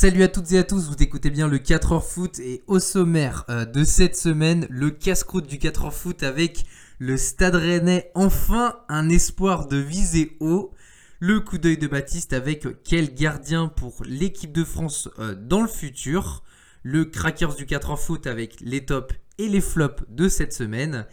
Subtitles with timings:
[0.00, 3.44] Salut à toutes et à tous, vous écoutez bien le 4h foot et au sommaire
[3.50, 6.62] euh, de cette semaine, le casse-croûte du 4h foot avec
[7.00, 10.72] le Stade Rennais, enfin un espoir de viser haut.
[11.18, 15.68] Le coup d'œil de Baptiste avec quel gardien pour l'équipe de France euh, dans le
[15.68, 16.44] futur.
[16.84, 21.06] Le Crackers du 4h foot avec les tops et les flops de cette semaine.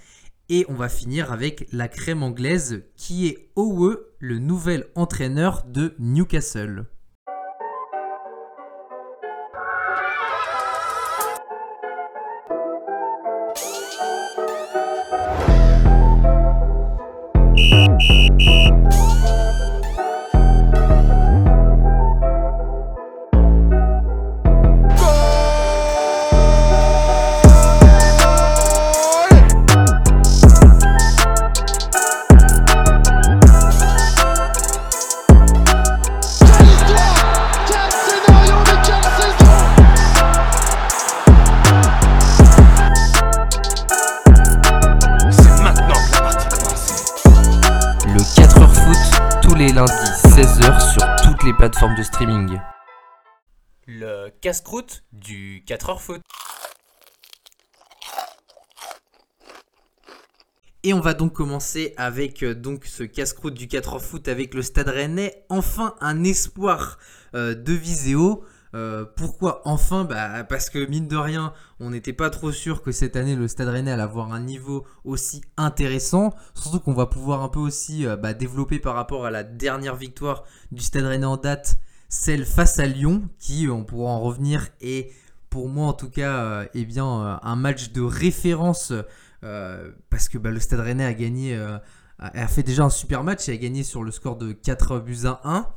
[0.49, 5.95] Et on va finir avec la crème anglaise qui est Owe, le nouvel entraîneur de
[5.97, 6.85] Newcastle.
[18.37, 18.74] Thank you.
[55.11, 56.21] Du 4h foot.
[60.83, 64.61] Et on va donc commencer avec euh, donc ce casse-croûte du 4h foot avec le
[64.61, 65.45] Stade Rennais.
[65.49, 66.99] Enfin un espoir
[67.33, 68.43] euh, de Viséo.
[68.75, 70.03] Euh, pourquoi enfin?
[70.03, 73.47] Bah, Parce que mine de rien, on n'était pas trop sûr que cette année le
[73.47, 76.33] Stade Rennais allait avoir un niveau aussi intéressant.
[76.53, 80.43] Surtout qu'on va pouvoir un peu aussi bah, développer par rapport à la dernière victoire
[80.71, 81.77] du Stade Rennais en date,
[82.15, 85.11] celle face à Lyon, qui on pourra en revenir et
[85.49, 87.05] pour moi en tout cas, euh, eh bien
[87.41, 88.93] un match de référence
[90.09, 91.55] parce que bah, le Stade Rennais a gagné,
[92.17, 95.25] a fait déjà un super match et a gagné sur le score de 4 buts
[95.25, 95.67] à 1.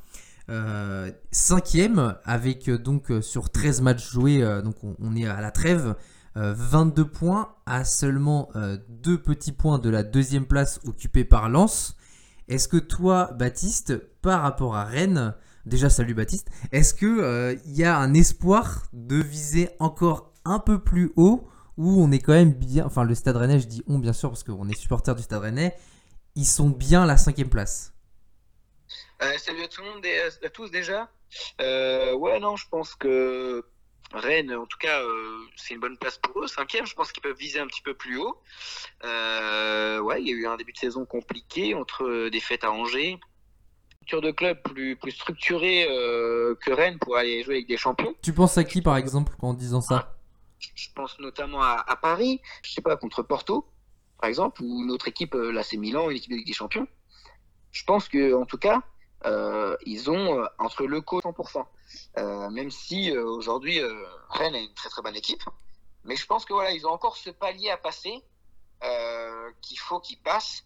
[0.50, 5.50] Euh, cinquième avec euh, donc euh, sur 13 matchs joués, donc on, est à la
[5.50, 5.94] trêve,
[6.34, 8.50] 22 points à seulement
[8.88, 11.96] deux petits points de la deuxième place occupée par Lens.
[12.46, 15.34] Est-ce que toi, Baptiste, par rapport à Rennes,
[15.68, 20.78] déjà salut Baptiste, est-ce que il y a un espoir de viser encore un peu
[20.78, 23.98] plus haut où on est quand même bien, enfin le Stade Rennais, je dis on
[23.98, 25.76] bien sûr parce qu'on est supporter du Stade Rennais,
[26.34, 27.94] ils sont bien la cinquième place.
[29.22, 31.10] Euh, salut à tout le monde euh, à tous déjà.
[31.60, 33.64] Euh, ouais, non, je pense que
[34.12, 35.02] Rennes, en tout cas,
[35.56, 36.46] c'est une bonne place pour eux.
[36.46, 38.40] Cinquième, je pense qu'ils peuvent viser un petit peu plus haut.
[39.02, 43.18] ouais, il y a eu un début de saison compliqué entre des fêtes à Angers.
[44.08, 48.14] Structure de club plus, plus structurée que Rennes pour aller jouer avec des champions.
[48.22, 50.16] Tu penses à qui, par exemple, en disant ça?
[50.74, 53.66] Je pense notamment à, Paris, je sais pas, contre Porto,
[54.18, 56.88] par exemple, ou notre équipe, là, c'est Milan, une équipe de des champions.
[57.70, 58.82] Je pense que, en tout cas,
[59.26, 61.64] euh, ils ont euh, entre le co 100%.
[62.18, 63.80] Euh, même si aujourd'hui
[64.30, 65.42] Rennes est une très très bonne équipe,
[66.04, 68.22] mais je pense que voilà, ils ont encore ce palier à passer
[69.60, 70.64] qu'il faut qu'ils passent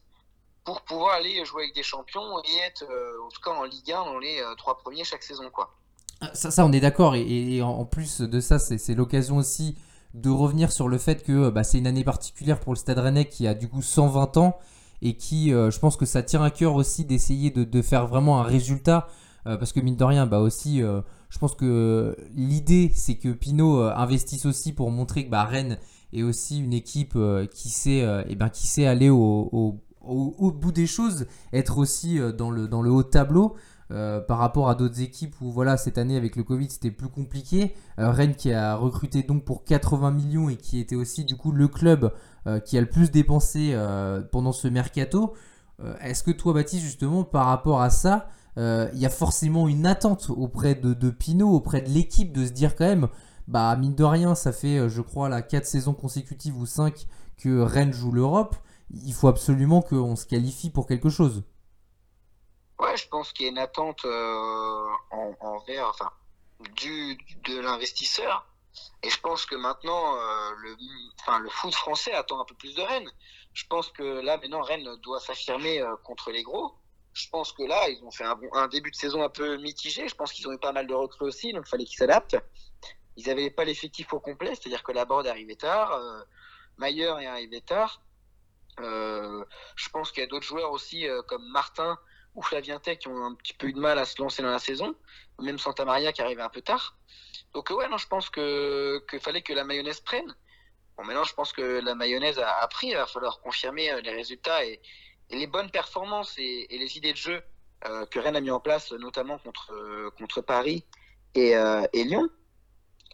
[0.64, 2.84] pour pouvoir aller jouer avec des champions et être
[3.24, 5.74] en tout cas en Ligue 1 dans les trois premiers chaque saison quoi.
[6.20, 9.76] Ah, ça, on est d'accord et, en plus de ça c'est l'occasion aussi
[10.14, 13.24] de revenir sur le fait que bah, c'est une année particulière pour le Stade Rennais
[13.24, 14.58] qui a du coup 120 ans
[15.02, 18.40] et qui, euh, je pense que ça tient à cœur aussi d'essayer de, faire vraiment
[18.40, 19.08] un résultat.
[19.46, 23.30] Euh, parce que mine de rien, bah aussi, euh, je pense que l'idée, c'est que
[23.30, 25.78] Pinot investisse aussi pour montrer que bah, Rennes
[26.12, 27.18] est aussi une équipe
[27.52, 32.68] qui, sait, eh ben, qui sait aller au, bout des choses, être aussi dans le,
[32.68, 33.56] dans le haut tableau.
[33.88, 37.74] par rapport à d'autres équipes où voilà cette année avec le Covid c'était plus compliqué.
[37.98, 41.68] Rennes qui a recruté donc pour 80 millions et qui était aussi du coup le
[41.68, 42.12] club
[42.48, 45.34] euh, qui a le plus dépensé euh, pendant ce mercato.
[45.80, 49.86] Euh, est-ce que toi, Baptiste, justement, par rapport à ça, il y a forcément une
[49.86, 53.08] attente auprès de, de Pinot, auprès de l'équipe, de se dire quand même,
[53.48, 57.06] bah mine de rien, ça fait, je crois, la 4 saisons consécutives ou 5
[57.38, 58.56] que Rennes joue l'Europe.
[58.92, 61.42] Il faut absolument qu'on se qualifie pour quelque chose.
[62.78, 66.10] Ouais, je pense qu'il y a une attente en, envers, enfin,
[66.76, 68.46] du, de l'investisseur.
[69.02, 73.10] Et je pense que maintenant, euh, le, foot français attend un peu plus de Rennes.
[73.52, 76.74] Je pense que là, maintenant, Rennes doit s'affirmer euh, contre les gros.
[77.12, 80.08] Je pense que là, ils ont fait un, début de saison un peu mitigé.
[80.08, 82.36] Je pense qu'ils ont eu pas mal de recrues aussi, donc il fallait qu'ils s'adaptent.
[83.16, 86.22] Ils n'avaient pas l'effectif au complet, c'est-à-dire que la board est arrivée tard, euh,
[86.80, 88.00] est arrivé tard.
[88.80, 89.44] Euh,
[89.76, 91.98] je pense qu'il y a d'autres joueurs aussi, euh, comme Martin
[92.34, 94.50] ou Flavien Tech, qui ont un petit peu eu de mal à se lancer dans
[94.50, 94.94] la saison.
[95.38, 96.96] Même Santa Maria qui arrivait un peu tard.
[97.54, 100.34] Donc ouais, non, je pense que qu'il fallait que la mayonnaise prenne.
[100.96, 102.88] Bon, maintenant, je pense que la mayonnaise a, pris.
[102.88, 104.80] Il va falloir confirmer euh, les résultats et,
[105.30, 107.42] les bonnes performances et, les idées de jeu
[107.86, 110.84] euh, que Rennes a mis en place, notamment contre euh, contre Paris
[111.34, 111.54] et
[111.94, 112.28] Lyon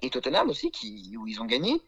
[0.03, 1.83] et Tottenham aussi, qui, où ils ont gagné.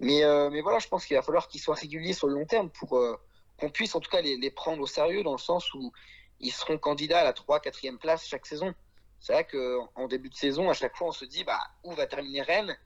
[0.00, 2.46] Mais, euh, mais voilà, je pense qu'il va falloir qu'ils soient réguliers sur le long
[2.46, 3.18] terme pour euh,
[3.58, 5.92] qu'on puisse en tout cas les, prendre au sérieux dans le sens où
[6.40, 8.74] ils seront candidats à la 3 4 place chaque saison.
[9.20, 12.06] C'est vrai qu'en début de saison, à chaque fois, on se dit bah, où va
[12.06, 12.78] terminer Rennes?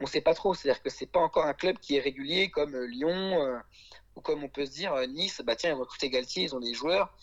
[0.00, 0.52] On ne sait pas trop.
[0.52, 3.60] C'est-à-dire que c'est pas encore un club qui est régulier comme euh, Lyon
[4.14, 5.40] ou comme on peut se dire Nice.
[5.42, 7.14] Bah, tiens, ils ont recruté Galtier, ils ont des joueurs.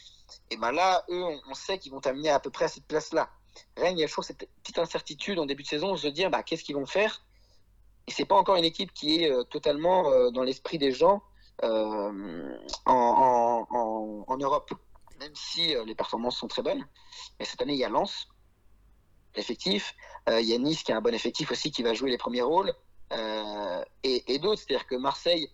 [0.50, 2.88] Et ben là, eux, on, on sait qu'ils vont terminer à peu près à cette
[2.88, 3.30] place-là.
[3.78, 6.44] Rennes, il y a toujours cette petite incertitude en début de saison se dire bah,
[6.44, 7.22] qu'est-ce qu'ils vont faire?
[8.08, 11.24] Et c'est pas encore une équipe qui est euh, totalement euh, dans l'esprit des gens
[11.64, 14.74] euh, en, en, en, Europe,
[15.20, 16.86] même si les performances sont très bonnes.
[17.40, 18.28] Mais cette année, il y a Lens,
[19.36, 19.96] effectif.
[20.28, 22.42] il y a Nice qui a un bon effectif aussi qui va jouer les premiers
[22.42, 22.74] rôles.
[24.04, 25.50] et, et d'autres, c'est-à-dire que Marseille,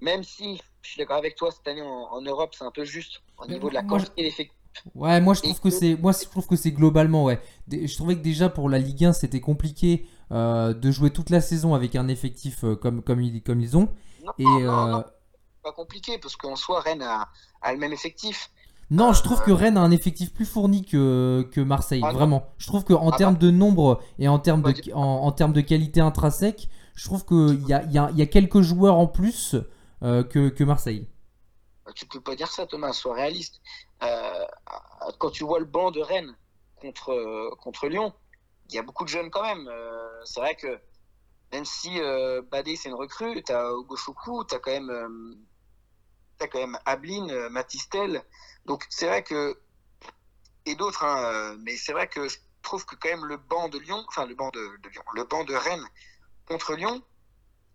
[0.00, 3.22] même si je suis d'accord avec toi, cette année en, Europe, c'est un peu juste
[3.38, 4.59] au niveau de la quantité d'effectifs
[4.94, 7.40] Ouais, moi je trouve que c'est moi je trouve que c'est globalement ouais.
[7.70, 11.40] Je trouvais que déjà pour la Ligue 1 c'était compliqué euh, de jouer toute la
[11.40, 13.88] saison avec un effectif euh, comme comme ils comme ils ont.
[14.24, 15.02] Non, et non, euh...
[15.62, 17.28] pas compliqué parce qu'en soi Rennes a,
[17.62, 18.50] a, le même effectif.
[18.90, 22.44] Non, je trouve que Rennes a un effectif plus fourni que, que Marseille, ah vraiment.
[22.58, 23.40] Je trouve qu'en ah termes bah.
[23.40, 27.68] de nombre et en termes de, en, en termes de qualité intrinsèque, je trouve qu'il
[27.68, 29.56] y a, y, a, y a quelques joueurs en plus
[30.02, 31.06] euh, que, que Marseille.
[31.94, 33.60] Tu peux pas dire ça, Thomas, sois réaliste.
[34.00, 36.36] Quand tu vois le banc de Rennes
[36.80, 38.14] contre, contre Lyon,
[38.70, 39.68] il y a beaucoup de jeunes quand même.
[39.68, 40.80] Euh, c'est vrai que
[41.52, 45.34] même si euh, Badé c'est une recrue, tu as Ogoshoku, tu as quand même euh,
[46.40, 48.22] quand même Ablin, euh, Matistel.
[48.66, 49.60] Donc c'est vrai que
[50.66, 53.68] et d'autres hein, euh, mais c'est vrai que je trouve que quand même le banc
[53.68, 55.86] de Lyon, enfin le banc de, de Lyon, le banc de Rennes
[56.46, 57.02] contre Lyon,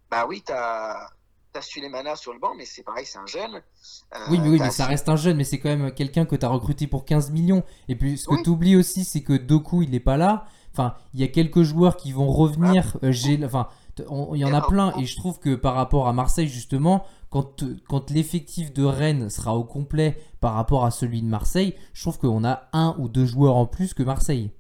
[0.09, 1.09] bah oui, tu as
[1.55, 3.55] t'as Sulemana sur le banc, mais c'est pareil, c'est un jeune.
[3.55, 6.35] Euh, oui, mais, oui, mais ça reste un jeune, mais c'est quand même quelqu'un que
[6.35, 7.63] tu as recruté pour 15 millions.
[7.87, 8.43] Et puis ce que oui.
[8.43, 10.47] tu oublies aussi, c'est que Doku, il n'est pas là.
[10.73, 12.97] Enfin, il y a quelques joueurs qui vont revenir.
[13.03, 14.93] Euh, j'ai, enfin, il y en a plein.
[14.97, 19.55] Et je trouve que par rapport à Marseille, justement, quand, quand l'effectif de Rennes sera
[19.55, 23.25] au complet par rapport à celui de Marseille, je trouve qu'on a un ou deux
[23.25, 24.51] joueurs en plus que Marseille.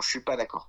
[0.00, 0.68] Je suis pas d'accord.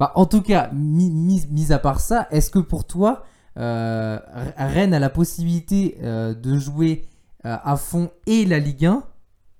[0.00, 3.22] Bah, en tout cas, mis, à part ça, est-ce que pour toi,
[3.58, 4.18] euh,
[4.56, 7.06] Rennes a la possibilité euh, de jouer
[7.44, 9.06] euh, à fond et la Ligue 1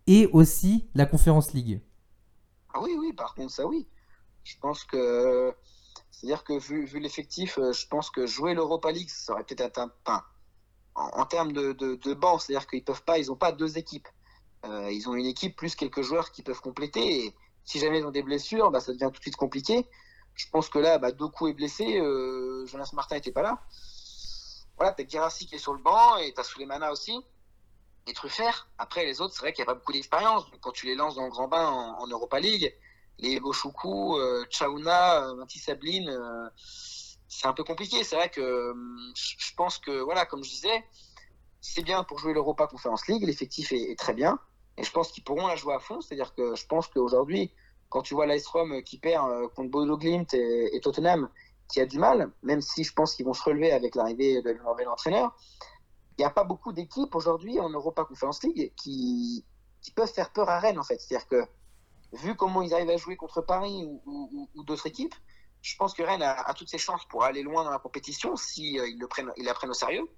[0.06, 1.82] et aussi la Conférence League?
[2.72, 3.86] Ah oui, oui, par contre, ça oui.
[4.42, 5.52] Je pense que.
[6.10, 9.92] C'est-à-dire que vu, l'effectif, je pense que jouer l'Europa League, ça aurait peut-être un.
[10.06, 10.22] Enfin,
[10.94, 14.08] en, termes de, banc, c'est-à-dire qu'ils peuvent pas, ils n'ont pas deux équipes.
[14.64, 17.26] Ils ont une équipe plus quelques joueurs qui peuvent compléter.
[17.26, 17.34] Et
[17.64, 19.86] si jamais ils ont des blessures, bah, ça devient tout de suite compliqué.
[20.34, 23.60] Je pense que là, bah, Doku est blessé, euh, Jonas Martin n'était pas là.
[24.80, 27.14] Voilà, t'as Girassi qui est sur le banc et t'as Souleymana aussi.
[28.06, 28.66] Et Truffert.
[28.78, 30.44] Après, les autres, c'est vrai qu'il n'y a pas beaucoup d'expérience.
[30.62, 32.74] Quand tu les lances dans le grand bain en, Europa League,
[33.18, 36.50] les Boshuku, euh, Chauna, euh, euh,
[37.28, 38.02] c'est un peu compliqué.
[38.04, 38.74] C'est vrai que euh,
[39.14, 40.84] je pense que, voilà, comme je disais,
[41.60, 43.24] c'est bien pour jouer l'Europa Conference League.
[43.24, 44.38] L'effectif est, est, très bien.
[44.78, 46.00] Et je pense qu'ils pourront la jouer à fond.
[46.00, 47.52] C'est-à-dire que je pense qu'aujourd'hui,
[47.90, 51.28] quand tu vois l'Ice Rome qui perd euh, contre Bodo Glimt et, Tottenham,
[51.68, 54.50] qui a du mal, même si je pense qu'ils vont se relever avec l'arrivée de
[54.50, 55.36] leur nouvel entraîneur,
[56.16, 59.44] il n'y a pas beaucoup d'équipes aujourd'hui en Europa Conference League qui,
[59.94, 61.00] peuvent faire peur à Rennes, en fait.
[61.00, 61.44] C'est-à-dire que,
[62.12, 65.14] vu comment ils arrivent à jouer contre Paris ou, d'autres équipes,
[65.62, 68.78] je pense que Rennes a, toutes ses chances pour aller loin dans la compétition si
[68.78, 70.08] euh, ils, le prennent, ils la prennent au sérieux,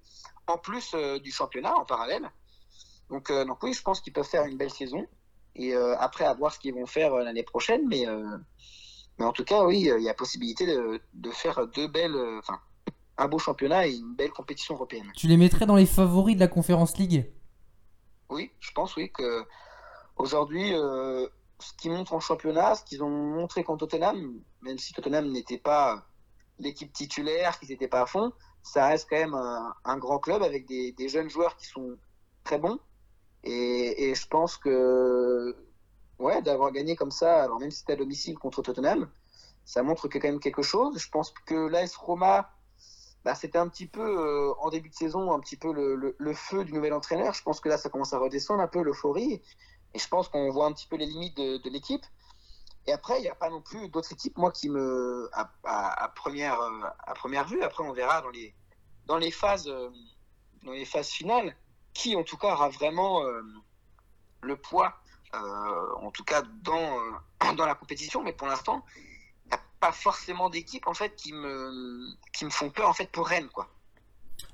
[0.47, 2.29] en plus euh, du championnat en parallèle.
[3.29, 5.05] Euh, donc oui, je pense qu'ils peuvent faire une belle saison.
[5.55, 7.87] Et euh, après, à voir ce qu'ils vont faire euh, l'année prochaine.
[7.87, 8.37] Mais, euh,
[9.19, 12.15] mais en tout cas, oui, il y a possibilité de, de faire deux belles.
[12.39, 12.59] Enfin,
[13.17, 15.11] un beau championnat et une belle compétition européenne.
[15.15, 17.31] Tu les mettrais dans les favoris de la Conférence League?
[18.29, 19.45] Oui, je pense, oui, que
[20.17, 21.27] aujourd'hui, euh,
[21.59, 25.57] ce qu'ils montrent en championnat, ce qu'ils ont montré contre Tottenham, même si Tottenham n'était
[25.57, 26.05] pas
[26.59, 28.31] l'équipe titulaire, qu'ils n'étaient pas à fond,
[28.63, 31.97] ça reste quand même un, un grand club avec des, des, jeunes joueurs qui sont
[32.43, 32.79] très bons.
[33.43, 35.55] Et, je pense que
[36.19, 39.09] ouais, d'avoir gagné comme ça, alors même si c'était à domicile contre Tottenham,
[39.65, 40.97] ça montre que quand même quelque chose.
[40.97, 42.49] Je pense que l'AS Roma,
[43.25, 46.15] bah, c'était un petit peu euh, en début de saison, un petit peu le, le,
[46.17, 47.33] le, feu du nouvel entraîneur.
[47.33, 49.41] Je pense que là, ça commence à redescendre un peu l'euphorie.
[49.93, 52.05] Et je pense qu'on voit un petit peu les limites de, de l'équipe.
[52.85, 55.29] Et après, il n'y a pas non plus d'autres équipes, moi, qui me.
[55.33, 56.59] À, à, à, première,
[57.05, 58.53] à première vue, après, on verra dans les,
[59.05, 59.71] dans les, phases,
[60.63, 61.55] dans les phases finales
[61.93, 63.41] qui en tout cas aura vraiment euh,
[64.41, 64.93] le poids,
[65.35, 65.37] euh,
[66.01, 68.83] en tout cas dans, euh, dans la compétition, mais pour l'instant,
[69.45, 72.93] il n'y a pas forcément d'équipe en fait qui me, qui me font peur en
[72.93, 73.67] fait pour Rennes quoi.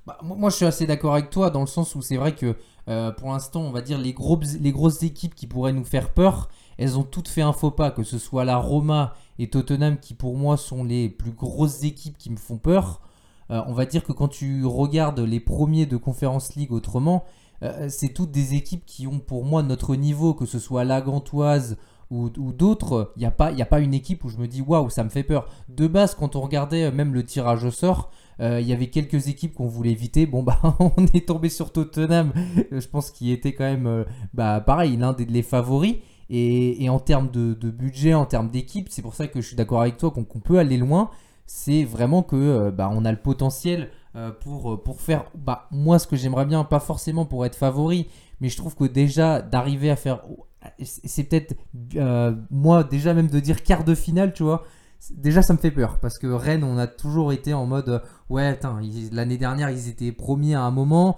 [0.05, 2.55] Bah, moi je suis assez d'accord avec toi dans le sens où c'est vrai que
[3.11, 4.15] pour l'instant on va dire les,
[4.59, 7.91] les grosses équipes qui pourraient nous faire peur elles ont toutes fait un faux pas,
[7.91, 12.17] que ce soit la Roma et Tottenham qui pour moi sont les plus grosses équipes
[12.17, 13.01] qui me font peur.
[13.51, 17.23] Euh, on va dire que quand tu regardes les premiers de Conference League autrement,
[17.63, 21.01] euh, c'est toutes des équipes qui ont pour moi notre niveau, que ce soit la
[21.01, 21.77] Gantoise
[22.11, 23.13] ou, d'autres.
[23.17, 25.47] Il n'y a, pas, une équipe où je me dis waouh, ça me fait peur.
[25.67, 29.27] De base, quand on regardait euh, même le tirage au sort, il y avait quelques
[29.27, 30.25] équipes qu'on voulait éviter.
[30.25, 32.31] Bon, bah, on est tombé sur Tottenham,
[32.71, 35.97] je pense qu'il était quand même, bah, pareil, l'un des favoris.
[36.29, 39.81] Et, en termes de, budget, en termes d'équipe, c'est pour ça que je suis d'accord
[39.81, 41.09] avec toi qu'on peut aller loin
[41.51, 45.67] c'est vraiment que euh, bah, on a le potentiel euh, pour, euh, pour faire bah,
[45.71, 48.07] moi ce que j'aimerais bien, pas forcément pour être favori,
[48.39, 50.21] mais je trouve que déjà d'arriver à faire.
[50.77, 51.55] C'est peut-être
[52.51, 54.63] moi déjà même de dire quart de finale, tu vois.
[55.11, 58.59] Déjà ça me fait peur parce que Rennes on a toujours été en mode ouais
[59.11, 61.17] l'année dernière ils étaient premiers à un moment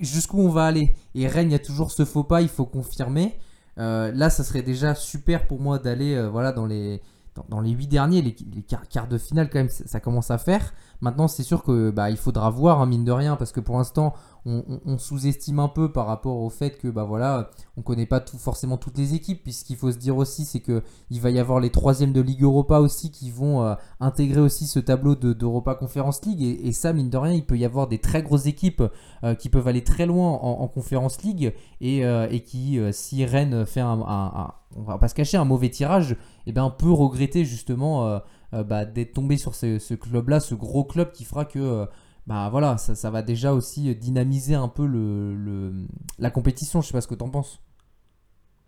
[0.00, 2.66] jusqu'où on va aller et Rennes il y a toujours ce faux pas il faut
[2.66, 3.38] confirmer
[3.78, 7.00] là ça serait déjà super pour moi d'aller voilà dans les
[7.48, 10.72] dans, les huit derniers, les, quarts, de finale, quand même, ça, commence à faire.
[11.00, 13.76] Maintenant, c'est sûr que bah, il faudra voir, hein, mine de rien, parce que pour
[13.76, 14.14] l'instant,
[14.46, 18.76] on, sous-estime un peu par rapport au fait que bah voilà, on connaît pas forcément
[18.76, 19.42] toutes les équipes.
[19.42, 22.42] Puisqu'il faut se dire aussi, c'est que il va y avoir les troisièmes de Ligue
[22.42, 26.42] Europa aussi qui vont euh, intégrer aussi ce tableau d'Europa Conference League.
[26.42, 28.82] Et, ça, mine de rien, il peut y avoir des très grosses équipes
[29.22, 33.80] euh, qui peuvent aller très loin en, Conference League et, euh, qui, si Rennes fait
[33.80, 36.16] un, on va pas se cacher, un mauvais tirage, et
[36.48, 38.20] eh bien, peut regretter justement
[38.52, 41.86] bah, d'être tombé sur ce, ce club-là, ce gros club qui fera que
[42.26, 45.86] bah voilà, ça, va déjà aussi dynamiser un peu le,
[46.18, 46.80] la compétition.
[46.80, 47.60] Je sais pas ce que tu en penses.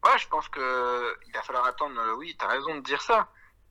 [0.05, 1.99] Ouais, je pense que il va falloir attendre.
[1.99, 3.29] Euh, oui, tu as raison de dire ça.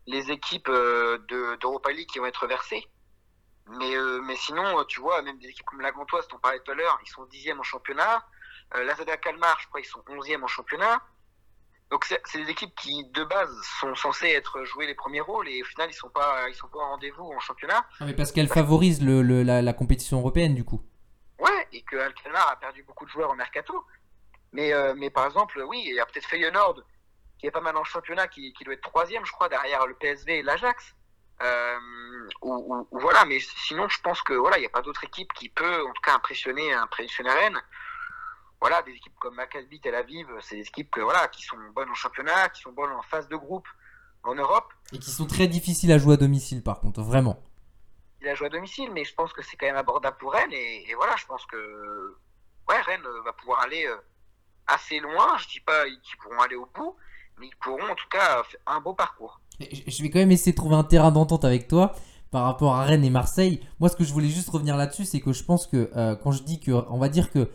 [0.07, 1.17] Les équipes euh,
[1.61, 2.83] d'Europa League qui vont être versées.
[3.67, 6.71] Mais, euh, mais sinon, tu vois, même des équipes comme la Gantoise, on parlait tout
[6.71, 8.23] à l'heure, ils sont dixièmes en championnat.
[8.75, 11.01] la Zada Calmar, je crois, ils sont onzièmes en championnat.
[11.91, 13.49] Donc c'est des équipes qui de base
[13.79, 16.67] sont censées être jouer les premiers rôles et au final ils sont pas ils sont
[16.67, 17.85] pas en rendez-vous en championnat.
[17.99, 20.81] Ah, mais parce qu'elles favorisent le, la, compétition européenne du coup.
[21.39, 23.85] Ouais et que Alkmaar a perdu beaucoup de joueurs au mercato.
[24.51, 26.81] Mais euh, mais par exemple oui il y a peut-être Feyenoord
[27.37, 29.93] qui est pas mal en championnat qui, qui doit être troisième je crois derrière le
[29.93, 30.95] PSV et l'Ajax.
[31.43, 31.77] Euh,
[32.41, 35.49] ou, voilà mais sinon je pense que voilà il n'y a pas d'autre équipe qui
[35.49, 37.61] peut en tout cas impressionner impressionner Rennes
[38.67, 41.93] voilà, des équipes comme Maccabi, Tel Aviv, c'est des équipes voilà, qui sont bonnes en
[41.93, 43.67] championnat, qui sont bonnes en phase de groupe
[44.24, 44.74] en Europe.
[44.91, 47.39] Et qui sont très difficiles à jouer à domicile, par contre, vraiment.
[48.22, 50.51] Il a joué à domicile, mais je pense que c'est quand même abordable pour Rennes.
[50.51, 52.15] Et, voilà, je pense que
[52.67, 53.98] ouais, Rennes va pouvoir aller euh,
[54.65, 55.38] assez loin.
[55.38, 56.95] Je dis pas qu'ils pourront aller au bout,
[57.38, 59.41] mais ils pourront en tout cas faire un beau parcours.
[59.60, 61.93] Je vais quand même essayer de trouver un terrain d'entente avec toi
[62.31, 63.62] par rapport à Rennes et Marseille.
[63.79, 66.31] Moi, ce que je voulais juste revenir là-dessus, c'est que je pense que euh, quand
[66.31, 67.48] je dis que, on va dire que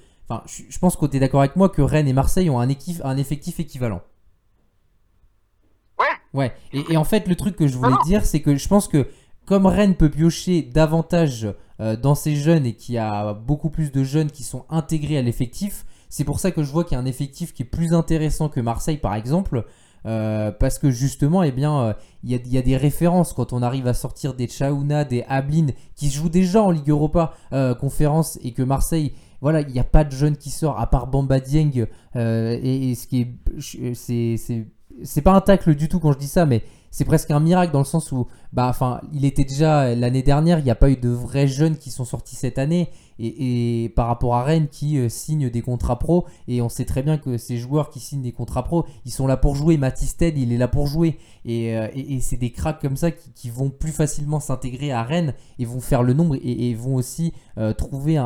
[0.46, 2.68] je, pense que tu es d'accord avec moi que Rennes et Marseille ont un,
[3.04, 4.02] un effectif équivalent.
[5.99, 6.06] Ouais.
[6.32, 6.52] Ouais.
[6.72, 9.08] Et, en fait, le truc que je voulais dire, c'est que je pense que
[9.46, 13.90] comme Rennes peut piocher davantage euh, dans ses jeunes et qu'il y a beaucoup plus
[13.90, 16.96] de jeunes qui sont intégrés à l'effectif, c'est pour ça que je vois qu'il y
[16.96, 19.64] a un effectif qui est plus intéressant que Marseille, par exemple.
[20.06, 21.92] Euh, parce que justement, eh bien, euh,
[22.25, 26.08] il y, a des références quand on arrive à sortir des Chaouna, des Ablin, qui
[26.08, 27.34] se jouent déjà en Ligue Europa
[27.78, 31.06] conférence et que Marseille voilà, il n'y a pas de jeune qui sort à part
[31.06, 31.87] Bamba Dieng.
[32.16, 33.94] Euh, et, ce qui est,
[35.04, 37.73] c'est pas un tacle du tout quand je dis ça, mais c'est presque un miracle
[37.73, 40.90] dans le sens où, bah, enfin, il était déjà l'année dernière, il n'y a pas
[40.90, 42.90] eu de vrais jeunes qui sont sortis cette année.
[43.23, 47.02] Et, par rapport à Rennes qui euh, signe des contrats pro, et on sait très
[47.02, 49.76] bien que ces joueurs qui signent des contrats pro, ils sont là pour jouer.
[49.76, 51.18] Matistel, il est là pour jouer.
[51.44, 51.88] Et, euh,
[52.20, 56.02] c'est des cracks comme ça qui, vont plus facilement s'intégrer à Rennes et vont faire
[56.02, 58.25] le nombre et, vont aussi euh, trouver un,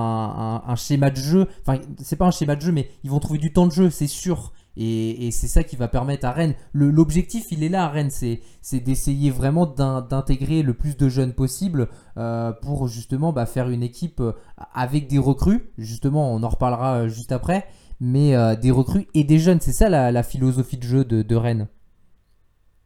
[0.64, 1.48] un, schéma de jeu.
[1.66, 3.90] Enfin, c'est pas un schéma de jeu, mais ils vont trouver du temps de jeu,
[3.90, 4.52] c'est sûr.
[4.76, 6.54] Et, c'est ça qui va permettre à Rennes.
[6.72, 8.40] L'objectif, il est là à Rennes, c'est
[8.80, 14.20] d'essayer vraiment d'intégrer le plus de jeunes possible euh, pour justement bah, faire une équipe
[14.20, 14.32] euh,
[14.72, 15.70] avec des recrues.
[15.78, 17.66] Justement, on en reparlera euh, juste après.
[18.00, 21.68] Mais des recrues et des jeunes, c'est ça la, philosophie de jeu de, Rennes.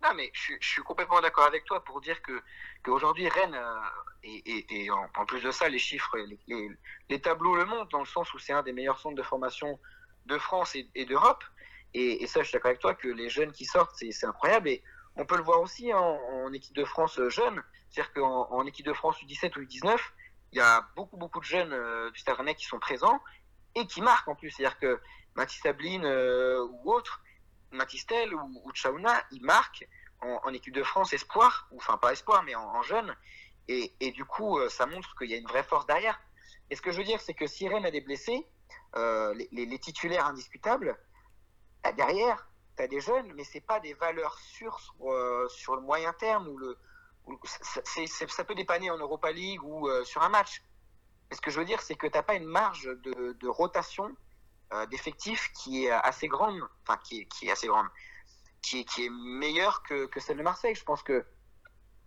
[0.03, 2.41] Non, mais je, suis complètement d'accord avec toi pour dire que
[2.85, 3.59] qu'aujourd'hui Rennes
[4.23, 6.17] et, en, plus de ça, les chiffres,
[6.47, 6.71] les,
[7.09, 9.81] les, tableaux le montrent dans le sens où c'est un des meilleurs centres de formation
[10.27, 11.43] de France et d'Europe.
[11.95, 14.69] Et, ça, je suis d'accord avec toi que les jeunes qui sortent, c'est incroyable.
[14.69, 14.83] Et
[15.17, 17.63] on peut le voir aussi en, équipe de France euh, jeune.
[17.91, 19.99] C'est-à-dire qu'en en équipe de France U17 ou U19,
[20.53, 23.21] il y a beaucoup, beaucoup de jeunes euh, du Stade Rennais qui sont présents
[23.75, 24.51] et qui marquent en plus.
[24.51, 25.01] C'est-à-dire que
[25.35, 27.21] Mathis Sabline euh, ou autre,
[27.73, 29.87] Mathistel ou, ou Chauna, ils marquent
[30.21, 33.15] en, équipe de France espoir, ou enfin pas espoir, mais en, jeune.
[33.69, 36.19] Et, du coup, ça montre qu'il y a une vraie force derrière.
[36.71, 38.45] Et ce que je veux dire, c'est que si Rennes a des blessés,
[38.97, 40.99] les, les, titulaires indiscutables,
[41.97, 46.13] derrière, tu as des jeunes, mais c'est pas des valeurs sûres sur, sur, le moyen
[46.13, 46.79] terme ou le,
[48.27, 50.63] ça peut dépanner en Europa League ou sur un match.
[51.31, 54.15] Mais ce que je veux dire, c'est que tu n'as pas une marge de, rotation
[54.91, 57.87] d'effectifs qui est assez grande, enfin qui est, assez grande,
[58.63, 60.75] qui est, meilleure que, celle de Marseille.
[60.75, 61.25] Je pense que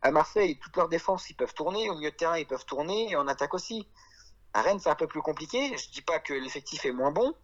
[0.02, 1.90] à Marseille, toute leur défense, ils peuvent tourner.
[1.90, 3.12] Au milieu de terrain, ils peuvent tourner.
[3.12, 3.88] Et en attaque aussi.
[4.54, 5.78] À Rennes, c'est un peu plus compliqué.
[5.78, 7.36] Je dis pas que l'effectif est moins bon.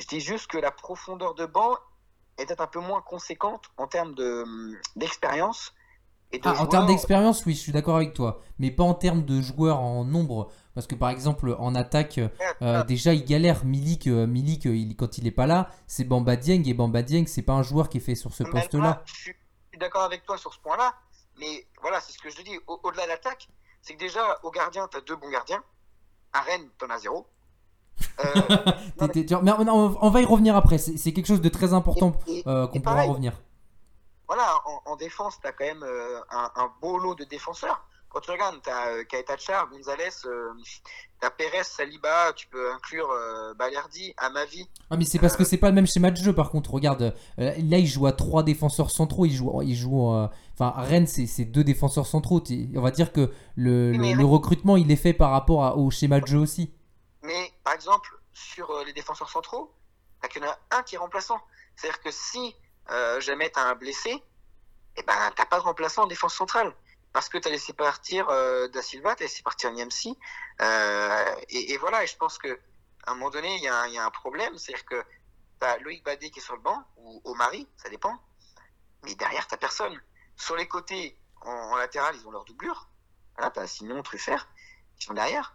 [0.00, 1.76] Je dis juste que la profondeur de banc
[2.38, 4.14] est peut-être un peu moins conséquente en termes
[4.96, 5.74] d'expérience.
[6.42, 8.40] ah, en termes d'expérience, oui, je suis d'accord avec toi.
[8.58, 10.50] Mais pas en termes de joueurs en nombre.
[10.74, 12.18] Parce que par exemple, en attaque,
[12.62, 13.66] euh, déjà, il galère.
[13.66, 16.66] Milik, euh, Milik il, quand il est pas là, c'est Bamba Dieng.
[16.66, 19.02] Et Bamba Dieng, c'est pas un joueur qui est fait sur ce poste-là.
[19.04, 19.36] Je suis
[19.78, 20.94] d'accord avec toi sur ce point-là.
[21.38, 22.58] Mais voilà, c'est ce que je dis.
[22.66, 23.48] Au-delà de l'attaque,
[23.82, 25.62] c'est que déjà, au gardien, tu as deux bons gardiens.
[26.32, 27.26] À Rennes, tu en as zéro.
[28.24, 28.58] Euh,
[29.42, 30.78] mais on, va y revenir après.
[30.78, 32.12] C'est quelque chose de très important
[32.46, 33.32] euh, qu'on pourra revenir.
[34.26, 34.54] Voilà,
[34.86, 37.84] en, défense, tu as quand même euh, un, un, beau lot de défenseurs.
[38.08, 43.08] Quand tu regardes, tu as Kaetachar, Gonzalez, tu as Perez, Saliba, tu peux inclure
[43.56, 44.68] Balerdi, Amavi.
[44.90, 46.74] Ah, mais c'est parce que c'est pas le même schéma de jeu par contre.
[46.74, 49.26] Regarde, là, il joue à trois défenseurs centraux.
[49.26, 50.12] Il joue, il joue
[50.60, 52.42] Enfin, Rennes, c'est deux défenseurs centraux.
[52.76, 56.26] On va dire que le, le, recrutement, il est fait par rapport au schéma de
[56.26, 56.74] jeu aussi.
[57.22, 59.72] Mais par exemple, sur euh, les défenseurs centraux,
[60.24, 61.40] il y en a un qui est remplaçant.
[61.76, 62.56] C'est-à-dire que si
[62.90, 64.20] euh, jamais tu as un blessé,
[64.96, 66.74] eh ben, tu n'as pas de remplaçant en défense centrale.
[67.12, 70.18] Parce que tu as laissé partir euh, Da Silva, tu as laissé partir Niamsi.
[71.48, 72.56] Et, voilà, et je pense qu'à
[73.06, 74.58] un moment donné, il y, a un problème.
[74.58, 75.04] C'est-à-dire que
[75.60, 78.18] tu as Loïc Badé qui est sur le banc, ou Omari, ça dépend.
[79.04, 79.96] Mais derrière, tu personne.
[80.34, 82.88] Sur les côtés, en, latéral, ils ont leur doublure.
[83.38, 84.48] Là, tu as Simon, Truffert,
[84.98, 85.54] qui sont derrière.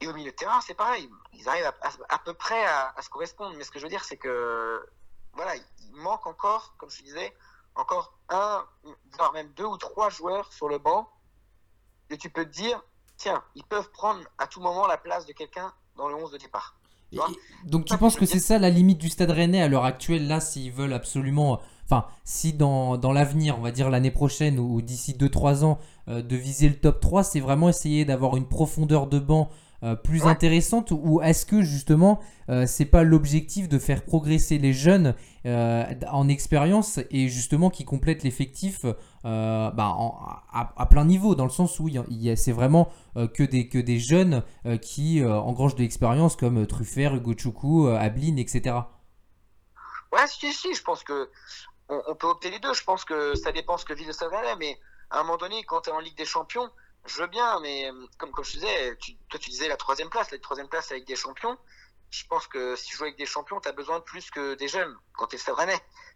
[0.00, 1.08] Et au milieu de terrain, c'est pareil.
[1.32, 1.70] Ils arrivent
[2.08, 3.56] à, peu près à, se correspondre.
[3.56, 4.86] Mais ce que je veux dire, c'est que
[5.32, 7.34] voilà, il manque encore, comme je disais,
[7.74, 8.64] encore un,
[9.16, 11.08] voire même deux ou trois joueurs sur le banc.
[12.10, 12.82] Et tu peux te dire,
[13.16, 16.38] tiens, ils peuvent prendre à tout moment la place de quelqu'un dans le 11 de
[16.38, 16.76] départ.
[17.64, 20.40] donc tu penses que c'est ça la limite du Stade Rennais à l'heure actuelle, là,
[20.40, 21.60] s'ils veulent absolument...
[21.84, 26.20] Enfin, si dans, dans l'avenir, on va dire l'année prochaine ou, d'ici 2-3 ans, euh,
[26.20, 29.48] de viser le top 3, c'est vraiment essayer d'avoir une profondeur de banc
[29.84, 34.72] euh, plus intéressante ou est-ce que justement euh, c'est pas l'objectif de faire progresser les
[34.72, 35.14] jeunes
[35.46, 38.84] euh, en expérience et justement qui complètent l'effectif
[39.22, 39.96] bah,
[40.52, 41.88] à, plein niveau dans le sens où
[42.34, 44.42] c'est vraiment que, des, que des jeunes
[44.80, 48.76] qui engrangent de l'expérience comme Truffert, Hugo Choukou, Ablin, etc.
[50.12, 51.28] Ouais, si, si, je pense que
[51.88, 52.72] on, peut opter les deux.
[52.72, 54.78] Je pense que ça dépend ce que Ville de mais
[55.10, 56.68] à un moment donné, quand tu es en Ligue des Champions,
[57.06, 58.96] je veux bien, mais euh, comme, comme je disais,
[59.28, 61.58] toi tu disais la troisième place, la troisième place avec des champions.
[62.10, 64.54] Je pense que si tu joues avec des champions, tu as besoin de plus que
[64.54, 65.56] des jeunes quand tu es Stade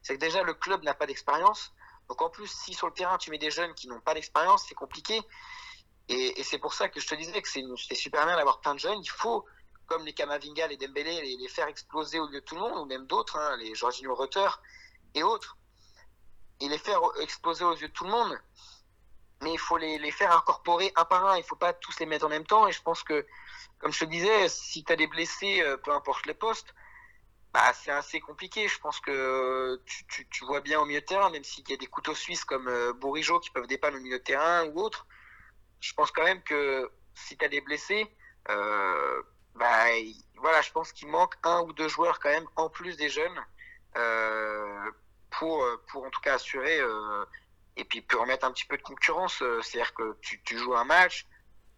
[0.03, 1.73] C'est que déjà le club n'a pas d'expérience.
[2.09, 4.65] Donc en plus, si sur le terrain tu mets des jeunes qui n'ont pas d'expérience,
[4.69, 5.21] c'est compliqué.
[6.09, 8.81] Et, c'est pour ça que je te disais que c'est super bien d'avoir plein de
[8.81, 9.01] jeunes.
[9.03, 9.47] Il faut,
[9.87, 12.77] comme les Kamavinga, les Dembélé, les, les faire exploser au lieu de tout le monde,
[12.79, 14.49] ou même d'autres, hein, les Jorginho Rutter
[15.15, 15.57] et autres,
[16.61, 18.39] et les faire exploser aux yeux de tout le monde
[19.43, 21.37] mais il faut les, les, faire incorporer un par un.
[21.37, 22.67] Il faut pas tous les mettre en même temps.
[22.67, 23.27] Et je pense que,
[23.79, 26.75] comme je te disais, si tu as des blessés, euh, peu importe les postes,
[27.53, 28.69] bah, c'est assez compliqué.
[28.69, 31.75] Je pense que tu, tu, tu, vois bien au milieu de terrain, même s'il y
[31.75, 34.81] a des couteaux suisses comme euh, Bourigeau qui peuvent dépanner au milieu de terrain ou
[34.81, 35.07] autre.
[35.81, 38.07] Je pense quand même que si tu as des blessés,
[38.49, 39.23] euh,
[39.55, 39.87] bah,
[40.37, 43.45] voilà, je pense qu'il manque un ou deux joueurs quand même en plus des jeunes
[43.97, 44.91] euh,
[45.31, 46.81] pour, pour en tout cas assurer
[47.77, 49.41] et puis peut remettre un petit peu de concurrence.
[49.43, 51.27] Euh, c'est-à-dire que tu, joues un match,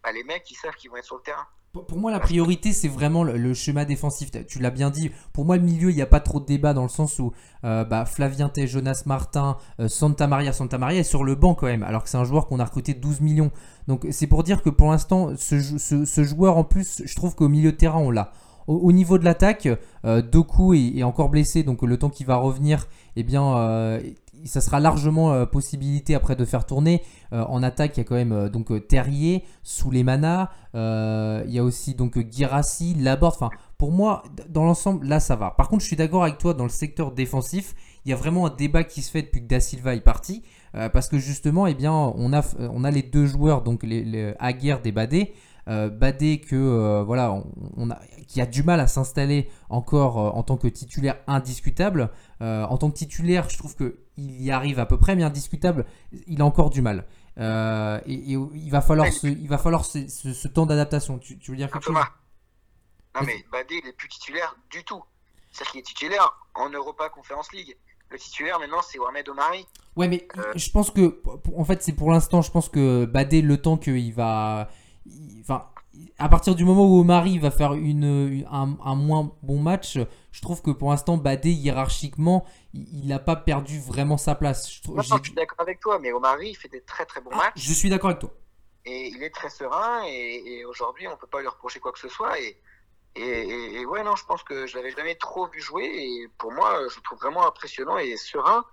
[0.03, 1.47] bah, les mecs ils savent qu'ils vont être sur le terrain.
[1.83, 4.31] Pour moi, la priorité, c'est vraiment le, schéma défensif.
[4.47, 5.11] Tu l'as bien dit.
[5.33, 7.33] Pour moi, le milieu, il n'y a pas trop de débat dans le sens où
[7.65, 11.65] euh, bah, Flavien Jonas Martin, euh, Santa Maria, Santa Maria est sur le banc quand
[11.65, 13.51] même, alors que c'est un joueur qu'on a recruté 12 millions.
[13.87, 17.73] Donc, c'est pour dire que pour l'instant, ce, joueur en plus, je trouve qu'au milieu
[17.73, 18.31] de terrain, on l'a.
[18.67, 19.67] Au, niveau de l'attaque,
[20.03, 23.99] Doku est, encore blessé, donc le temps qu'il va revenir, eh bien,
[24.45, 27.01] ça sera largement euh, possibilité après de faire tourner.
[27.33, 31.63] Euh, en attaque, il y a quand même euh, donc Terrier, Souleymana, il y a
[31.63, 33.35] aussi donc Girassi, Laborde.
[33.35, 35.51] Enfin, pour moi, dans l'ensemble, là, ça va.
[35.51, 37.75] Par contre, je suis d'accord avec toi dans le secteur défensif.
[38.05, 40.43] Il y a vraiment un débat qui se fait depuis que Da Silva est parti.
[40.73, 44.33] parce que justement, eh bien, on a, on a les deux joueurs, donc les, les
[44.39, 44.81] Aguerre.
[45.67, 47.43] Badé que voilà,
[47.75, 52.11] on, a, qui a du mal à s'installer encore en tant que titulaire indiscutable.
[52.39, 55.85] en tant que titulaire, je trouve que il y arrive à peu près, mais indiscutable,
[56.27, 57.05] il a encore du mal.
[57.37, 61.19] Euh, et, il va falloir ce, il va falloir ce, temps d'adaptation.
[61.19, 61.95] Tu, veux dire quelque chose?
[63.15, 65.01] Non mais Badé il est plus titulaire du tout.
[65.51, 67.77] C'est-à-dire qu'il est titulaire en Europa Conference League.
[68.09, 69.65] le titulaire maintenant, c'est Mohamed Omari.
[69.95, 70.51] Ouais, mais euh.
[70.55, 71.21] je pense que,
[71.55, 74.69] en fait, c'est pour l'instant, je pense que Badé, le temps qu'il va.
[75.47, 75.69] Enfin,
[76.17, 79.99] à partir du moment où Omari va faire une, un, moins bon match,
[80.31, 84.67] je trouve que pour l'instant, Badé, hiérarchiquement, il n'a pas perdu vraiment sa place.
[84.67, 84.79] Je,
[85.23, 87.53] suis d'accord avec toi, mais Omari, il fait des très très bons ah, matchs.
[87.57, 88.33] Je suis d'accord avec toi.
[88.85, 91.99] Et il est très serein, et, aujourd'hui, on ne peut pas lui reprocher quoi que
[91.99, 92.39] ce soit.
[92.39, 92.57] Et,
[93.15, 96.87] et, ouais, non, je pense que je l'avais jamais trop vu jouer, et pour moi,
[96.89, 98.65] je le trouve vraiment impressionnant et serein.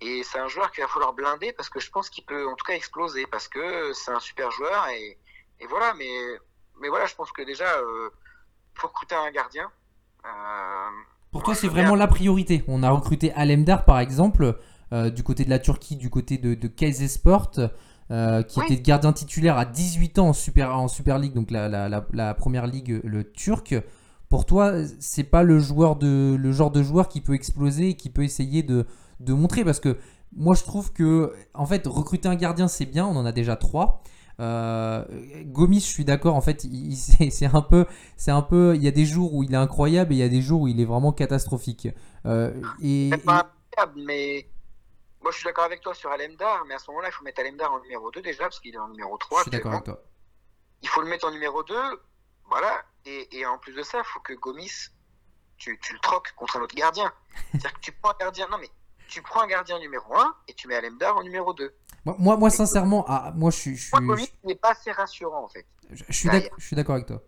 [0.00, 2.56] Et c'est un joueur qu'il va falloir blinder parce que je pense qu'il peut en
[2.56, 5.16] tout cas exploser parce que c'est un super joueur et,
[5.62, 5.94] et, voilà.
[5.98, 6.10] Mais,
[6.80, 8.10] mais voilà, je pense que déjà, euh,
[8.74, 9.70] faut recruter un gardien.
[10.24, 10.90] Euh,
[11.30, 12.64] Pour toi, c'est vraiment la priorité.
[12.68, 14.58] On a recruté Alemdar par exemple,
[14.92, 17.52] euh, du côté de la Turquie, du côté de, de Sport.
[18.10, 21.68] Euh, qui était gardien titulaire à 18 ans en Super, en Super League, donc la,
[21.70, 23.74] la, la, première ligue, le turc.
[24.28, 27.94] Pour toi, c'est pas le, joueur de, le genre de joueur qui peut exploser et
[27.94, 28.86] qui peut essayer de,
[29.20, 29.96] de montrer parce que
[30.36, 33.56] moi je trouve que en fait recruter un gardien c'est bien, on en a déjà
[33.56, 34.02] trois.
[34.42, 35.04] Euh,
[35.44, 36.34] Gomis, je suis d'accord.
[36.34, 36.62] En fait,
[37.30, 38.74] c'est un peu, c'est un peu.
[38.74, 40.62] Il y a des jours où il est incroyable et il y a des jours
[40.62, 41.88] où il est vraiment catastrophique.
[42.26, 42.52] Euh,
[42.82, 44.48] et, pas incroyable, mais
[45.22, 47.40] moi je suis d'accord avec toi sur Alemdar, mais à ce moment-là, il faut mettre
[47.40, 49.38] Alemdar en numéro 2 déjà parce qu'il est en numéro 3.
[49.38, 50.02] Je suis d'accord avec toi.
[50.82, 51.74] Il faut le mettre en numéro 2,
[52.48, 52.82] voilà.
[53.04, 54.90] Et, et en plus de ça, il faut que Gomis,
[55.56, 57.12] tu, tu le troques contre un autre gardien.
[57.52, 58.48] C'est-à-dire que tu prends un gardien.
[58.50, 58.70] Non mais
[59.08, 61.72] tu prends un gardien numéro 1 et tu mets Alemdar en numéro 2.
[62.04, 63.76] Moi, moi, sincèrement, ah, moi je suis.
[63.76, 63.90] Je
[64.44, 65.66] n'est pas assez rassurant en fait.
[65.90, 67.22] Je, suis d'accord avec toi.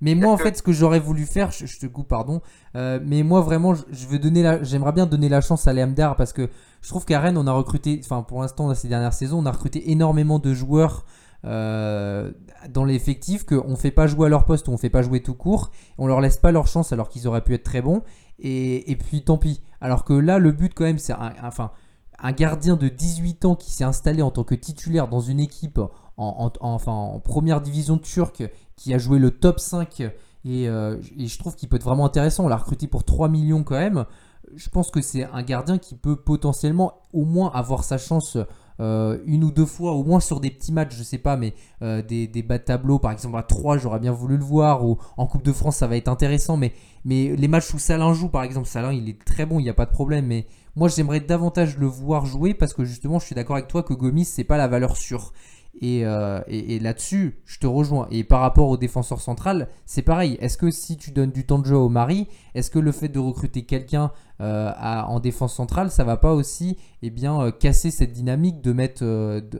[0.00, 2.40] Mais moi, en fait, ce que j'aurais voulu faire, je, te coupe, pardon,
[2.74, 6.16] euh, mais moi vraiment, je, veux donner la, j'aimerais bien donner la chance à Alemdar
[6.16, 6.48] parce que
[6.80, 9.46] je trouve qu'à Rennes, on a recruté, enfin pour l'instant, dans ces dernières saisons, on
[9.46, 11.04] a recruté énormément de joueurs
[11.46, 12.30] euh,
[12.68, 15.02] dans l'effectif qu'on ne fait pas jouer à leur poste ou on ne fait pas
[15.02, 15.70] jouer tout court.
[15.98, 18.02] On leur laisse pas leur chance alors qu'ils auraient pu être très bons.
[18.38, 19.62] Et, puis tant pis.
[19.82, 21.72] Alors que là, le but quand même, c'est un, enfin,
[22.22, 25.80] un gardien de 18 ans qui s'est installé en tant que titulaire dans une équipe
[26.16, 28.42] en, première division turque
[28.76, 30.00] qui a joué le top 5
[30.44, 32.44] et, euh, et je trouve qu'il peut être vraiment intéressant.
[32.44, 34.04] On l'a recruté pour 3 millions quand même.
[34.54, 38.36] Je pense que c'est un gardien qui peut potentiellement au moins avoir sa chance
[38.80, 41.54] euh, une ou deux fois, au moins sur des petits matchs, je sais pas, mais
[41.82, 44.98] euh, des, bas de tableau, par exemple à 3, j'aurais bien voulu le voir, ou
[45.16, 46.72] en Coupe de France, ça va être intéressant, mais,
[47.04, 49.68] mais les matchs où Salin joue, par exemple, Salin, il est très bon, il n'y
[49.68, 53.26] a pas de problème, mais moi, j'aimerais davantage le voir jouer parce que justement, je
[53.26, 55.32] suis d'accord avec toi que Gomis, c'est pas la valeur sûre.
[55.82, 58.06] Euh, et, là-dessus, je te rejoins.
[58.10, 60.36] Et par rapport au défenseur central, c'est pareil.
[60.40, 63.08] Est-ce que si tu donnes du temps de jeu au mari, est-ce que le fait
[63.08, 67.90] de recruter quelqu'un euh, en défense centrale, ça va pas aussi eh bien, euh, casser
[67.90, 69.04] cette dynamique de mettre,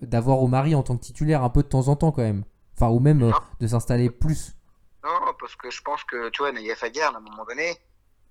[0.02, 2.44] d'avoir au mari en tant que titulaire un peu de temps en temps quand même?
[2.76, 4.54] Enfin, ou même de s'installer plus
[5.04, 7.76] Non, parce que je pense que, tu vois, Naïef Aguerd, à un moment donné,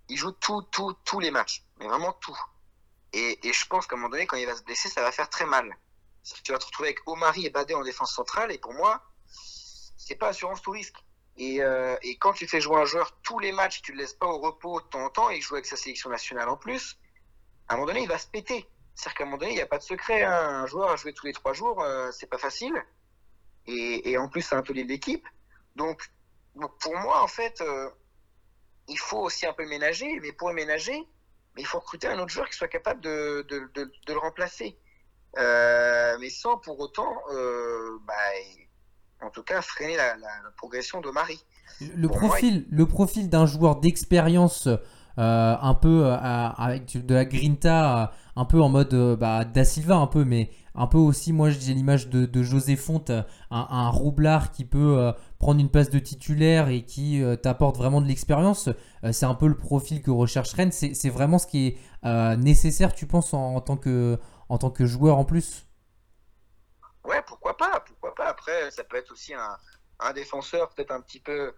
[0.09, 1.63] il joue tout, tout, tous les matchs.
[1.79, 2.37] Mais vraiment tout.
[3.13, 5.11] Et, et je pense qu'à un moment donné, quand il va se blesser, ça va
[5.11, 5.75] faire très mal
[6.43, 8.51] tu vas te retrouver avec Omari et Badé en défense centrale.
[8.51, 9.01] Et pour moi,
[9.97, 10.97] c'est pas assurance tout risque.
[11.37, 14.13] Et, euh, et, quand tu fais jouer un joueur tous les matchs, tu le laisses
[14.13, 16.57] pas au repos de temps en temps et il joue avec sa sélection nationale en
[16.57, 16.97] plus,
[17.69, 18.67] à un moment donné, il va se péter.
[18.93, 20.23] C'est-à-dire qu'à un moment donné, il n'y a pas de secret.
[20.23, 20.33] Hein.
[20.33, 22.73] Un joueur à jouer tous les trois jours, euh, c'est pas facile.
[23.67, 25.25] Et, et, en plus, c'est un peu l'équipe.
[25.75, 26.01] Donc,
[26.55, 27.89] donc, pour moi, en fait, euh,
[28.89, 30.19] il faut aussi un peu ménager.
[30.19, 31.07] Mais pour ménager,
[31.57, 34.77] il faut recruter un autre joueur qui soit capable de, de, de, de le remplacer.
[35.37, 38.13] Euh, mais sans pour autant, euh, bah,
[39.21, 40.15] en tout cas, freiner la,
[40.57, 41.43] progression de Marie.
[41.95, 48.45] Le profil, le profil d'un joueur d'expérience euh, un peu avec de la grinta, un
[48.45, 52.09] peu en mode bah, Da Silva un peu, mais un peu aussi, moi j'ai l'image
[52.09, 53.11] de, José Fonte,
[53.51, 58.69] un, roublard qui peut prendre une place de titulaire et qui t'apporte vraiment de l'expérience.
[59.11, 60.71] c'est un peu le profil que recherche Rennes.
[60.71, 64.17] C'est vraiment ce qui est nécessaire, tu penses, en tant que
[64.49, 65.65] en tant que joueur en plus
[67.05, 68.25] Ouais, pourquoi pas, pourquoi pas.
[68.25, 71.55] Après, ça peut être aussi un, défenseur peut-être un petit peu.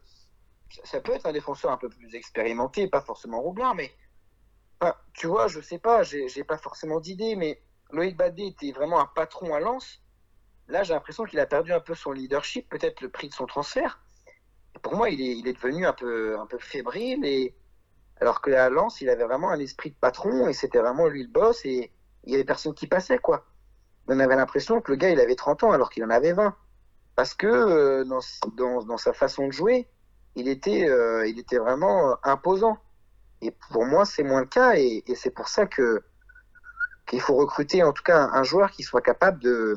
[0.83, 3.91] Ça peut être un défenseur un peu plus expérimenté, pas forcément Roublard, mais
[5.13, 9.05] tu vois, je sais pas, j'ai pas forcément d'idée, mais Loïc Badé était vraiment un
[9.05, 10.01] patron à Lens.
[10.67, 13.45] Là, j'ai l'impression qu'il a perdu un peu son leadership, peut-être le prix de son
[13.45, 13.99] transfert.
[14.81, 17.53] pour moi, il est, il est devenu un peu, un peu fébrile, et
[18.21, 21.23] alors que à Lens, il avait vraiment un esprit de patron, et c'était vraiment lui
[21.23, 21.91] le boss, et
[22.23, 23.45] il y avait personne qui passait, quoi.
[24.07, 26.55] On avait l'impression que le gars, il avait 30 ans alors qu'il en avait 20.
[27.15, 28.19] Parce que euh, dans,
[28.55, 29.87] dans, dans, sa façon de jouer,
[30.35, 32.77] il était, euh, il était vraiment imposant.
[33.41, 34.75] Et pour moi, c'est moins le cas.
[34.75, 36.03] Et, c'est pour ça que
[37.07, 39.75] qu'il faut recruter en tout cas un, joueur qui soit capable de,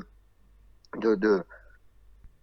[0.99, 1.43] de, de,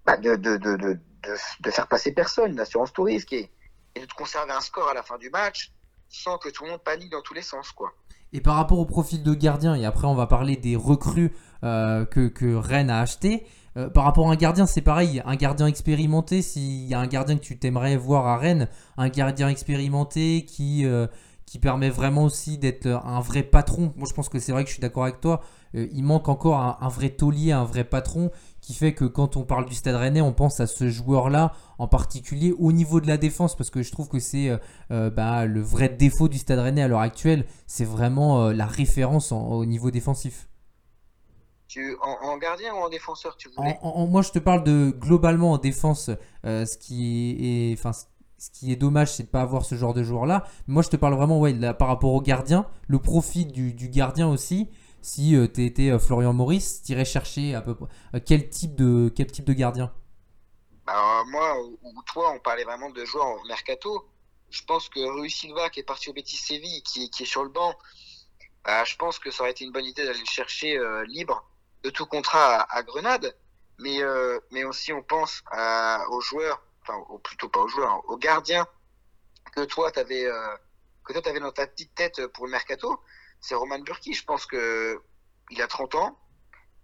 [0.05, 3.51] bah de, de, faire passer personne, l'assurance touriste, et,
[3.95, 5.71] et de conserver un score à la fin du match
[6.09, 7.71] sans que tout le monde panique dans tous les sens.
[7.71, 7.93] quoi.
[8.33, 12.05] Et par rapport au profil de gardien, et après on va parler des recrues euh,
[12.05, 13.45] que, Rennes a acheté.
[13.77, 15.21] Euh, par rapport à un gardien, c'est pareil.
[15.25, 18.67] Un gardien expérimenté, s'il y a un gardien que tu t'aimerais voir à Rennes,
[18.97, 21.07] un gardien expérimenté qui, euh,
[21.61, 23.91] permet vraiment aussi d'être un vrai patron.
[23.97, 25.41] Moi, je pense que c'est vrai que je suis d'accord avec toi.
[25.73, 29.65] il manque encore un, vrai taulier, un vrai patron qui fait que quand on parle
[29.65, 33.55] du Stade Rennais, on pense à ce joueur-là en particulier au niveau de la défense
[33.55, 34.57] parce que je trouve que c'est euh,
[34.91, 38.67] euh, bah, le vrai défaut du Stade Rennais à l'heure actuelle, c'est vraiment euh, la
[38.67, 40.47] référence au niveau défensif.
[41.67, 43.79] Tu, en, gardien ou en défenseur tu voulais?
[43.81, 46.09] Moi je te parle de globalement en défense,
[46.43, 49.93] ce qui est, enfin, ce qui est dommage, c'est de ne pas avoir ce genre
[49.93, 50.43] de joueur-là.
[50.67, 54.27] Moi, je te parle vraiment ouais, par rapport au gardien, le profit du, du gardien
[54.27, 54.67] aussi
[55.01, 58.49] si euh, tu étais euh, Florian Maurice, tu irais chercher à peu près euh, quel
[58.49, 59.93] type de, quel type de gardien?
[60.85, 64.07] Bah, Moi ou toi, on parlait vraiment de joueurs en mercato.
[64.49, 67.49] Je pense que Rui Silva, qui est parti au Betis Séville, qui, est sur le
[67.49, 67.73] banc,
[68.65, 71.43] bah, je pense que ça aurait été une bonne idée d'aller le chercher libre
[71.83, 73.35] de tout contrat à, Grenade.
[73.79, 74.03] Mais,
[74.65, 75.41] aussi, on pense
[76.09, 78.67] aux joueurs, enfin, plutôt pas aux joueurs, aux gardiens
[79.55, 82.99] que toi, tu avais, avais dans ta petite tête pour le mercato
[83.41, 84.13] c'est Roman Burki.
[84.13, 85.01] Je pense que
[85.49, 86.17] il a 30 ans,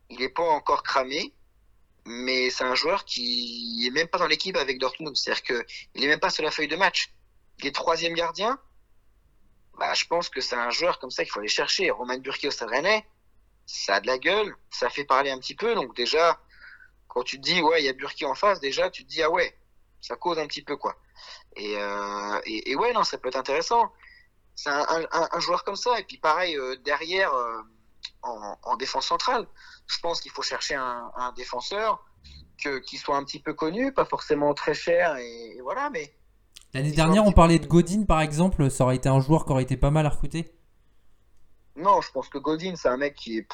[0.10, 1.34] il n'est pas encore cramé,
[2.06, 5.15] mais c'est un joueur qui est même pas dans l'équipe avec Dortmund.
[5.15, 7.13] C'est-à-dire qu'il est même pas sur la feuille de match.
[7.60, 8.60] Il est troisième gardien.
[9.78, 11.91] Bah, je pense que c'est un joueur comme ça qu'il faut aller chercher.
[11.91, 12.72] Roman Burki au Stade
[13.70, 15.76] ça a de la gueule, ça fait parler un petit peu.
[15.76, 16.39] Donc déjà,
[17.08, 19.22] quand tu te dis ouais, il y a Burki en face, déjà tu te dis
[19.22, 19.58] ah ouais,
[20.02, 20.98] ça cause un petit peu quoi.
[21.58, 23.91] Et, euh, et ouais, non, ça peut être intéressant
[24.58, 26.00] c'est un, joueur comme ça.
[26.00, 27.62] Et puis pareil, euh, derrière, euh,
[28.24, 29.48] en, défense centrale,
[29.86, 32.04] je pense qu'il faut chercher un, défenseur
[32.62, 36.12] que, qui soit un petit peu connu, pas forcément très cher, et, voilà, mais...
[36.74, 39.63] L'année dernière, on parlait de Godin, par exemple, ça aurait été un joueur qui aurait
[39.63, 40.54] été pas mal à recruter
[41.76, 43.48] Non, je pense que Godin, c'est un mec qui est...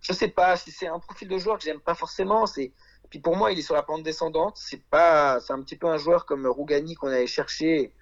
[0.00, 2.72] je sais pas, si c'est un profil de joueur que j'aime pas forcément, c'est...
[3.08, 4.56] Puis pour moi, il est sur la pente descendante.
[4.56, 7.94] C'est pas, c'est un petit peu un joueur comme Rougani qu'on allait chercher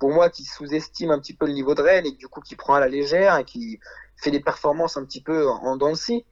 [0.00, 2.56] pour moi, qui sous-estime un petit peu le niveau de Rennes et du coup qui
[2.56, 3.78] prend à la légère et qui
[4.16, 6.24] fait des performances un petit peu en dents de scie.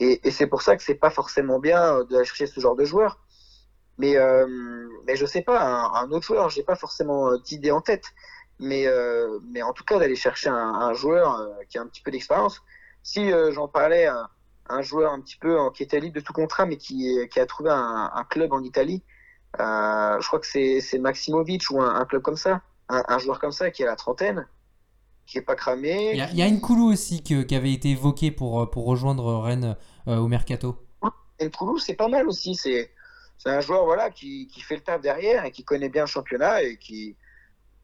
[0.00, 3.20] Et, c'est pour ça que c'est pas forcément bien de chercher ce genre de joueur.
[3.98, 4.46] Mais, euh,
[5.06, 8.12] mais je sais pas, un, autre joueur, j'ai pas forcément d'idée en tête.
[8.58, 12.02] Mais, euh, mais en tout cas, d'aller chercher un, joueur euh, qui a un petit
[12.02, 12.60] peu d'expérience.
[13.02, 14.28] Si j'en parlais, un,
[14.68, 17.46] un, joueur un petit peu qui était libre de tout contrat, mais qui, qui a
[17.46, 19.04] trouvé un, club en Italie,
[19.58, 23.82] je crois que c'est Maximovic ou un, club comme ça un, joueur comme ça qui
[23.82, 24.46] a la trentaine,
[25.26, 26.12] qui est pas cramé.
[26.12, 29.76] Il y a, une Nkoulou aussi qui avait été évoqué pour, euh, pour rejoindre Rennes
[30.08, 30.76] euh, au mercato.
[31.40, 32.54] Nkoulou, c'est pas mal aussi.
[32.54, 32.90] C'est
[33.44, 36.62] un joueur voilà, qui, qui, fait le taf derrière et qui connaît bien le championnat
[36.62, 37.16] et qui,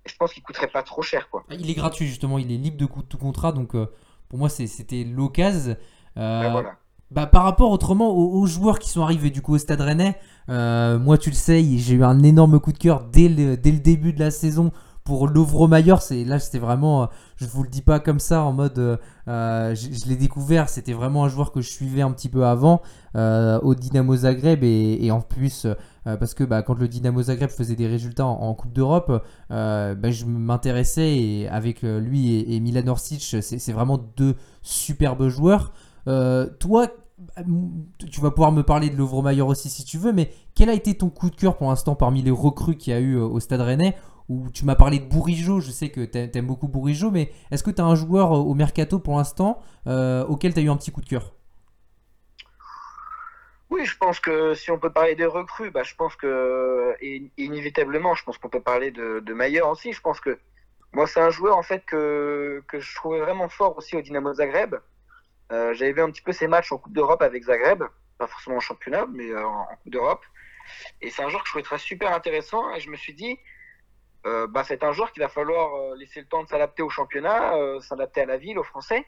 [0.06, 1.28] je pense qu'il coûterait pas trop cher.
[1.28, 1.44] Quoi.
[1.50, 3.86] Il est gratuit justement, il est libre de tout contrat, donc euh,
[4.28, 5.76] pour moi c'était l'occasion.
[6.16, 6.64] Ben
[7.10, 11.18] bah, par rapport autrement aux, joueurs qui sont arrivés du coup au Stade Rennais, moi
[11.18, 14.14] tu le sais, j'ai eu un énorme coup de cœur dès le, dès le début
[14.14, 14.72] de la saison
[15.04, 18.52] pour Louvre-Maillard, c'est là c'était vraiment, euh, je vous le dis pas comme ça en
[18.52, 22.28] mode, euh, euh, je, l'ai découvert, c'était vraiment un joueur que je suivais un petit
[22.28, 22.82] peu avant
[23.14, 25.66] au Dynamo Zagreb et, en plus
[26.04, 30.24] parce que bah, quand le Dynamo Zagreb faisait des résultats en, Coupe d'Europe, bah, je
[30.24, 35.72] m'intéressais et avec lui et, Milan Orsic, c'est vraiment deux superbes joueurs.
[36.06, 36.86] toi,
[37.98, 40.94] tu vas pouvoir me parler de Louvre-Maillard aussi si tu veux, mais quel a été
[40.94, 43.60] ton coup de cœur pour l'instant parmi les recrues qu'il y a eu au Stade
[43.60, 43.94] Rennais
[44.52, 47.70] tu m'as parlé de Bourigeau, je sais que tu aimes beaucoup Bourigeau, mais est-ce que
[47.70, 50.76] tu as un joueur euh, au mercato pour l'instant euh, auquel tu as eu un
[50.76, 51.32] petit coup de cœur?
[53.70, 56.94] Oui, je pense que si on peut parler des recrues, bah, je pense que,
[57.38, 59.94] inévitablement, je pense qu'on peut parler de, de aussi.
[59.94, 60.38] Je pense que
[60.92, 64.34] moi, c'est un joueur en fait que, que je trouvais vraiment fort aussi au Dynamo
[64.34, 64.74] Zagreb.
[65.52, 67.82] Euh, j'avais vu un petit peu ses matchs en Coupe d'Europe avec Zagreb,
[68.18, 70.24] pas forcément en championnat, mais en Coupe d'Europe.
[71.00, 72.74] Et c'est un joueur que je trouvais très super intéressant.
[72.74, 73.38] Et je me suis dit,
[74.24, 76.88] euh, bah, c'est un joueur qu'il va falloir euh, laisser le temps de s'adapter au
[76.88, 79.04] championnat, euh, s'adapter à la ville, aux Français.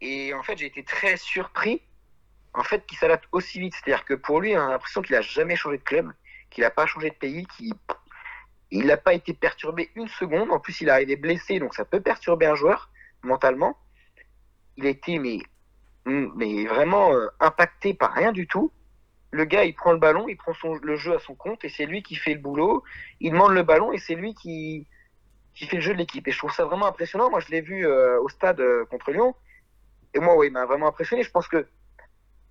[0.00, 1.82] Et en fait, j'ai été très surpris
[2.52, 3.74] en fait qu'il s'adapte aussi vite.
[3.74, 6.12] C'est-à-dire que pour lui, on a l'impression qu'il a jamais changé de club,
[6.50, 7.74] qu'il n'a pas changé de pays, qu'il
[8.72, 10.50] il n'a pas été perturbé une seconde.
[10.52, 12.90] En plus, il est arrivé blessé, donc ça peut perturber un joueur
[13.22, 13.76] mentalement.
[14.76, 15.38] Il a été mais,
[16.06, 18.72] mais vraiment impacté par rien du tout
[19.32, 21.68] le gars, il prend le ballon, il prend son, le jeu à son compte et
[21.68, 22.82] c'est lui qui fait le boulot.
[23.20, 24.88] Il demande le ballon et c'est lui qui,
[25.54, 26.26] qui fait le jeu de l'équipe.
[26.26, 27.30] Et je trouve ça vraiment impressionnant.
[27.30, 29.34] Moi, je l'ai vu euh, au stade euh, contre Lyon.
[30.14, 31.22] Et moi, oui, il m'a vraiment impressionné.
[31.22, 31.66] Je pense que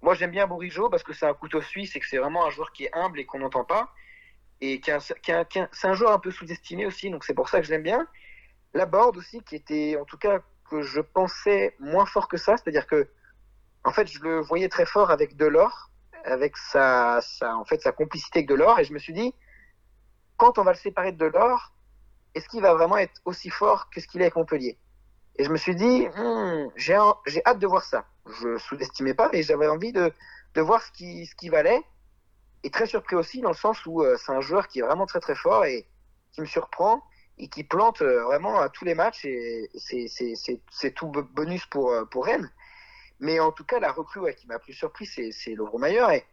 [0.02, 2.50] moi, j'aime bien Bourigeau parce que c'est un couteau suisse et que c'est vraiment un
[2.50, 3.94] joueur qui est humble et qu'on n'entend pas.
[4.62, 7.72] Et qui, c'est un joueur un peu sous-estimé aussi, donc c'est pour ça que je
[7.72, 8.08] l'aime bien.
[8.74, 12.56] La Borde aussi, qui était, en tout cas, que je pensais moins fort que ça.
[12.58, 13.10] C'est-à-dire que,
[13.84, 15.89] en fait, je le voyais très fort avec Delors,
[16.26, 18.80] avec sa, en fait, sa complicité avec Delors.
[18.80, 19.34] Et je me suis dit,
[20.38, 21.74] quand on va le séparer de Delors,
[22.36, 24.78] est-ce qu'il va vraiment être aussi fort que ce qu'il est avec Montpellier?
[25.38, 26.96] Et je me suis dit, hmm, j'ai
[27.46, 28.06] hâte de voir ça.
[28.26, 30.12] Je sous-estimais pas, mais j'avais envie de,
[30.56, 31.82] de voir ce qui, ce qui valait.
[32.64, 35.06] Et très surpris aussi dans le sens où euh, c'est un joueur qui est vraiment
[35.06, 35.88] très très fort et
[36.34, 37.02] qui me surprend
[37.38, 42.04] et qui plante euh, vraiment à tous les matchs et c'est tout bonus pour, euh,
[42.06, 42.52] pour Rennes.
[43.20, 46.24] Mais en tout cas, la recrue qui m'a plus surpris, c'est Lovro Mayer et,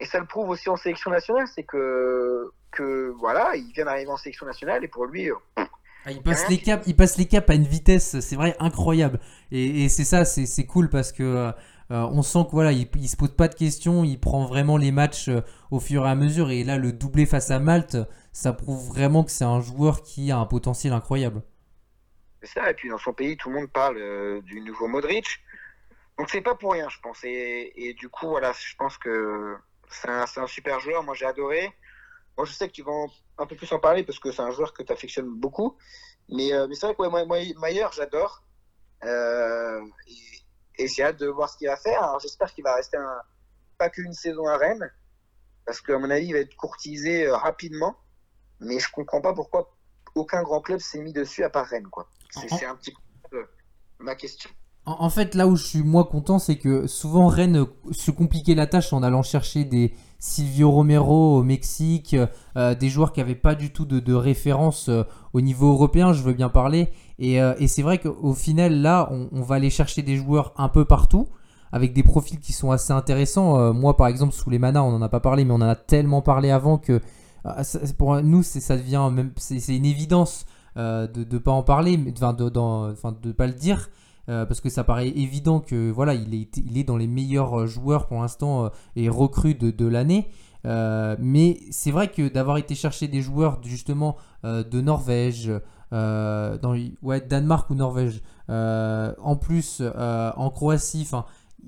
[0.00, 4.10] et ça le prouve aussi en sélection nationale, c'est que, que voilà, il vient d'arriver
[4.10, 5.30] en sélection nationale et pour lui.
[5.56, 9.18] Ah, il, passe les caps, il passe les caps à une vitesse, c'est vrai, incroyable.
[9.50, 11.52] Et, et c'est ça, c'est cool parce que
[11.92, 14.90] euh, on sent que voilà, il, se pose pas de questions, il prend vraiment les
[14.90, 16.50] matchs euh, au fur et à mesure.
[16.50, 17.96] Et là, le doublé face à Malte,
[18.32, 21.42] ça prouve vraiment que c'est un joueur qui a un potentiel incroyable.
[22.42, 25.26] C'est ça, et puis dans son pays, tout le monde parle euh, du nouveau Modric.
[26.18, 27.20] Donc c'est pas pour rien, je pense.
[27.24, 29.56] Et, du coup, voilà, je pense que
[29.90, 31.02] c'est un, super joueur.
[31.02, 31.72] Moi, j'ai adoré.
[32.36, 32.92] Moi, je sais que tu vas
[33.38, 35.76] un peu plus en parler parce que c'est un joueur que tu affectionnes beaucoup.
[36.28, 38.42] Mais, c'est vrai que moi, moi Maillard, j'adore.
[39.04, 40.36] et,
[40.78, 42.02] et j'ai hâte de voir ce qu'il va faire.
[42.02, 43.20] Alors j'espère qu'il va rester un,
[43.78, 44.90] pas qu'une saison à Rennes,
[45.64, 47.96] parce qu'à mon avis, il va être courtisé euh, rapidement.
[48.60, 49.76] Mais je comprends pas pourquoi
[50.14, 51.88] aucun grand club s'est mis dessus à part Rennes.
[51.88, 52.08] Quoi.
[52.30, 52.94] C'est, un petit
[53.30, 53.46] peu euh,
[53.98, 54.50] ma question.
[54.86, 58.68] En, fait, là où je suis moi content, c'est que souvent Rennes se compliquait la
[58.68, 62.16] tâche en allant chercher des Silvio Romero au Mexique,
[62.56, 64.88] euh, des joueurs qui n'avaient pas du tout de, référence
[65.32, 66.90] au niveau européen, je veux bien parler.
[67.22, 70.84] Euh, et, c'est vrai qu'au final, là, on, va aller chercher des joueurs un peu
[70.84, 71.28] partout,
[71.72, 73.58] avec des profils qui sont assez intéressants.
[73.58, 75.62] Euh, moi, par exemple, sous les manas, on n'en a pas parlé, mais on en
[75.62, 77.00] a tellement parlé avant que
[77.46, 77.62] euh,
[77.98, 80.46] pour nous, ça devient même, c'est une évidence
[80.76, 83.88] de ne pas en parler, enfin de ne pas le dire.
[84.26, 88.06] Parce que ça paraît évident que voilà, il est, il est dans les meilleurs joueurs
[88.06, 90.28] pour l'instant et recrues de, de l'année.
[90.64, 95.52] mais c'est vrai que d'avoir été chercher des joueurs justement de Norvège,
[95.92, 98.22] euh, dans ouais, Danemark ou Norvège.
[98.50, 101.08] Euh, en plus, euh, en Croatie,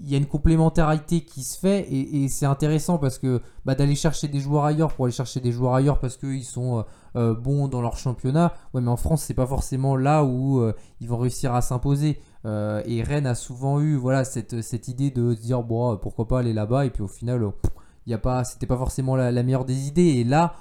[0.00, 3.94] il y a une complémentarité qui se fait et, c'est intéressant parce que bah, d'aller
[3.94, 7.80] chercher des joueurs ailleurs pour aller chercher des joueurs ailleurs parce qu'ils sont bons dans
[7.80, 10.62] leur championnat, ouais, mais en France, c'est pas forcément là où
[11.00, 12.20] ils vont réussir à s'imposer.
[12.44, 16.52] Et Rennes a souvent eu voilà, cette, idée de se dire bon, pourquoi pas aller
[16.52, 17.52] là-bas, et puis au final,
[18.08, 20.16] il y a pas, c'était pas forcément la, meilleure des idées.
[20.16, 20.54] Et là,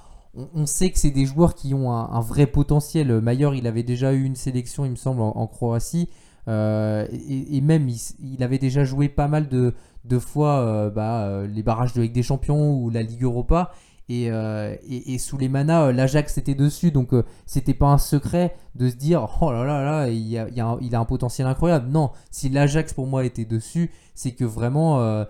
[0.53, 3.21] on, sait que c'est des joueurs qui ont un, vrai potentiel.
[3.21, 6.09] Maillard, il avait déjà eu une sélection, il me semble, en, Croatie.
[6.49, 9.73] Euh, et, même, il, avait déjà joué pas mal de,
[10.19, 13.71] fois euh, bah, euh, les barrages de Ligue des Champions ou la Ligue Europa.
[14.09, 16.91] Et, sous les manas, l'Ajax était dessus.
[16.91, 17.11] Donc,
[17.45, 21.47] c'était pas un secret de se dire Oh là là là, il, a, un, potentiel
[21.47, 21.89] incroyable.
[21.89, 25.25] Non, si l'Ajax pour moi était dessus, c'est que vraiment,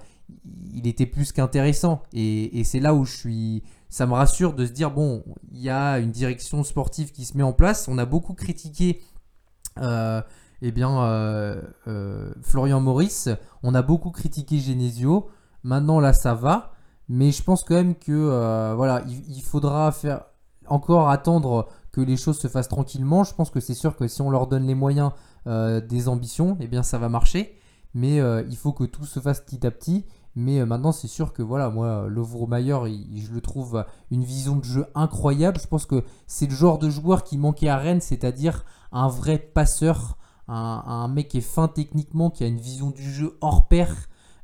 [0.74, 2.04] il était plus qu'intéressant.
[2.14, 5.70] et c'est là où je suis ça me rassure de se dire bon, il y
[5.70, 7.88] a une direction sportive qui se met en place.
[7.88, 9.02] On a beaucoup critiqué
[9.80, 10.22] euh,
[10.62, 13.30] eh bien, euh, euh, Florian Maurice,
[13.64, 15.30] on a beaucoup critiqué Genesio.
[15.64, 16.74] Maintenant là, ça va,
[17.10, 20.26] mais je pense quand même que voilà, il, faudra faire
[20.68, 23.24] encore attendre que les choses se fassent tranquillement.
[23.24, 25.12] Je pense que c'est sûr que si on leur donne les moyens
[25.46, 27.58] des ambitions, eh bien ça va marcher.
[27.94, 30.06] Mais il faut que tout se fasse petit à petit.
[30.38, 32.78] Mais euh, maintenant, c'est sûr que voilà, moi, Lovro Mayer,
[33.16, 35.60] je le trouve une vision de jeu incroyable.
[35.60, 39.40] Je pense que c'est le genre de joueur qui manquait à Rennes, c'est-à-dire un vrai
[39.40, 43.90] passeur, un, mec qui est fin techniquement, qui a une vision du jeu hors pair
[43.90, 43.96] euh,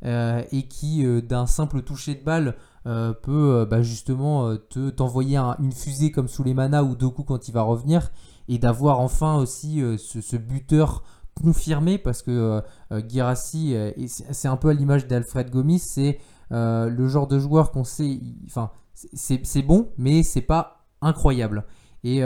[0.04, 6.12] et qui, euh, d'un simple toucher de balle, peut bah, justement te t'envoyer une fusée
[6.12, 8.12] comme sous les manas ou Doku quand il va revenir
[8.50, 11.02] et d'avoir enfin aussi ce, buteur
[11.34, 12.62] confirmé parce que euh,
[12.92, 16.20] euh, Girassi, euh, c'est un peu à l'image d'Alfred Gomis, c'est
[16.52, 21.66] le genre de joueur qu'on sait, enfin, c'est bon, mais c'est pas incroyable.
[22.04, 22.22] Et,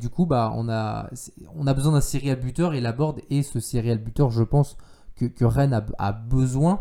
[0.00, 1.10] du coup, bah, on, a,
[1.56, 4.76] on a besoin d'un serial buteur et la board est ce serial buteur, je pense,
[5.16, 6.80] que, que Rennes a besoin.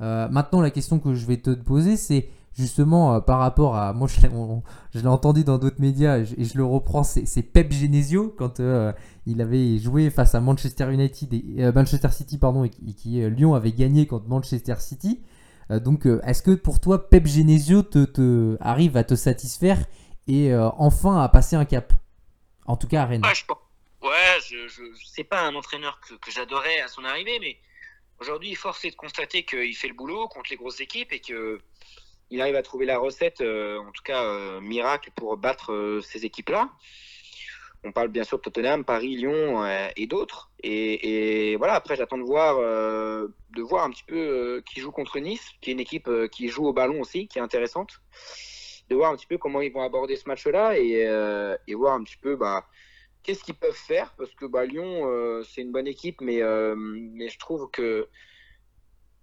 [0.00, 3.92] Maintenant, la question que je vais te poser, c'est justement euh, par rapport à.
[3.92, 7.02] Moi, je l'ai entendu dans d'autres médias et je, le reprends.
[7.02, 8.92] C'est Pep Genesio quand euh,
[9.26, 13.54] il avait joué face à Manchester United et euh, Manchester City, pardon, et, qui Lyon
[13.54, 15.22] avait gagné contre Manchester City.
[15.70, 19.78] donc, est-ce que pour toi, Pep Genesio te, arrive à te satisfaire
[20.28, 21.92] et enfin à passer un cap?
[22.66, 23.22] En tout cas à Rennes.
[24.02, 27.56] Ouais, je, je, c'est pas un entraîneur que j'adorais à son arrivée, mais
[28.22, 31.60] aujourd'hui, force est de constater qu'il fait le boulot contre les grosses équipes et que
[32.30, 36.00] il arrive à trouver la recette, euh, en tout cas euh, miracle, pour battre euh,
[36.00, 36.70] ces équipes-là.
[37.84, 39.66] On parle bien sûr de Tottenham, Paris, Lyon
[39.96, 40.52] et d'autres.
[40.62, 45.44] Et, voilà, après, j'attends de voir, de voir un petit peu qui joue contre Nice,
[45.60, 48.00] qui est une équipe qui joue au ballon aussi, qui est intéressante.
[48.88, 51.08] De voir un petit peu comment ils vont aborder ce match-là et,
[51.66, 52.68] et, voir un petit peu bah,
[53.22, 56.74] qu'est-ce qu'ils peuvent faire Parce que bah, Lyon, euh, c'est une bonne équipe, mais, euh,
[56.76, 58.08] mais je trouve que.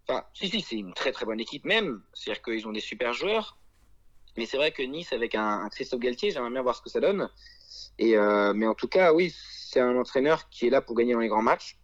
[0.08, 2.02] Enfin, si, si, c'est une très très bonne équipe même.
[2.14, 3.58] C'est-à-dire qu'ils ont des super joueurs.
[4.38, 7.00] Mais c'est vrai que Nice, avec un, Christophe Galtier, j'aimerais bien voir ce que ça
[7.00, 7.30] donne.
[7.98, 11.14] Et, euh, mais en tout cas, oui, c'est un entraîneur qui est là pour gagner
[11.14, 11.78] dans les grands matchs.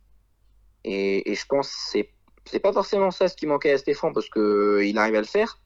[0.84, 2.12] Et, et je pense que c'est,
[2.46, 5.60] c'est pas forcément ça ce qui manquait à Stéphane, parce qu'il arrive à le faire.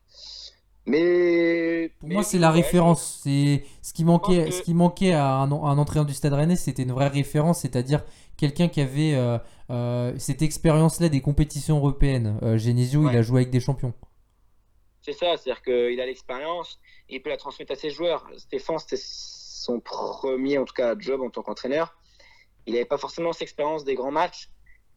[0.85, 3.21] Mais pour moi, c'est la référence.
[3.23, 6.83] C'est ce qui manquait, ce qui manquait à un, un entraîneur du Stade Rennais, c'était
[6.83, 8.03] une vraie référence, c'est-à-dire
[8.39, 9.37] quelqu'un qui avait euh,
[9.69, 12.39] euh, cette expérience-là des compétitions européennes.
[12.41, 13.93] Euh, Genesio, il a joué avec des champions.
[15.01, 18.29] C'est ça, c'est-à-dire qu'il a l'expérience, il peut la transmettre à ses joueurs.
[18.37, 21.95] Stéphane, c'était son premier, en tout cas, job en tant qu'entraîneur.
[22.65, 24.49] Il n'avait pas forcément cette expérience des grands matchs,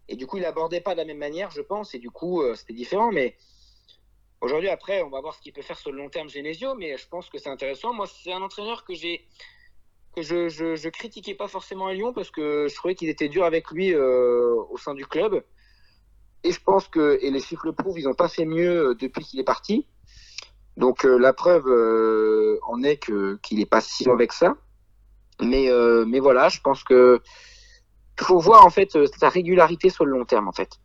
[0.08, 2.42] et du coup, il abordait pas de la même manière, je pense, et du coup,
[2.54, 3.36] c'était différent, mais
[4.42, 6.96] Aujourd'hui, après, on va voir ce qu'il peut faire sur le long terme Genesio, mais
[6.96, 7.94] je pense que c'est intéressant.
[7.94, 9.24] Moi, c'est un entraîneur que j'ai
[10.16, 13.44] que je, je, critiquais pas forcément à Lyon parce que je trouvais qu'il était dur
[13.44, 15.42] avec lui euh, au sein du club.
[16.42, 18.94] Et je pense que, et les chiffres le prouvent, ils n'ont pas fait mieux euh,
[18.94, 19.86] depuis qu'il est parti.
[20.76, 21.66] Donc euh, la preuve
[22.66, 24.56] en est que qu'il n'est pas si mauvais que ça.
[25.40, 25.70] Mais,
[26.06, 27.20] mais voilà, je pense que
[28.20, 30.78] faut voir en fait sa régularité sur le long terme en fait.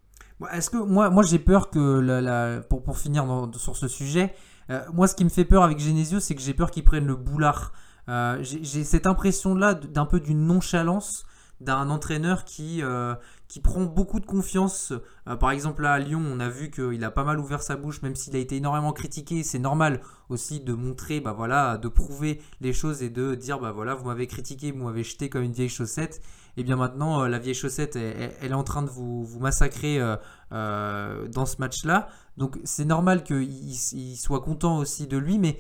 [0.52, 3.26] Est-ce que moi, moi j'ai peur que la, pour, pour finir
[3.56, 4.34] sur ce sujet,
[4.70, 7.06] euh, moi ce qui me fait peur avec Genesio, c'est que j'ai peur qu'il prenne
[7.06, 7.72] le boulard.
[8.10, 11.26] Euh, j'ai cette impression-là d'un peu d'une nonchalance
[11.60, 13.16] d'un entraîneur qui, euh,
[13.48, 14.94] qui prend beaucoup de confiance.
[15.40, 18.04] par exemple, là, à Lyon, on a vu qu'il a pas mal ouvert sa bouche,
[18.04, 19.42] même s'il a été énormément critiqué.
[19.42, 23.72] C'est normal aussi de montrer, bah voilà, de prouver les choses et de dire, bah
[23.72, 26.22] voilà, vous m'avez critiqué, vous m'avez jeté comme une vieille chaussette
[26.58, 30.01] et eh bien maintenant euh, la vieille chaussette elle, est en train de vous, massacrer
[30.01, 30.16] euh,
[30.51, 32.08] euh, dans ce match-là.
[32.38, 35.60] Donc c'est normal qu'il il soit content aussi de lui, mais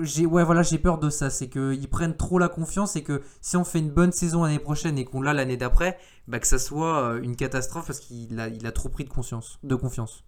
[0.00, 1.28] j'ai ouais voilà j'ai peur de ça.
[1.28, 4.58] C'est qu'ils prennent trop la confiance et que si on fait une bonne saison l'année
[4.58, 8.48] prochaine et qu'on l'a l'année d'après bah que ça soit une catastrophe parce qu'il a,
[8.48, 10.24] il a trop pris de conscience de confiance.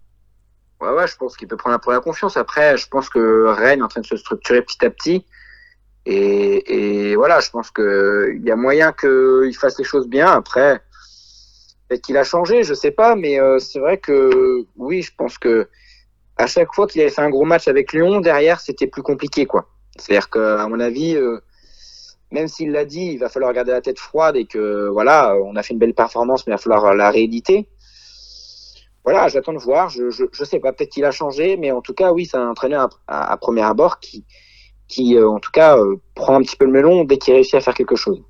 [0.79, 2.37] Ouais ouais je pense qu'il peut prendre un peu la confiance.
[2.37, 5.25] Après je pense que Rennes est en train de se structurer petit à petit
[6.05, 10.27] et, voilà, je pense qu'il y a moyen qu'il fasse les choses bien.
[10.27, 10.81] Après,
[11.87, 15.37] peut-être qu'il a changé, je sais pas, mais euh, c'est vrai que oui, je pense
[15.37, 15.69] que
[16.37, 19.45] à chaque fois qu'il avait fait un gros match avec Lyon, derrière, c'était plus compliqué,
[19.45, 19.69] quoi.
[19.97, 21.39] C'est-à-dire qu'à mon avis, euh,
[22.31, 25.55] même s'il l'a dit, il va falloir garder la tête froide et que voilà, on
[25.55, 27.69] a fait une belle performance, mais il va falloir la rééditer.
[29.05, 29.89] Voilà, j'attends de voir.
[29.89, 32.37] Je, je, je sais pas, peut-être qu'il a changé, mais en tout cas, oui, c'est
[32.37, 34.25] un entraîneur à, à premier abord qui,
[34.93, 37.55] qui, euh, en tout cas, euh, prend un petit peu le melon dès qu'il réussit
[37.55, 38.21] à faire quelque chose.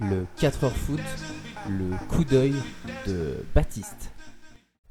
[0.00, 1.00] Le 4 heures foot,
[1.68, 2.54] le coup d'œil
[3.06, 4.10] de Baptiste.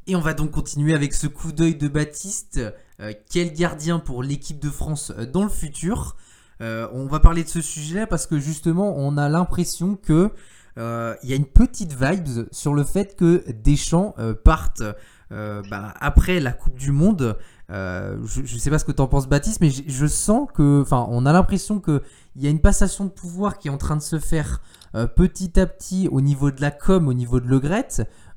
[0.06, 2.62] Et on va donc continuer avec ce coup d'œil de Baptiste.
[3.00, 6.16] Euh, quel gardien pour l'équipe de France dans le futur?
[6.60, 10.32] On va parler de ce sujet parce que justement, on a l'impression que
[10.76, 14.82] il y a une petite vibe sur le fait que Deschamps parte
[15.30, 17.38] bah, après la Coupe du Monde.
[17.70, 20.82] Euh, je ne sais pas ce que tu en penses, Baptiste, mais je sens que,
[20.82, 22.02] enfin, on a l'impression qu'il
[22.38, 24.62] y a une passation de pouvoir qui est en train de se faire
[24.96, 27.62] euh, petit à petit au niveau de la com, au niveau de Le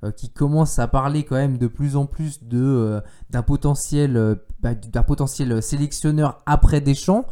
[0.02, 3.00] euh, qui commence à parler quand même de plus en plus de
[3.30, 7.24] d'un potentiel, bah, d'un potentiel sélectionneur après Deschamps.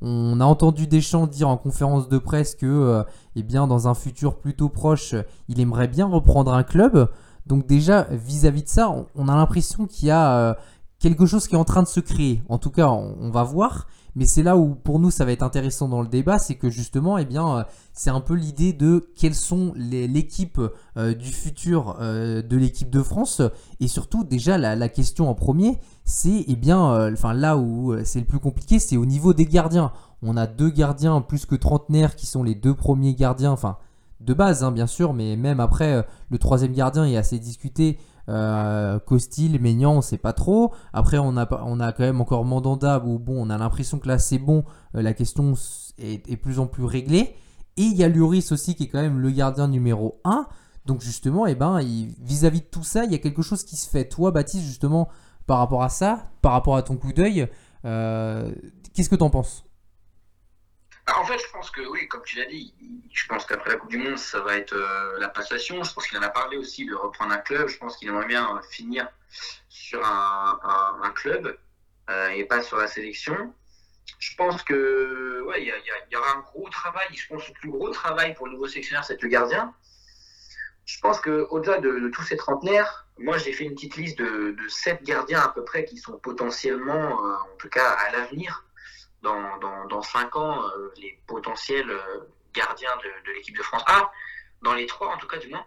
[0.00, 3.04] On a entendu Deschamps dire en conférence de presse que,
[3.36, 5.14] eh bien, dans un futur plutôt proche,
[5.48, 7.08] il aimerait bien reprendre un club.
[7.46, 10.56] Donc déjà, vis-à-vis -vis de ça, on, a l'impression qu'il y a
[10.98, 12.42] quelque chose qui est en train de se créer.
[12.48, 13.86] En tout cas, on, va voir.
[14.16, 16.70] Mais c'est là où pour nous ça va être intéressant dans le débat, c'est que
[16.70, 20.60] justement, eh bien, euh, c'est un peu l'idée de quelles sont l'équipe
[20.96, 23.42] euh, du futur euh, de l'équipe de France.
[23.80, 28.38] Et surtout, déjà, la, question en premier, c'est eh bien, là où c'est le plus
[28.38, 29.92] compliqué, c'est au niveau des gardiens.
[30.22, 33.78] On a deux gardiens plus que trentenaires qui sont les deux premiers gardiens, enfin
[34.20, 37.98] de base hein, bien sûr, mais même après le troisième gardien est assez discuté.
[38.28, 40.72] Euh, Costil, Maignan, on sait pas trop.
[40.92, 44.08] Après, on a, on a quand même encore Mandanda où bon, on a l'impression que
[44.08, 44.64] là c'est bon,
[44.94, 45.54] euh, la question
[45.98, 47.34] est, est, plus en plus réglée.
[47.76, 50.46] Et il y a Luris aussi qui est quand même le gardien numéro 1.
[50.86, 51.80] Donc justement, eh ben,
[52.20, 54.06] vis-à-vis de tout ça, il y a quelque chose qui se fait.
[54.08, 55.08] Toi, Baptiste, justement,
[55.46, 57.48] par rapport à ça, par rapport à ton coup d'œil,
[57.84, 58.52] euh,
[58.92, 59.63] qu'est-ce que tu en penses?
[61.06, 62.74] Ah, en fait, je pense que oui, comme tu l'as dit,
[63.12, 65.82] je pense qu'après la Coupe du Monde, ça va être euh, la passation.
[65.84, 67.68] Je pense qu'il en a parlé aussi de reprendre un club.
[67.68, 69.08] Je pense qu'il aimerait bien finir
[69.68, 71.58] sur un, club
[72.08, 73.54] euh, et pas sur la sélection.
[74.18, 77.06] je pense que ouais, il y, aura un gros travail.
[77.14, 79.74] Je pense que le plus gros travail pour le nouveau sectionnaire, c'est le gardien.
[80.86, 85.02] Je pense qu'au-delà de, tous ces trentenaires, moi j'ai fait une petite liste de, 7
[85.02, 88.63] gardiens à peu près qui sont potentiellement, euh, en tout cas à l'avenir,
[89.24, 93.82] dans, dans, dans 5 ans, euh, les potentiels euh, gardiens de, de l'équipe de France
[93.86, 94.12] A,
[94.62, 95.64] dans les trois en tout cas du moins.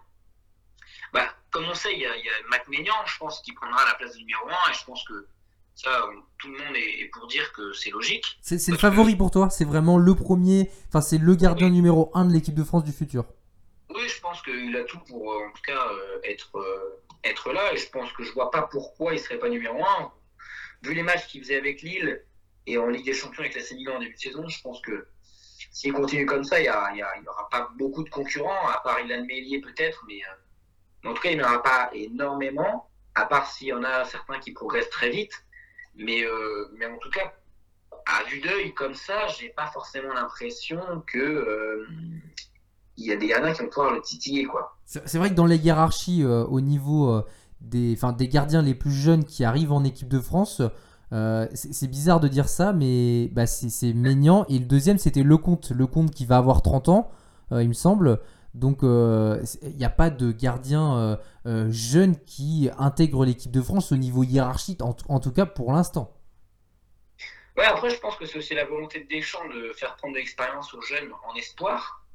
[1.12, 4.14] Bah, comme on sait, il y a, y a je pense, qui prendra la place
[4.14, 5.28] de numéro 1 et je pense que
[5.76, 8.40] ça, tout le monde est pour dire que c'est logique.
[8.42, 12.26] C'est le favori pour toi C'est vraiment le premier, enfin c'est le gardien numéro 1
[12.26, 13.26] de l'équipe de France du futur
[13.90, 15.86] Oui, je pense qu'il a tout pour euh, en tout cas
[16.24, 16.52] être,
[17.24, 20.12] être là et je pense que je vois pas pourquoi il serait pas numéro 1.
[20.84, 22.24] Vu les matchs qu'il faisait avec Lille
[22.68, 25.08] et en Ligue des Champions avec la Sénégal en début de saison, je pense que
[25.72, 29.62] s'il continue comme ça, il n'y aura pas beaucoup de concurrents, à part Ilan Mélier
[29.62, 30.20] peut-être, mais,
[31.10, 34.04] en tout cas, il n'y en aura pas énormément, à part s'il y en a
[34.06, 35.32] certains qui progressent très vite.
[35.96, 37.34] Mais, euh, mais en tout cas,
[38.06, 41.88] à vue d'œil comme ça, j'ai pas forcément l'impression que euh,
[42.98, 44.78] il y a des gardiens qui vont pouvoir le titiller quoi.
[44.86, 47.24] C'est vrai que dans les hiérarchies euh, au niveau
[47.62, 50.62] des, des gardiens les plus jeunes qui arrivent en équipe de France,
[51.12, 56.12] c'est bizarre de dire ça, mais bah, c'est Maignan et le deuxième c'était Lecomte, Lecomte
[56.12, 57.12] qui va avoir 30 ans,
[57.52, 58.20] il me semble.
[58.54, 63.96] Donc il n'y a pas de gardien euh, jeunes qui intègrent l'équipe de France au
[63.96, 66.14] niveau hiérarchique, en, tout cas pour l'instant.
[67.56, 70.20] Ouais, après, je pense que c'est aussi la volonté de Deschamps de faire prendre de
[70.20, 72.06] l'expérience aux jeunes en espoir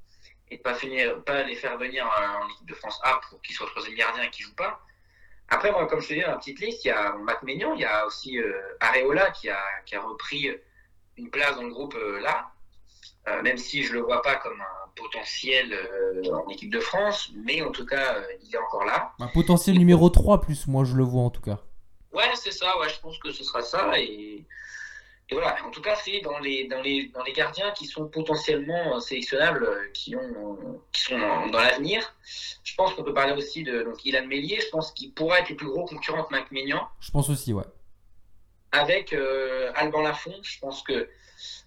[0.51, 0.77] et de pas,
[1.25, 4.31] pas les faire venir en équipe de France A pour qu'ils soient troisième gardien et
[4.31, 4.81] qu'ils jouent pas.
[5.53, 7.79] Après, moi, comme je te dis dans la petite liste, il y a Mac il
[7.79, 10.51] y a aussi euh, Areola qui a, qui a repris
[11.19, 12.51] une place dans le groupe euh, là,
[13.43, 17.63] même si je le vois pas comme un potentiel euh, en équipe de France, mais
[17.63, 19.13] en tout cas, euh, il est encore là.
[19.19, 21.59] Un potentiel numéro 3, plus moi je le vois en tout cas.
[22.13, 23.99] Ouais, c'est ça, ouais, je pense que ce sera ça.
[23.99, 24.45] Et,
[25.33, 28.99] voilà, en tout cas, c'est dans les, dans, les, dans les gardiens qui sont potentiellement
[29.01, 32.15] sélectionnables, euh, qui, ont, qui sont dans, l'avenir.
[32.65, 35.51] Je pense qu'on peut parler aussi de donc, Ilan Mélier, je pense qu'il pourrait être
[35.51, 36.47] le plus gros concurrent de Mac
[37.01, 37.65] Je pense aussi, ouais.
[38.73, 39.15] Avec
[39.75, 41.09] Alban Lafont, je pense que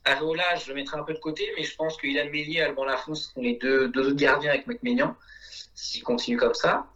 [0.05, 2.85] Areola, je le mettrai un peu de côté, mais je pense qu'Ilan Mélier et Alban
[2.85, 5.15] Lafont seront les deux, deux autres gardiens avec McMaignan,
[5.75, 6.87] s'il continue comme ça.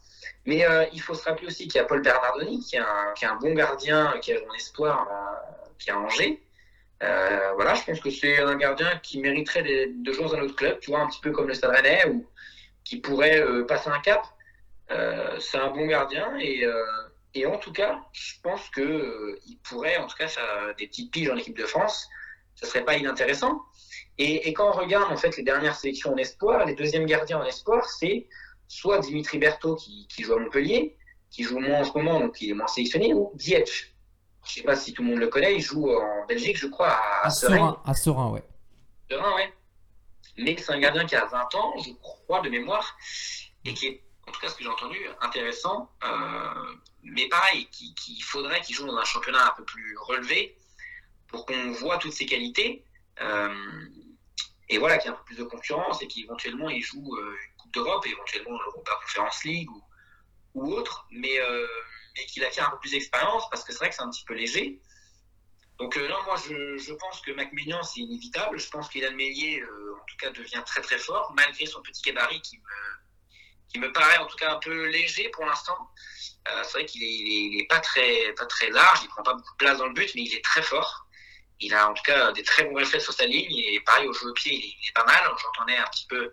[0.45, 3.13] Mais euh, il faut se rappeler aussi qu'il y a Paul Bernardoni, qui est un,
[3.15, 6.41] qui est un bon gardien, qui a un espoir, euh, qui a Angers.
[7.01, 10.55] Euh, voilà, je pense que c'est un gardien qui mériterait de jouer dans un autre
[10.55, 12.27] club, tu vois, un petit peu comme le Stade Rennais, ou
[12.83, 14.25] qui pourrait passer un cap.
[15.39, 16.65] c'est un bon gardien et,
[17.35, 21.29] et, en tout cas, je pense qu'il pourrait en tout cas faire des petites piges
[21.29, 22.09] en équipe de France
[22.59, 23.61] ce serait pas inintéressant.
[24.17, 27.45] Et, quand on regarde en fait les dernières sélections en espoir, les deuxièmes gardiens en
[27.45, 28.27] espoir, c'est
[28.67, 30.97] soit Dimitri Berthaud qui, joue à Montpellier,
[31.31, 33.93] qui joue moins en ce moment, donc il est moins sélectionné, ou Dietsch.
[34.49, 36.89] Je sais pas si tout le monde le connaît, il joue en Belgique, je crois,
[36.89, 37.79] à, à Serein.
[37.85, 38.43] À Serein, ouais.
[39.09, 39.53] Serein, ouais.
[40.37, 42.97] Mais c'est un gardien qui a 20 ans, je crois, de mémoire,
[43.63, 45.91] et qui est, en tout cas ce que j'ai entendu, intéressant.
[46.03, 46.73] Euh,
[47.03, 50.57] mais pareil, qu'il faudrait qu'il joue dans un championnat un peu plus relevé,
[51.27, 52.83] pour qu'on voit toutes ses qualités.
[53.21, 53.85] Euh,
[54.67, 57.31] et voilà, qu'il y ait un peu plus de concurrence et qu'éventuellement il joue euh,
[57.31, 59.83] une Coupe d'Europe, et éventuellement l'Europa Conference League ou,
[60.55, 61.37] ou autre, mais,
[62.19, 64.09] euh, mais qu'il acquiert un peu plus d'expérience parce que c'est vrai que c'est un
[64.09, 64.79] petit peu léger.
[65.77, 68.59] Donc non, moi je, je, pense que McMillan c'est inévitable.
[68.59, 72.41] Je pense qu'Ilan Mélier en tout cas devient très très fort malgré son petit gabarit
[72.41, 72.63] qui me,
[73.71, 75.77] qui me paraît en tout cas un peu léger pour l'instant.
[76.63, 79.53] c'est vrai qu'il est, il est, pas très pas très large, il prend pas beaucoup
[79.53, 81.09] de place dans le but, mais il est très fort
[81.59, 84.13] il a en tout cas des très bons réflexes sur sa ligne et pareil au
[84.13, 85.21] jeu au pied, il est, pas mal.
[85.41, 86.31] J'entendais un petit peu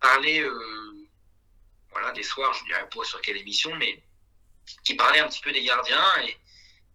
[0.00, 1.08] parler euh,
[1.90, 4.02] voilà, des soirs, je ne dirais pas sur quelle émission, mais
[4.84, 6.36] qui parlait un petit peu des gardiens et,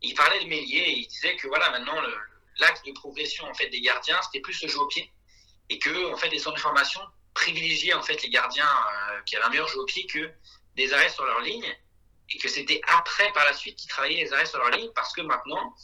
[0.04, 1.96] il parlait de Mélier et il disait que voilà maintenant
[2.58, 5.12] l'axe de progression en fait des gardiens c'était plus le jeu au pied
[5.70, 7.02] et que en fait les centres de formation
[7.36, 10.32] privilégiaient en fait les gardiens euh, qui avaient un meilleur jeu au pied que
[10.76, 11.78] des arrêts sur leur ligne
[12.32, 15.14] et que c'était après par la suite qu'ils travaillaient les arrêts sur leur ligne parce
[15.14, 15.76] que maintenant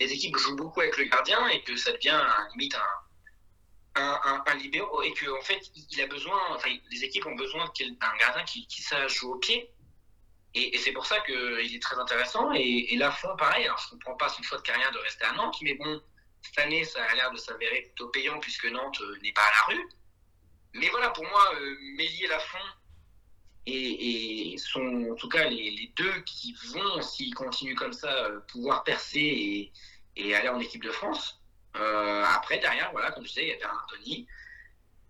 [0.00, 5.02] les équipes jouent beaucoup avec le gardien et que ça devient limite un, un, libéro
[5.02, 5.60] et qu'en en fait,
[5.90, 9.38] il a besoin, enfin, les équipes ont besoin d'un gardien qui, qui sache jouer au
[9.38, 9.70] pied.
[10.54, 12.52] Et, c'est pour ça qu'il est très intéressant.
[12.52, 12.98] Et, et
[13.38, 15.74] pareil, alors je ne comprends pas son choix de carrière de rester à Nantes, mais
[15.74, 16.00] bon,
[16.42, 19.50] cette année, ça a l'air de s'avérer plutôt payant puisque Nantes euh, n'est pas à
[19.50, 19.88] la rue.
[20.74, 22.58] Mais voilà, pour moi, euh, Mélier Lafont
[23.66, 28.40] et, et, sont en tout cas les, deux qui vont, s'ils continuent comme ça, euh,
[28.48, 29.72] pouvoir percer
[30.16, 31.40] et, aller en équipe de France.
[31.76, 34.26] Euh, après, derrière, voilà, comme je disais, il y a Bernard Tony,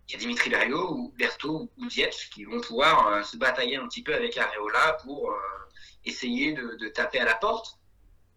[0.08, 3.76] il y a Dimitri Berriot ou Berthaud ou Dietz qui vont pouvoir euh, se batailler
[3.76, 5.36] un petit peu avec Areola pour euh,
[6.04, 7.78] essayer de, taper à la porte.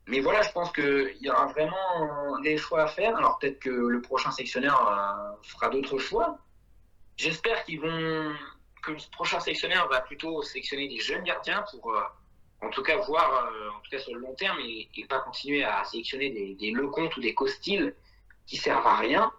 [0.07, 3.15] mais voilà, je pense qu'il y aura vraiment des choix à faire.
[3.17, 6.37] Alors peut-être que le prochain sectionnaire euh, fera d'autres choix.
[7.17, 8.35] J'espère qu'ils vont
[8.83, 11.91] que le prochain sectionnaire va plutôt sélectionner des jeunes gardiens pour,
[12.61, 15.83] en tout cas, voir, en tout cas sur le long terme, et, pas continuer à
[15.85, 17.95] sélectionner des, des Lecomte ou des Costil
[18.45, 19.31] qui servent à rien.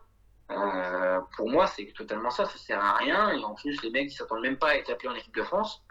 [0.48, 3.30] Pour moi, c'est totalement ça, ça sert à rien.
[3.30, 5.42] Et en plus, les mecs, ils s'attendent même pas à être appelés en équipe de
[5.42, 5.82] France.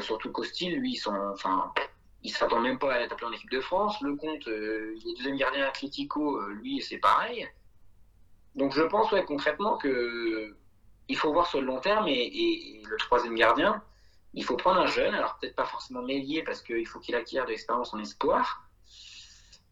[0.00, 1.72] surtout Costil, lui, ils sont, enfin,
[2.30, 4.00] s'attend même pas à être appelé en équipe de France.
[4.00, 7.48] Le compte, euh, il est deuxième gardien euh, lui, c'est pareil.
[8.54, 10.56] Donc je pense ouais, concrètement que
[11.08, 13.82] il faut voir sur le long terme et, le troisième gardien,
[14.34, 17.44] il faut prendre un jeune, alors peut-être pas forcément Mélier parce qu'il faut qu'il acquiert
[17.44, 18.67] de l'expérience en espoir,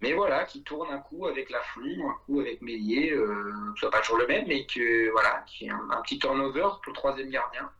[0.00, 3.90] mais voilà, qui tourne un coup avec la Lafont, un coup avec Mélier, euh, soit
[3.90, 7.30] pas toujours le même, mais que voilà, qui un, un petit turnover pour le troisième
[7.30, 7.70] gardien.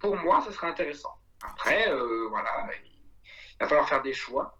[0.00, 1.16] Pour moi, ce serait intéressant.
[1.42, 4.58] Après, euh, voilà, il va falloir faire des choix.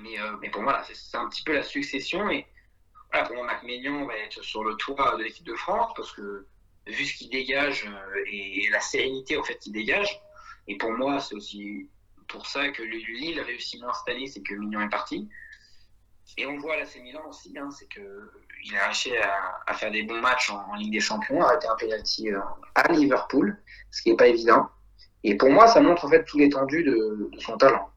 [0.00, 2.28] Mais, euh, mais pour moi, c'est un petit peu la succession.
[2.30, 2.46] Et
[3.10, 6.46] voilà, pour moi, Mac va être sur le toit de l'équipe de France parce que
[6.86, 10.20] vu ce qu'il dégage euh, et, la sérénité en fait qu'il dégage,
[10.66, 11.88] et pour moi, c'est aussi
[12.28, 15.28] pour ça que Lille réussit moins cette année, c'est que Mignon est parti.
[16.36, 19.10] Et on voit c'est Milan aussi, hein, c'est qu'il a réussi
[19.66, 22.40] à, faire des bons matchs en, Ligue des Champions, arrêter un penalty euh,
[22.74, 23.58] à Liverpool,
[23.90, 24.68] ce qui n'est pas évident.
[25.24, 27.90] Et pour moi, ça montre en fait tout l'étendue de son talent.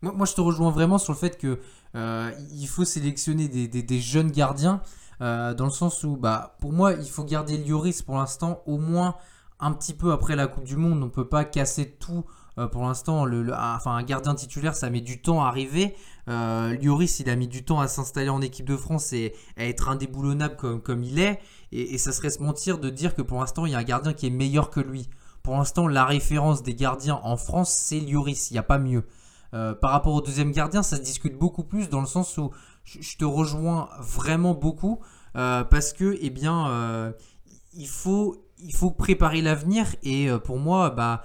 [0.00, 1.58] Moi, je te rejoins vraiment sur le fait que
[1.96, 2.30] euh,
[2.68, 4.80] faut sélectionner des, jeunes gardiens,
[5.20, 8.78] euh, dans le sens où, bah, pour moi, il faut garder Lioris pour l'instant, au
[8.78, 9.16] moins
[9.58, 11.02] un petit peu après la Coupe du Monde.
[11.02, 12.24] On ne peut pas casser tout.
[12.58, 15.94] Euh, pour l'instant, le, enfin, un gardien titulaire, ça met du temps à arriver.
[16.26, 19.88] Lioris, il a mis du temps à s'installer en équipe de France et à être
[19.88, 21.40] indéboulonnable comme, comme il est.
[21.72, 24.12] Et, ça serait se mentir de dire que pour l'instant, il y a un gardien
[24.12, 25.08] qui est meilleur que lui.
[25.42, 28.50] Pour l'instant, la référence des gardiens en France, c'est Lioris.
[28.50, 29.04] Il n'y a pas mieux.
[29.54, 32.50] Euh, par rapport au deuxième gardien, ça se discute beaucoup plus dans le sens où
[32.84, 35.00] je te rejoins vraiment beaucoup
[35.36, 37.12] euh, parce que, eh bien, euh,
[37.74, 41.22] il faut il faut préparer l'avenir et pour moi, bah,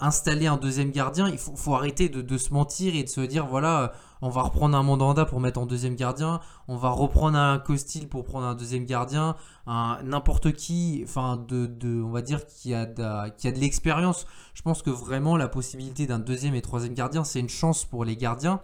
[0.00, 3.92] installer un deuxième gardien, il faut, arrêter de, se mentir et de se dire voilà,
[4.20, 8.08] on va reprendre un Mandanda pour mettre en deuxième gardien, on va reprendre un Costil
[8.08, 13.58] pour prendre un deuxième gardien, n'importe qui, enfin de, on va dire qui a de
[13.58, 14.26] l'expérience.
[14.54, 18.04] Je pense que vraiment la possibilité d'un deuxième et troisième gardien, c'est une chance pour
[18.04, 18.60] les gardiens.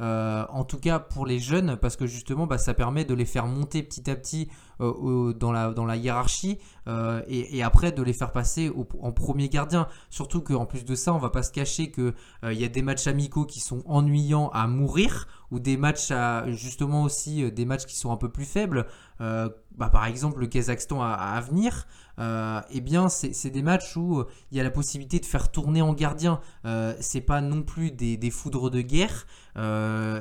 [0.00, 3.24] Euh, en tout cas pour les jeunes, parce que justement bah, ça permet de les
[3.24, 4.48] faire monter petit à petit
[4.80, 9.86] euh, dans, la, hiérarchie euh, et, après de les faire passer en premier gardien.
[10.10, 12.14] Surtout qu'en plus de ça, on va pas se cacher qu'il
[12.44, 16.12] il y a des matchs amicaux qui sont ennuyants à mourir ou des matchs
[16.48, 18.86] justement aussi des matchs qui sont un peu plus faibles.
[19.20, 21.86] Bah, par exemple le Kazakhstan à venir.
[22.18, 25.50] Euh, eh bien, c'est des matchs où euh, il y a la possibilité de faire
[25.50, 26.40] tourner en gardien.
[26.64, 29.26] Euh, c'est pas non plus des, foudres de guerre.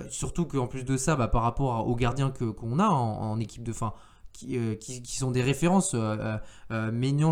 [0.09, 3.73] surtout qu'en plus de ça, bah, par rapport aux gardiens qu'on a en, équipe de
[3.73, 3.93] fin,
[4.33, 5.93] qui, sont des références.
[5.93, 6.37] Euh,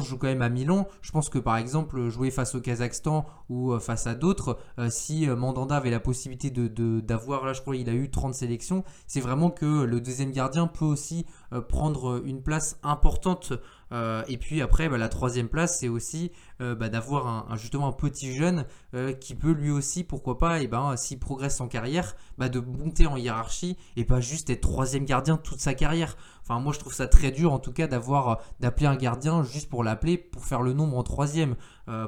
[0.01, 0.87] joue quand même à Milan.
[1.01, 5.77] Je pense que par exemple, jouer face au Kazakhstan ou face à d'autres, si Mandanda
[5.77, 9.49] avait la possibilité d'avoir, de, là je crois il a eu 30 sélections, c'est vraiment
[9.49, 11.25] que le deuxième gardien peut aussi
[11.67, 13.53] prendre une place importante
[13.91, 16.31] euh, et puis après, bah, la troisième place, c'est aussi
[16.61, 20.61] euh, bah, d'avoir un, justement un petit jeune euh, qui peut lui aussi, pourquoi pas,
[20.61, 24.61] et ben, s'il progresse en carrière, bah, de monter en hiérarchie et pas juste être
[24.61, 26.17] troisième gardien toute sa carrière.
[26.43, 29.69] Enfin, moi, je trouve ça très dur, en tout cas, d'avoir d'appeler un gardien juste
[29.69, 31.55] pour l'appeler, pour faire le nombre en troisième.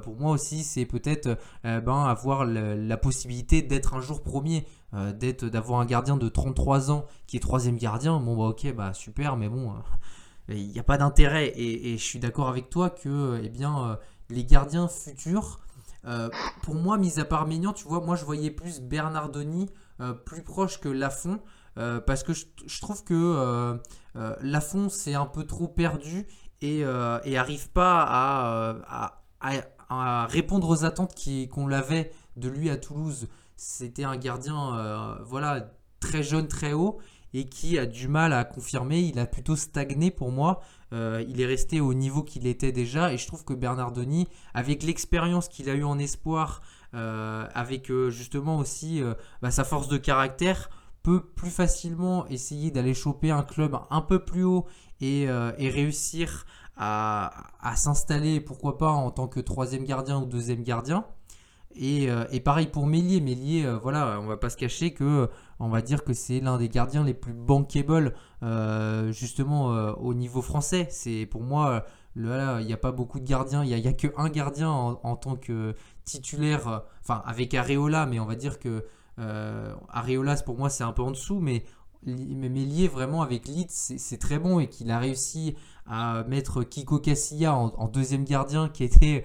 [0.04, 4.66] pour moi aussi, c'est peut-être ben, avoir la possibilité d'être un jour premier.
[5.14, 8.94] d'être d'avoir un gardien de 33 ans qui est troisième gardien bon bah ok bah
[8.94, 9.72] super mais bon
[10.54, 11.54] il n'y a pas d'intérêt.
[11.56, 13.96] Et, je suis d'accord avec toi que eh bien, euh,
[14.30, 15.60] les gardiens futurs,
[16.06, 16.30] euh,
[16.64, 20.44] pour moi, mis à part Maignan, tu vois, moi je voyais plus Bernardoni euh, plus
[20.44, 21.40] proche que Lafont.
[21.76, 23.80] parce que je, trouve que
[24.42, 26.28] Lafont c'est un peu trop perdu
[26.62, 29.22] et, et arrive pas à,
[29.90, 31.16] à, répondre aux attentes
[31.50, 33.28] qu'on l'avait de lui à Toulouse.
[33.56, 37.00] C'était un gardien voilà, très jeune, très haut
[37.34, 39.00] et qui a du mal à confirmer.
[39.00, 40.62] Il a plutôt stagné pour moi.
[40.94, 44.84] Euh, il est resté au niveau qu'il était déjà et je trouve que Bernardoni, avec
[44.84, 46.62] l'expérience qu'il a eu en espoir,
[46.94, 49.02] euh, avec euh, justement aussi
[49.42, 50.70] bah, sa force de caractère,
[51.04, 54.68] peut plus facilement essayer d'aller choper un club un peu plus haut
[55.00, 55.28] et,
[55.58, 56.46] réussir
[56.78, 61.06] à s'installer, pourquoi pas en tant que troisième gardien ou deuxième gardien.
[61.82, 63.22] Euh, et, pareil pour Mélier.
[63.22, 66.58] Mélier, euh, voilà, on va pas se cacher que on va dire que c'est l'un
[66.58, 68.14] des gardiens les plus bankable
[68.44, 70.88] euh, justement au niveau français.
[70.90, 72.24] C'est pour moi, il
[72.66, 73.64] n'y a pas beaucoup de gardiens.
[73.64, 78.20] Il n'y a, a, que un gardien en, tant que titulaire, enfin avec Areola, mais
[78.20, 78.86] on va dire que
[79.90, 81.64] Areolas, pour moi, c'est un peu en dessous, mais
[82.04, 85.56] mais lié vraiment avec Leeds, c'est très bon et qu'il a réussi
[85.92, 89.24] à mettre Kiko Casilla en, deuxième gardien, qui était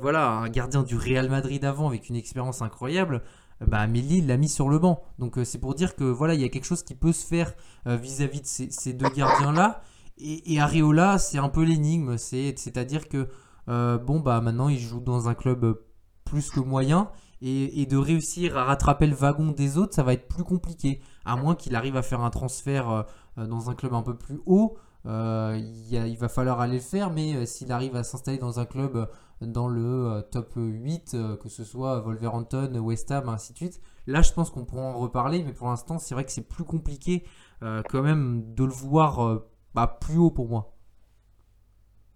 [0.00, 3.22] voilà un gardien du Real Madrid avant avec une expérience incroyable.
[3.66, 5.02] Bah, Amélie l'a mis sur le banc.
[5.18, 7.52] Donc c'est pour dire que voilà il y a quelque chose qui peut se faire
[7.86, 9.82] vis-à-vis de ces, deux gardiens là.
[10.18, 13.28] Et, et Areola c'est un peu l'énigme, c'est-à-dire que
[13.66, 15.76] bon bah maintenant il joue dans un club
[16.24, 17.10] plus que moyen
[17.42, 21.00] et, de réussir à rattraper le wagon des autres, ça va être plus compliqué.
[21.24, 23.02] À moins qu'il arrive à faire un transfert euh,
[23.38, 24.76] euh, dans un club un peu plus haut,
[25.06, 27.10] euh, il, va falloir aller le faire.
[27.10, 29.08] Mais s'il arrive à s'installer dans un club
[29.40, 34.32] dans le top 8, que ce soit Wolverhampton, West Ham, ainsi de suite, là je
[34.32, 35.42] pense qu'on pourra en reparler.
[35.44, 37.24] Mais pour l'instant, c'est vrai que c'est plus compliqué
[37.60, 39.42] quand même de le voir
[39.74, 40.74] bah, plus haut pour moi.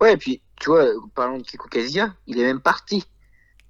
[0.01, 3.05] Ouais, et puis tu vois, parlant de Kiko Casia, il est même parti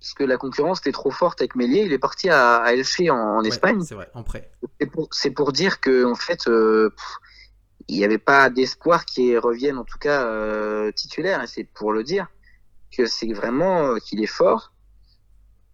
[0.01, 1.83] parce que la concurrence était trop forte avec Mélier.
[1.85, 3.83] Il est parti à, à Elche en, Espagne.
[3.83, 4.51] C'est vrai, en prêt.
[5.11, 6.95] C'est pour, dire que en fait, euh,
[7.91, 11.43] il n'y avait pas d'espoir qu'il revienne en tout cas euh, titulaire.
[11.43, 12.29] Et c'est pour le dire
[12.97, 14.73] que c'est vraiment euh, qu'il est fort.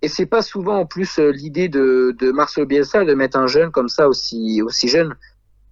[0.03, 3.71] Et c'est pas souvent en plus l'idée de, de Marcelo Bielsa de mettre un jeune
[3.71, 5.17] comme ça aussi aussi jeune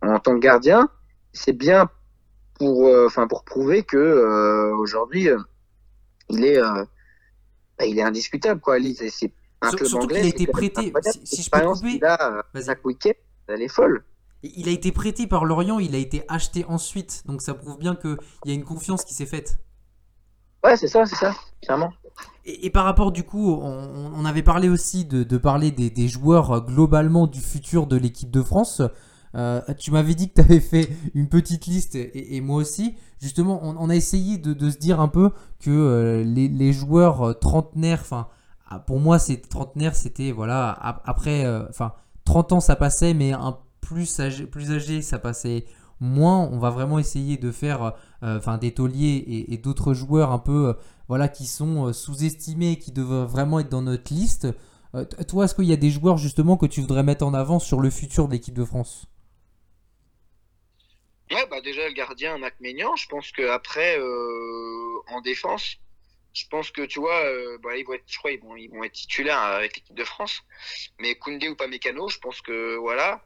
[0.03, 0.89] en tant que gardien.
[1.33, 1.91] C'est bien
[2.59, 5.29] pour enfin pour prouver que aujourd'hui
[6.31, 6.59] il est
[7.79, 8.77] bah, il est indiscutable, quoi.
[9.11, 10.21] C'est un club anglais.
[10.21, 10.93] Il a été prêté.
[11.25, 12.01] Si, je peux couper,
[12.65, 13.13] chaque week-end,
[13.49, 14.05] elle est folle.
[14.45, 17.23] Il a été prêté par Lorient, il a été acheté ensuite.
[17.27, 19.59] Donc ça prouve bien qu'il y a une confiance qui s'est faite.
[20.63, 21.93] Ouais, c'est ça, c'est ça, clairement.
[22.47, 26.53] Et, par rapport, du coup, on, avait parlé aussi de, de parler des, des, joueurs
[26.53, 28.83] euh, globalement du futur de l'équipe de France.
[29.35, 32.97] Euh, tu m'avais dit que tu avais fait une petite liste et, moi aussi.
[33.21, 38.29] Justement, on, a essayé de, se dire un peu que euh, les, joueurs trentenaires, enfin,
[38.69, 40.71] ah, pour moi, c'est trentenaire, c'était voilà,
[41.05, 41.93] après, enfin,
[42.25, 45.65] 30 ans ça passait, mais un plus âgé, plus âgé ça passait
[46.01, 46.41] moins.
[46.41, 50.75] On va vraiment essayer de faire, enfin, des tauliers et, d'autres joueurs un peu,
[51.09, 54.49] voilà, qui sont sous-estimés, qui devraient vraiment être dans notre liste.
[55.29, 57.81] toi, est-ce qu'il y a des joueurs justement que tu voudrais mettre en avant sur
[57.81, 59.07] le futur de l'équipe de France?
[61.31, 65.79] Ouais, bah déjà le gardien Mac Maignan, je pense que après euh, en défense,
[66.35, 68.85] je pense que tu vois, euh, bah, ils vont être, je crois ils vont, vont
[68.85, 70.43] être titulaires avec l'équipe de France.
[71.01, 73.25] Mais Koundé ou pas Mécano, je pense que voilà.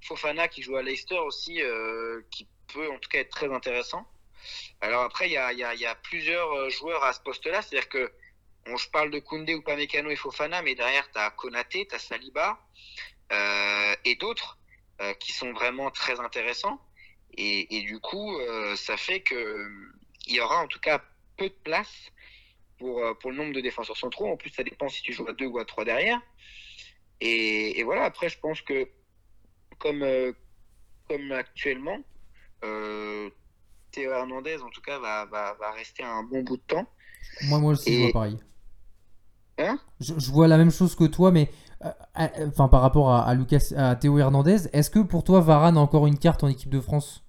[0.00, 4.06] Fofana qui joue à Leicester aussi, euh, qui peut en tout cas être très intéressant.
[4.80, 8.12] Alors après, il y a, plusieurs joueurs à ce poste-là, c'est-à-dire que
[8.66, 11.86] on, je parle de Koundé ou pas Mécano et Fofana, mais derrière tu as Konaté,
[11.88, 12.58] tu as Saliba
[14.04, 14.58] et d'autres
[15.18, 16.80] qui sont vraiment très intéressants.
[17.36, 19.70] Et, du coup, euh, ça fait que
[20.26, 21.02] il y aura en tout cas
[21.36, 22.10] peu de place
[22.78, 24.30] pour, euh, pour le nombre de défenseurs centraux.
[24.30, 26.20] En plus, ça dépend si tu joues à deux ou à trois derrière.
[27.20, 28.88] Et, voilà, après, je pense que
[29.78, 30.32] comme, euh,
[31.08, 31.98] comme actuellement,
[33.90, 36.86] Théo Hernandez, en tout cas, va, va, va, rester un bon bout de temps.
[37.44, 38.38] Moi, moi aussi, je vois pareil.
[39.58, 39.78] Hein?
[40.00, 41.50] Je, vois la même chose que toi, mais
[42.46, 46.06] enfin par rapport à, Lucas, à Théo Hernandez, est-ce que pour toi Varane a encore
[46.06, 47.24] une carte en équipe de France?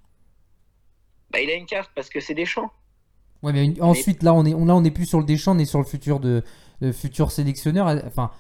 [1.32, 2.72] Bah, il a une carte parce que c'est Deschamps.
[3.42, 5.66] Ouais, mais ensuite, là, on est, là, on est plus sur le Deschamps, on est
[5.66, 6.44] sur le futur de,
[6.92, 7.88] futur sélectionneur.
[8.06, 8.32] Enfin,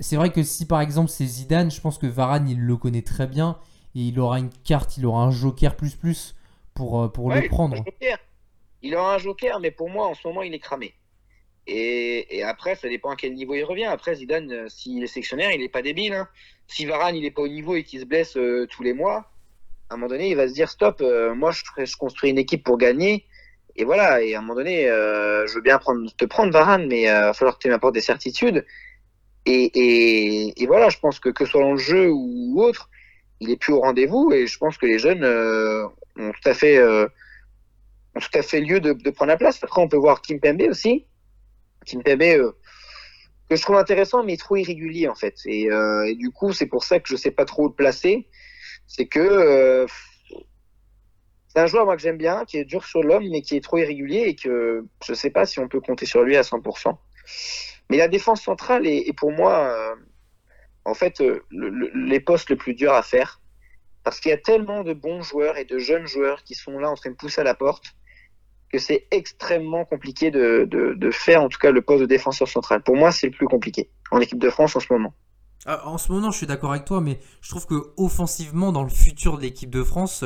[0.00, 3.02] c'est vrai que si par exemple c'est Zidane, je pense que Varane, il le connaît
[3.02, 3.58] très bien
[3.94, 6.34] et il aura une carte, il aura un joker plus plus
[6.74, 7.84] pour, euh, pour le prendre.
[8.82, 10.94] Il aura un joker, mais pour moi, en ce moment, il est cramé.
[11.66, 13.86] Et, après, ça dépend à quel niveau il revient.
[13.86, 16.12] Après, Zidane, euh, s'il est sélectionnaire, il n'est pas débile.
[16.12, 16.28] Hein.
[16.66, 19.30] Si Varane, il n'est pas au niveau et qu'il se blesse euh, tous les mois,
[19.88, 22.38] à un moment donné, il va se dire stop, euh, moi je, je, construis une
[22.38, 23.26] équipe pour gagner.
[23.76, 26.86] Et voilà, et à un moment donné, euh, je veux bien prendre, te prendre Varane,
[26.86, 28.64] mais il va falloir que tu m'apportes des certitudes.
[29.46, 32.88] Et, et, et, voilà, je pense que que soit dans le jeu ou autre,
[33.40, 34.32] il est plus au rendez-vous.
[34.32, 38.80] Et je pense que les jeunes ont tout à fait, ont tout à fait lieu
[38.80, 39.62] de, de, prendre la place.
[39.62, 41.06] Après, on peut voir Kim Pembe aussi.
[41.84, 42.54] Kim Pembe,
[43.50, 45.36] que je trouve intéressant, mais trop irrégulier en fait.
[45.44, 48.26] Et, et du coup, c'est pour ça que je sais pas trop le placer
[48.86, 49.86] c'est que euh,
[51.48, 53.60] c'est un joueur moi que j'aime bien, qui est dur sur l'homme, mais qui est
[53.62, 56.96] trop irrégulier et que je sais pas si on peut compter sur lui à 100%.
[57.90, 59.94] Mais la défense centrale est, pour moi, euh,
[60.84, 63.40] en fait, euh, les postes les plus durs à faire.
[64.02, 66.90] Parce qu'il y a tellement de bons joueurs et de jeunes joueurs qui sont là
[66.90, 67.94] en train de pousser à la porte
[68.70, 72.82] que c'est extrêmement compliqué de, de, faire, en tout cas, le poste de défenseur central.
[72.82, 75.14] Pour moi, c'est le plus compliqué en équipe de France en ce moment.
[75.64, 78.82] Ah, en ce moment, je suis d'accord avec toi, mais je trouve que offensivement, dans
[78.82, 80.24] le futur de l'équipe de France,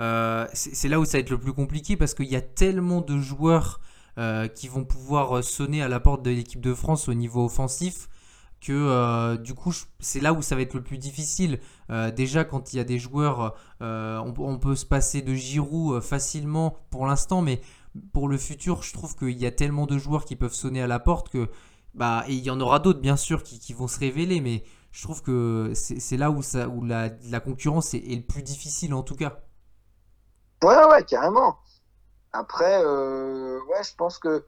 [0.00, 3.02] euh, c'est là où ça va être le plus compliqué parce qu'il y a tellement
[3.02, 3.80] de joueurs
[4.20, 8.08] euh, qui vont pouvoir sonner à la porte de l'équipe de France au niveau offensif
[8.60, 11.60] que euh, du coup c'est là où ça va être le plus difficile.
[11.90, 16.00] Euh, déjà quand il y a des joueurs, euh, on, peut se passer de Giroud
[16.02, 17.60] facilement pour l'instant, mais
[18.12, 20.86] pour le futur, je trouve qu'il y a tellement de joueurs qui peuvent sonner à
[20.86, 21.48] la porte que
[21.94, 24.62] bah et il y en aura d'autres bien sûr qui, vont se révéler, mais
[24.92, 29.16] je trouve que c'est là où la, concurrence est, est, le plus difficile en tout
[29.16, 29.40] cas.
[30.62, 31.56] Ouais ouais carrément.
[32.32, 34.44] Après ouais je pense que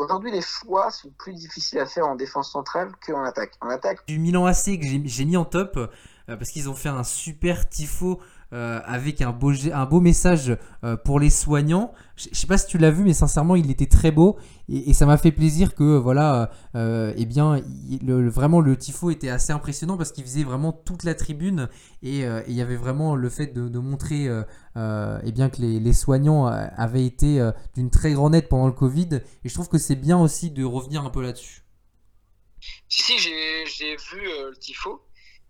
[0.00, 3.52] Aujourd'hui, les choix sont plus difficiles à faire en défense centrale qu'en attaque.
[3.60, 3.98] En attaque.
[4.06, 5.88] Du Milan AC que j'ai mis en top euh,
[6.26, 8.18] parce qu'ils ont fait un super tifo
[8.52, 11.92] euh, avec un beau, un beau message euh, pour les soignants.
[12.16, 14.38] Je sais pas si tu l'as vu, mais sincèrement, il était très beau
[14.68, 17.62] et, ça m'a fait plaisir que voilà, euh, eh bien,
[18.02, 21.68] vraiment le tifo était assez impressionnant parce qu'il faisait vraiment toute la tribune
[22.02, 24.28] et il y avait vraiment le fait de, montrer
[24.76, 29.48] eh bien que les, soignants avaient été d'une très grande aide pendant le Covid et
[29.48, 31.62] je trouve que c'est bien aussi de revenir un peu là-dessus.
[32.88, 35.00] Si, si, j'ai vu le tifo.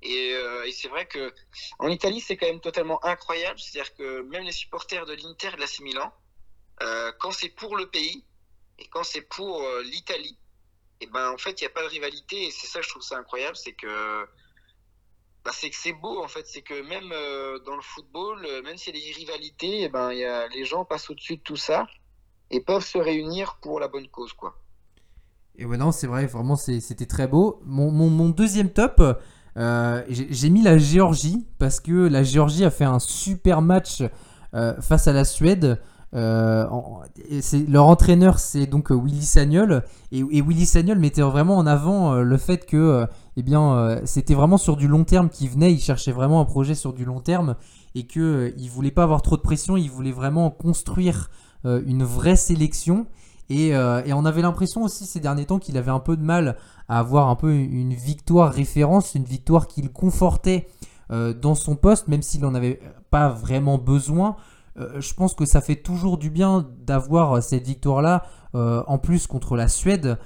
[0.05, 1.32] Euh, et, c'est vrai que
[1.78, 3.59] en Italie, c'est quand même totalement incroyable.
[3.59, 6.12] C'est-à-dire que même les supporters de l'Inter de la Milan,
[6.82, 8.24] euh, quand c'est pour le pays
[8.78, 10.38] et quand c'est pour euh, l'Italie,
[11.03, 12.46] et ben en fait, il n'y a pas de rivalité.
[12.46, 14.26] Et c'est ça que je trouve ça incroyable, c'est que
[15.44, 16.46] bah, c'est beau en fait.
[16.46, 17.11] C'est que même
[17.64, 20.84] dans le football, même s'il y a des rivalités, et ben y a, les gens
[20.84, 21.86] passent au-dessus de tout ça
[22.51, 24.59] et peuvent se réunir pour la bonne cause, quoi.
[25.57, 27.61] Et ouais, non, c'est vrai, vraiment, c'était très beau.
[27.64, 29.03] Mon deuxième top,
[29.57, 34.03] euh, j'ai mis la Géorgie parce que la Géorgie a fait un super match
[34.55, 35.80] euh, face à la Suède.
[36.12, 36.66] Euh,
[37.68, 39.82] leur entraîneur c'est donc Willy Sagnol.
[40.12, 44.76] Et, Willy Sagnol mettait vraiment en avant le fait que eh bien c'était vraiment sur
[44.76, 47.55] du long terme qu'il venait, il cherchait vraiment un projet sur du long terme
[47.94, 51.30] et que il voulait pas avoir trop de pression, il voulait vraiment construire
[51.64, 53.07] une vraie sélection.
[53.48, 56.57] Et, et on avait l'impression aussi ces derniers temps qu'il avait un peu de mal
[56.99, 60.66] avoir un peu une victoire référence, une victoire qu'il confortait
[61.12, 62.80] euh, dans son poste, même s'il n'en avait
[63.11, 64.36] pas vraiment besoin.
[64.78, 68.24] Euh, je pense que ça fait toujours du bien d'avoir cette victoire-là,
[68.55, 70.18] euh, en plus contre la Suède,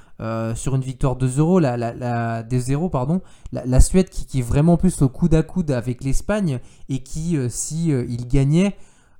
[0.54, 3.20] sur une victoire de 0, la, la, des 0 pardon,
[3.52, 7.88] la, Suède qui, est vraiment plus au coude à coude avec l'Espagne et qui, si
[7.88, 8.74] il gagnait,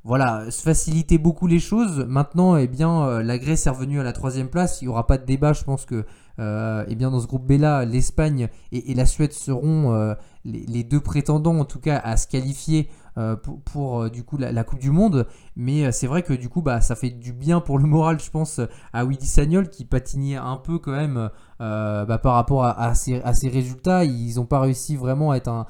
[0.05, 2.05] voilà, se facilitait beaucoup les choses.
[2.07, 4.83] Maintenant, eh bien, la Grèce est revenue à la troisième place.
[4.83, 5.55] Il n'y aura pas de débat.
[5.55, 6.05] Je pense que
[6.41, 11.01] euh, et bien dans ce groupe B-là, l'Espagne et, la Suède seront euh, les, deux
[11.01, 15.27] prétendants en tout cas à se qualifier euh, pour, du coup la, Coupe du Monde.
[15.57, 18.31] Mais c'est vrai que du coup bah, ça fait du bien pour le moral je
[18.31, 18.61] pense
[18.93, 21.31] à Willy Sagnol qui patinait un peu quand même
[21.61, 24.05] bah, par rapport à, ces, résultats.
[24.05, 25.67] Ils n'ont pas réussi vraiment à être un,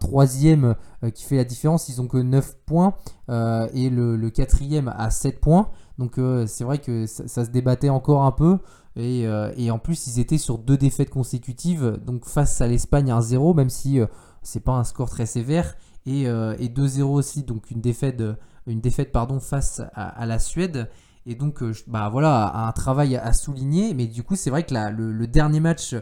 [0.00, 0.74] troisième
[1.14, 1.88] qui fait la différence.
[1.88, 2.94] Ils ont que 9 points
[3.28, 5.68] et le, quatrième à 7 points.
[5.98, 8.58] Donc c'est vrai que ça, se débattait encore un peu.
[8.98, 13.54] Euh, et, en plus, ils étaient sur deux défaites consécutives, donc face à l'Espagne 1-0,
[13.54, 14.06] même si euh,
[14.42, 18.22] c'est pas un score très sévère, et, 2-0 euh, aussi, donc une défaite,
[18.66, 20.88] une défaite pardon, face à, la Suède.
[21.28, 23.94] Et donc, bah voilà, un travail à souligner.
[23.94, 25.96] Mais du coup, c'est vrai que le, dernier match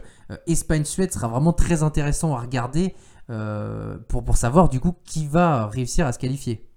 [0.45, 2.93] Espagne-Suède sera vraiment très intéressant à regarder
[3.27, 6.67] pour, pour savoir du coup qui va réussir à se qualifier.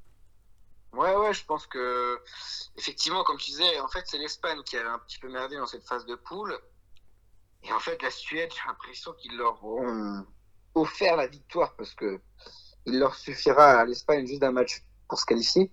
[0.92, 2.18] Ouais, ouais, je pense que
[2.76, 5.66] effectivement, comme tu disais, en fait, c'est l'Espagne qui a un petit peu merdé dans
[5.66, 6.59] cette phase de poule.
[7.62, 10.24] Et en fait, la Suède, j'ai l'impression qu'ils leur ont
[10.74, 12.20] offert la victoire parce que
[12.86, 15.70] il leur suffira à l'Espagne juste d'un match pour se qualifier.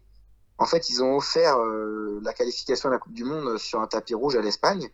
[0.58, 3.88] En fait, ils ont offert euh, la qualification à la Coupe du Monde sur un
[3.88, 4.90] tapis rouge à l'Espagne.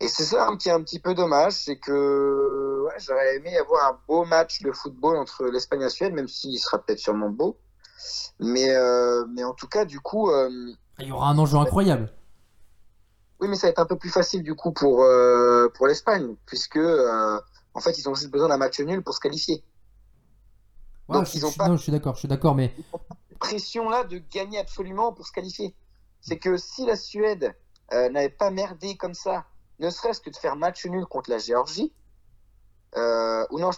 [0.00, 3.98] Et c'est ça qui est un petit peu dommage, c'est que j'aurais aimé avoir un
[4.08, 7.58] beau match de football entre l'Espagne et la Suède, même s'il sera peut-être sûrement beau.
[8.38, 10.30] Mais, euh, mais en tout cas, du coup.
[10.30, 10.48] Euh,
[10.98, 12.10] il y aura un enjeu incroyable.
[13.40, 16.34] Oui, mais ça va être un peu plus facile du coup pour, euh, pour l'Espagne,
[16.46, 19.62] puisque en fait, ils ont juste besoin d'un match nul pour se qualifier.
[21.10, 21.70] Donc, je, ils ont pas...
[21.70, 22.74] je suis d'accord, je suis d'accord, mais.
[23.38, 25.74] pression là de gagner absolument pour se qualifier.
[26.22, 27.54] C'est que si la Suède
[27.90, 29.46] n'avait pas merdé comme ça,
[29.80, 31.92] ne serait-ce que de faire match nul contre la Géorgie,
[32.94, 33.70] ou non,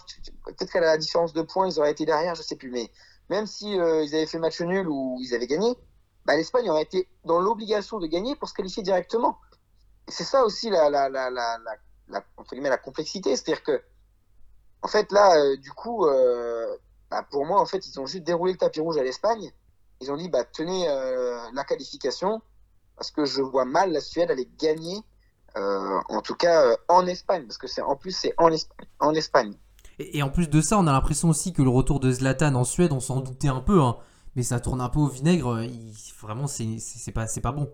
[0.45, 2.91] peut-être qu'à la différence de points, ils auraient été derrière, je sais plus, mais
[3.29, 5.75] même si euh, ils avaient fait match nul ou ils avaient gagné,
[6.25, 9.37] bah, l'Espagne aurait été dans l'obligation de gagner pour se qualifier directement.
[10.07, 10.91] c'est ça aussi la,
[12.77, 13.35] complexité.
[13.35, 13.81] C'est-à-dire que,
[14.81, 16.77] en fait, là, euh, du coup, euh,
[17.09, 19.51] bah, pour moi, en fait, ils ont juste déroulé le tapis rouge à l'Espagne.
[20.01, 20.85] Ils ont dit, bah, tenez
[21.53, 22.41] la qualification,
[22.97, 25.01] parce que je vois mal la Suède aller gagner,
[25.55, 28.49] en tout cas en Espagne, parce que c'est en plus c'est en,
[28.99, 29.53] en Espagne.
[29.99, 32.63] Et, en plus de ça, on a l'impression aussi que le retour de Zlatan en
[32.63, 33.97] Suède, on s'en doutait un peu, hein,
[34.35, 35.67] mais ça tourne un peu au vinaigre.
[36.21, 37.71] vraiment, c'est pas, pas bon.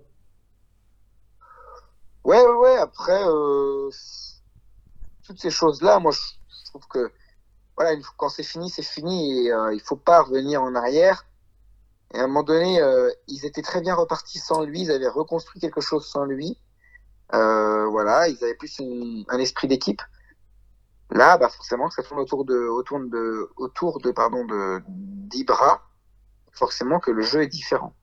[2.25, 2.77] Ouais, ouais, ouais.
[2.77, 3.89] Après, euh,
[5.25, 6.19] toutes ces choses-là, moi, je,
[6.65, 7.11] trouve que
[7.77, 11.25] voilà, quand c'est fini, c'est fini et il faut pas revenir en arrière.
[12.13, 12.81] Et à un moment donné,
[13.27, 16.57] ils étaient très bien repartis sans lui, ils avaient reconstruit quelque chose sans lui.
[17.31, 18.81] Voilà, ils avaient plus
[19.29, 20.01] un esprit d'équipe.
[21.11, 25.81] Là, bah forcément, ça tourne autour de, autour de, autour de, pardon, de d'Ibra.
[26.51, 27.93] Forcément que le jeu est différent.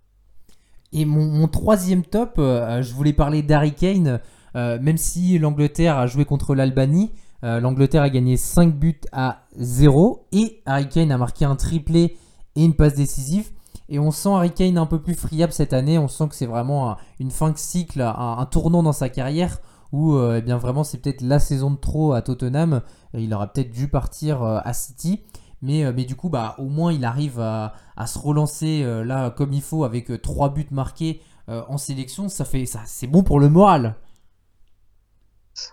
[0.93, 4.21] Et mon, troisième top, euh, je voulais parler d'Harry Kane.
[4.55, 7.13] Euh, même si l'Angleterre a joué contre l'Albanie,
[7.45, 12.17] euh, l'Angleterre a gagné 5 buts à 0 et Harry Kane a marqué un triplé
[12.55, 13.51] et une passe décisive.
[13.89, 15.99] Et on sent Harry Kane un peu plus friable cette année.
[15.99, 19.59] On sent que c'est vraiment une fin de cycle, un tournant dans sa carrière
[19.93, 22.83] où euh, eh bien vraiment c'est peut-être la saison de trop à Tottenham.
[23.15, 25.25] Il aurait peut-être dû partir euh, à City.
[25.63, 27.73] Mais, euh, mais, du coup, bah, au moins, il arrive à,
[28.07, 32.29] se relancer là comme il faut avec trois buts marqués en sélection.
[32.29, 33.97] Ça fait, ça, c'est bon pour le moral.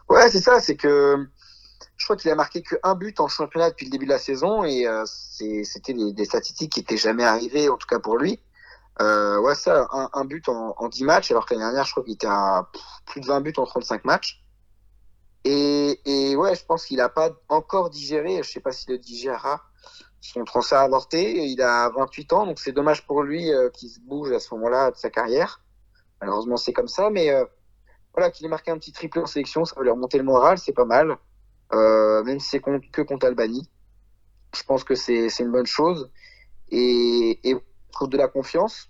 [0.09, 0.61] Ouais, c'est ça.
[0.61, 1.28] C'est que
[2.04, 4.66] je crois qu'il a marqué qu'un but en championnat depuis le début de la saison
[4.66, 8.41] et c'était des, statistiques qui n'étaient jamais arrivées, en tout cas pour lui.
[9.01, 12.04] Euh, ouais, ça, un, but en, en, 10 matchs, alors que l'année dernière, je crois
[12.04, 12.68] qu'il était à
[13.06, 14.43] plus de 20 buts en 35 matchs.
[15.45, 19.62] Et, ouais, je pense qu'il n'a pas encore digéré, je sais pas s'il le digérera,
[20.20, 21.45] son transfert avorté.
[21.45, 24.54] Il a 28 ans, donc c'est dommage pour lui euh, qu'il se bouge à ce
[24.56, 25.62] moment-là de sa carrière.
[26.20, 27.45] Malheureusement, c'est comme ça, mais euh,
[28.14, 30.58] voilà, qu'il ait marqué un petit triplé en sélection, ça va lui remonter le moral,
[30.58, 31.18] c'est pas mal.
[31.74, 33.69] Euh, même si c'est que contre Albanie.
[34.55, 36.11] Je pense que c'est une bonne chose.
[36.69, 37.55] Et, et
[37.91, 38.89] trouve de la confiance.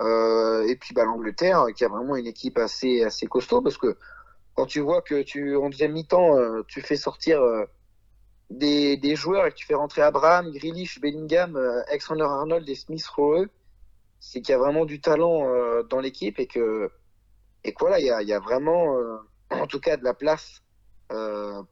[0.00, 3.96] Euh, et puis bah, l'Angleterre, qui a vraiment une équipe assez, assez costaud, parce que
[4.54, 7.42] quand tu vois que tu en deuxième mi-temps, euh, tu fais sortir
[8.50, 11.56] des, des, joueurs et que tu fais rentrer Abraham, Grealish, Bellingham,
[11.88, 13.46] Alexander Arnold et Smith Rowe,
[14.20, 15.46] c'est qu'il y a vraiment du talent
[15.88, 16.90] dans l'équipe et que
[17.64, 18.96] et quoi il y a, y a, vraiment,
[19.50, 20.62] en tout cas, de la place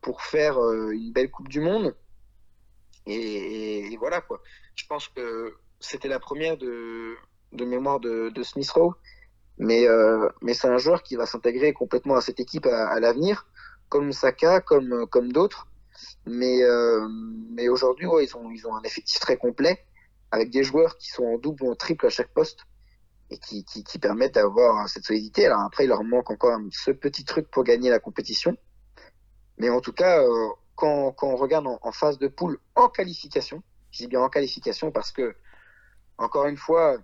[0.01, 0.59] pour faire
[0.91, 1.95] une belle Coupe du Monde.
[3.09, 4.43] Et, voilà quoi.
[4.74, 7.16] Je pense que c'était la première de,
[7.53, 8.95] mémoire de, Smith Rowe.
[9.61, 13.47] Mais, euh, mais c'est un joueur qui va s'intégrer complètement à cette équipe à, l'avenir,
[13.89, 15.66] comme Saka, comme, d'autres.
[16.26, 17.09] Mais, euh,
[17.70, 19.84] aujourd'hui, ils, ont, un effectif très complet,
[20.30, 22.61] avec des joueurs qui sont en double ou en triple à chaque poste,
[23.30, 25.47] et qui permettent d'avoir cette solidité.
[25.47, 28.57] Alors après, il leur manque encore ce petit truc pour gagner la compétition.
[29.59, 32.88] Mais en tout cas, euh, quand, quand on regarde en, en phase de poule en
[32.88, 35.34] qualification, je dis bien en qualification parce que
[36.18, 36.98] encore une fois,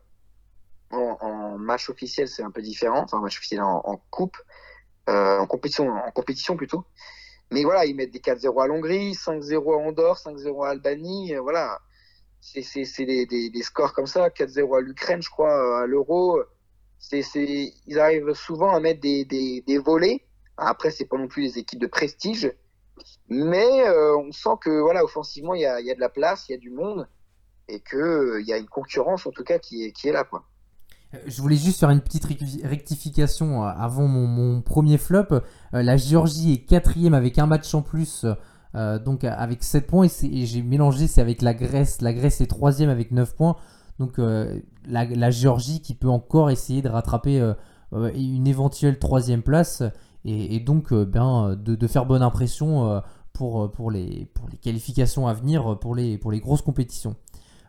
[0.90, 3.02] en, match officiel, c'est un peu différent.
[3.02, 4.36] Enfin, match officiel en, coupe,
[5.08, 6.84] euh, en compétition, en compétition plutôt.
[7.50, 11.34] Mais voilà, ils mettent des 4-0 à Hongrie, 5-0 à Andorre, 5-0 à Albanie.
[11.34, 11.80] Euh, voilà,
[12.40, 14.28] c'est des, des, des, scores comme ça.
[14.28, 16.40] 4-0 à l'Ukraine, je crois, à l'Euro.
[17.12, 20.24] Ils arrivent souvent à mettre des, des volets.
[20.56, 22.52] Après, c'est pas non plus des équipes de prestige.
[23.28, 26.46] Mais euh, on sent que voilà, offensivement, il y a, y a de la place,
[26.48, 27.08] il y a du monde
[27.68, 30.12] et qu'il euh, il y a une concurrence en tout cas qui est, qui est
[30.12, 30.24] là.
[30.24, 30.44] Quoi.
[31.14, 32.26] Euh, je voulais juste faire une petite
[32.64, 35.40] rectification avant mon, premier flop.
[35.72, 38.26] La Géorgie est quatrième avec un match en plus,
[38.74, 40.06] donc avec 7 points.
[40.22, 42.00] Et, j'ai mélangé, c'est avec la Grèce.
[42.00, 43.56] La Grèce est troisième avec 9 points.
[43.98, 47.54] Donc la, Géorgie qui peut encore essayer de rattraper
[47.92, 49.82] une éventuelle troisième place.
[50.26, 53.02] Et, donc ben, de, de, faire bonne impression
[53.34, 57.14] pour, pour, les, pour les qualifications à venir, pour les, pour les grosses compétitions.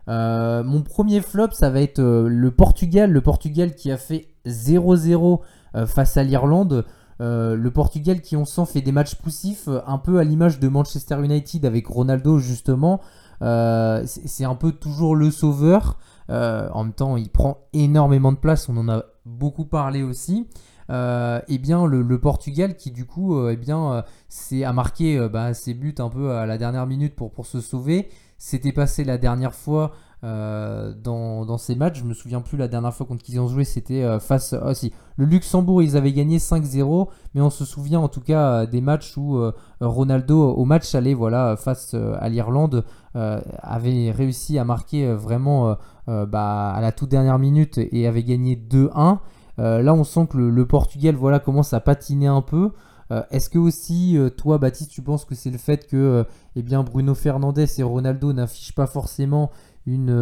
[0.08, 3.10] Euh, mon premier flop, ça va être euh, le Portugal.
[3.10, 5.40] Le Portugal qui a fait 0-0
[5.74, 6.84] euh, face à l'Irlande.
[7.18, 11.16] le Portugal qui, on sent, fait des matchs poussifs, un peu à l'image de Manchester
[11.22, 13.00] United avec Ronaldo, justement.
[13.40, 15.98] c'est un peu toujours le sauveur.
[16.28, 18.68] en même temps, il prend énormément de place.
[18.68, 20.46] On en a beaucoup parlé aussi.
[20.88, 25.74] Et eh bien le, Portugal qui du coup eh bien c'est a marqué bah, ses
[25.74, 28.08] buts un peu à la dernière minute pour, se sauver
[28.38, 29.92] c'était passé la dernière fois
[30.24, 31.98] euh, dans, ces matchs.
[32.00, 34.54] Je me souviens plus la dernière fois contre qui ils ont joué, c'était euh, face.
[34.54, 38.62] Ah, si, le Luxembourg, ils avaient gagné 5-0, mais on se souvient en tout cas
[38.62, 39.38] euh, des matchs où
[39.80, 42.84] Ronaldo, au match aller, voilà, face à l'Irlande,
[43.14, 45.76] avait réussi à marquer vraiment
[46.06, 49.18] bah, à la toute dernière minute et avait gagné 2-1.
[49.58, 52.72] Là, on sent que le, Portugal, voilà, commence à patiner un peu.
[53.12, 56.24] Euh, est-ce que aussi, euh, toi, Baptiste, tu penses que c'est le fait que euh,
[56.56, 59.50] eh bien, Bruno Fernandez et Ronaldo n'affichent pas forcément
[59.86, 60.12] une.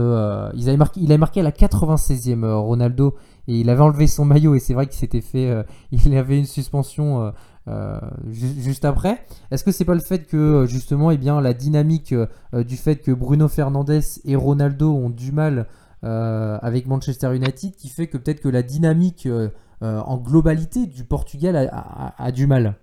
[0.77, 3.15] marqué, il a marqué à la 96e, Ronaldo,
[3.49, 5.65] et il avait enlevé son maillot, et c'est vrai qu'il s'était fait.
[5.93, 7.33] il avait une suspension.
[8.29, 9.25] juste après.
[9.51, 12.15] Est-ce que c'est pas le fait que justement, eh bien, la dynamique
[12.53, 15.67] du fait que Bruno Fernandez et Ronaldo ont du mal
[16.05, 19.29] avec Manchester United qui fait que peut-être que la dynamique
[19.81, 21.71] en globalité du Portugal
[22.17, 22.79] a, du mal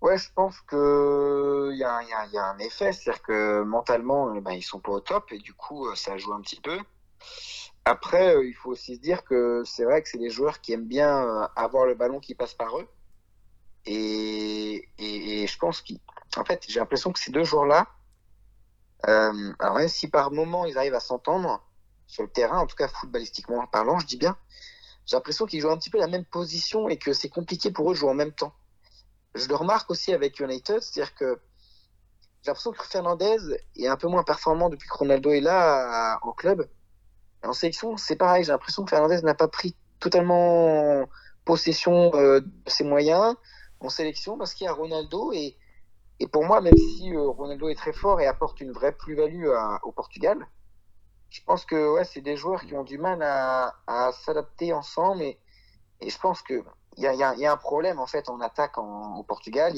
[0.00, 4.32] Ouais, je pense que il y, a, y, y a, un effet, c'est-à-dire que mentalement,
[4.40, 6.78] ben, ils sont pas au top et du coup, ça joue un petit peu.
[7.84, 10.86] Après, il faut aussi se dire que c'est vrai que c'est des joueurs qui aiment
[10.86, 12.86] bien avoir le ballon qui passe par eux.
[13.86, 17.86] Et, et, et je pense qu'en fait, j'ai l'impression que ces deux joueurs-là,
[19.06, 21.62] euh, alors même si par moment ils arrivent à s'entendre
[22.06, 24.36] sur le terrain, en tout cas footballistiquement parlant, je dis bien,
[25.06, 27.90] j'ai l'impression qu'ils jouent un petit peu la même position et que c'est compliqué pour
[27.90, 28.54] eux de jouer en même temps.
[29.34, 31.38] Je le remarque aussi avec United, c'est-à-dire que
[32.42, 33.36] j'ai l'impression que Fernandez
[33.76, 36.68] est un peu moins performant depuis que Ronaldo est là au club.
[37.44, 41.08] En sélection, c'est pareil, j'ai l'impression que Fernandez n'a pas pris totalement
[41.44, 43.34] possession euh, de ses moyens
[43.80, 45.56] en sélection parce qu'il y a Ronaldo et
[46.20, 49.48] et pour moi, même si euh, Ronaldo est très fort et apporte une vraie plus-value
[49.82, 50.46] au Portugal,
[51.30, 55.22] je pense que ouais, c'est des joueurs qui ont du mal à, s'adapter ensemble.
[55.22, 55.38] Et,
[56.00, 56.62] je pense qu'il
[56.96, 59.72] y a, y, a, un problème en fait en attaque au Portugal.
[59.72, 59.76] Il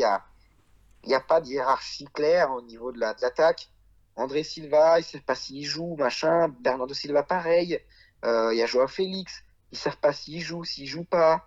[1.09, 3.69] n'y a, a pas de hiérarchie claire au niveau de l'attaque.
[4.17, 6.49] La, André Silva, il ne sait pas s'il joue, machin.
[6.61, 7.81] Bernardo Silva, pareil.
[8.25, 11.47] Euh, il y a Joao Félix, ils ne savent pas s'il joue, s'il joue pas.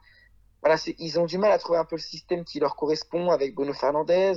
[0.62, 3.54] Voilà, ils ont du mal à trouver un peu le système qui leur correspond avec
[3.54, 4.34] Bruno Fernandez.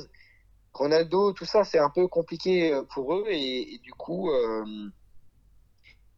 [0.77, 4.65] Ronaldo, tout ça, c'est un peu compliqué euh, pour eux et, du coup, euh,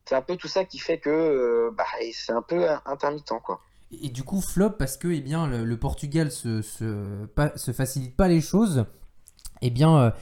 [0.04, 3.60] c'est un peu tout ça qui fait que euh, bah, c'est un peu intermittent, quoi.
[3.90, 8.28] Et du coup, flop parce que eh bien, le, Portugal se, se, se, facilite pas
[8.28, 8.84] les choses.
[9.62, 10.12] Eh bien,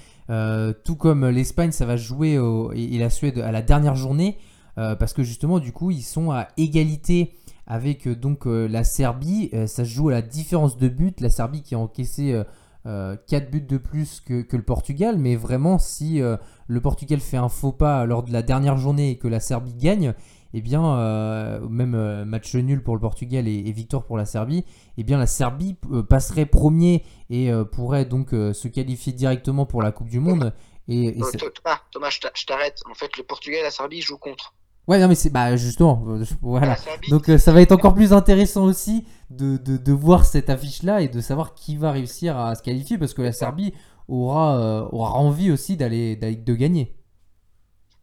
[0.85, 2.39] tout comme l'Espagne, ça va jouer
[2.75, 4.39] et, la Suède à la dernière journée,
[4.77, 7.35] parce que justement, du coup, ils sont à égalité
[7.67, 9.51] avec donc la Serbie.
[9.67, 11.21] ça se joue à la différence de but.
[11.21, 12.41] La Serbie qui a encaissé
[12.87, 16.37] 4 euh, buts de plus que, le Portugal, mais vraiment si euh,
[16.69, 19.75] le Portugal fait un faux pas lors de la dernière journée et que la Serbie
[19.75, 20.15] gagne,
[20.55, 24.65] eh bien, euh, même match nul pour le Portugal et, victoire pour la Serbie,
[24.97, 25.77] eh bien la Serbie
[26.09, 30.55] passerait premier et pourrait donc se qualifier directement pour la Coupe du Monde.
[30.89, 32.81] Et, Thomas, Thomas, je t'arrête.
[32.89, 34.55] En fait, le Portugal et la Serbie jouent contre.
[34.89, 36.77] Ouais, non, mais c'est bah, justement, euh, voilà.
[37.09, 41.03] Donc euh, ça va être encore plus intéressant aussi de, de, de voir cette affiche-là
[41.03, 43.75] et de savoir qui va réussir à se qualifier parce que la Serbie
[44.09, 46.97] aura, euh, aura envie aussi d'aller de gagner.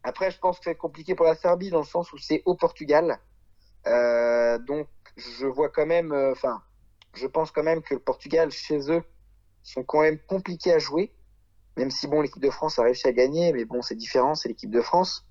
[0.03, 2.55] Après, je pense que c'est compliqué pour la Serbie dans le sens où c'est au
[2.55, 3.19] Portugal.
[3.85, 6.61] donc, je vois quand même, enfin,
[7.13, 9.03] je pense quand même que le Portugal, chez eux,
[9.63, 11.11] sont quand même compliqués à jouer.
[11.77, 14.49] Même si, bon, l'équipe de France a réussi à gagner, mais bon, c'est différent, c'est
[14.49, 15.25] l'équipe de France.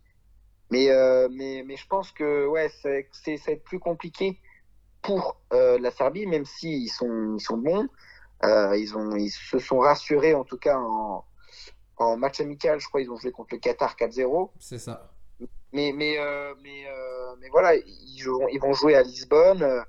[0.70, 4.38] Mais, euh, mais, mais je pense que ouais, c'est, ça plus compliqué
[5.02, 7.88] pour euh, la Serbie, même s'ils sont, ils sont bons.
[8.44, 11.24] Euh, ils, ont, ils se sont rassurés, en tout cas en,
[11.96, 14.50] en match amical, je crois ils ont joué contre le Qatar 4-0.
[14.58, 15.12] C'est ça.
[15.72, 16.16] Mais, mais,
[16.62, 16.84] mais,
[17.40, 19.84] mais voilà, ils, joueront, ils vont jouer à Lisbonne.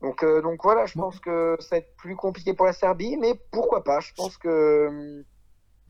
[0.00, 3.34] Donc, donc voilà, je pense que ça va être plus compliqué pour la Serbie, mais
[3.50, 5.24] pourquoi pas Je pense que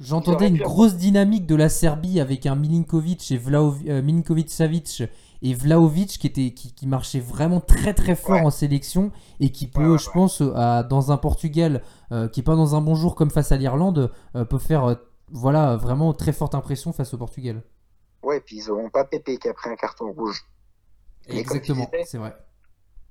[0.03, 5.05] J'entendais une grosse dynamique de la Serbie avec un Milinkovic et euh, Milinkovic Savic
[5.43, 9.67] et Vlaovic qui était qui, qui marchait vraiment très très fort en sélection et qui
[9.67, 11.83] peut, je pense, euh, dans un Portugal
[12.13, 14.13] euh, qui est pas dans un bon jour comme face à l'Irlande,
[14.49, 14.97] peut faire
[15.31, 17.63] voilà vraiment très forte impression face au Portugal.
[18.23, 20.43] Ouais, puis ils n'auront pas Pépé qui a pris un carton rouge.
[21.29, 22.35] Exactement, c'est vrai.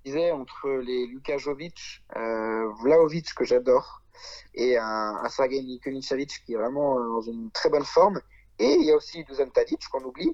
[0.03, 4.01] Je disais entre les Luka Jovic, Vlaovic que j'adore
[4.53, 8.19] et un, un Sergei Nikolicevic qui est vraiment euh, dans une très bonne forme.
[8.59, 10.33] Et il y a aussi Dusan Tadic qu'on oublie, euh,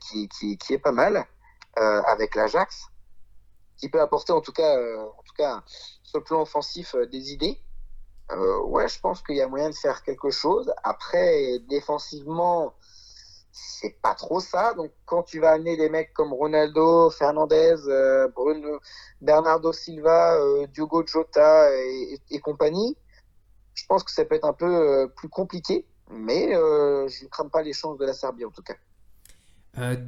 [0.00, 1.26] qui, qui, est pas mal
[1.78, 2.86] euh, avec l'Ajax,
[3.76, 5.62] qui peut apporter en tout cas, euh, en tout cas
[6.02, 7.60] sur le plan offensif euh, des idées.
[8.64, 10.72] ouais, je pense qu'il y a moyen de faire quelque chose.
[10.82, 12.74] Après, défensivement,
[13.52, 14.74] c'est pas trop ça.
[14.74, 18.80] Donc, quand tu vas amener des mecs comme Ronaldo, Fernandez, euh, Bruno,
[19.20, 21.70] Bernardo Silva, euh, Diogo Jota
[22.30, 22.96] et, compagnie,
[23.74, 25.86] je pense que ça peut être un peu euh, plus compliqué.
[26.10, 28.76] Mais je ne crame pas les chances de la Serbie en tout cas.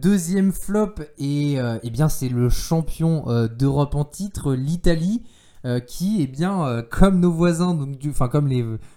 [0.01, 3.25] Deuxième flop, et eh bien c'est le champion
[3.59, 5.23] d'Europe en titre, l'Italie.
[5.67, 7.99] Euh, qui, est bien, euh, comme nos voisins, donc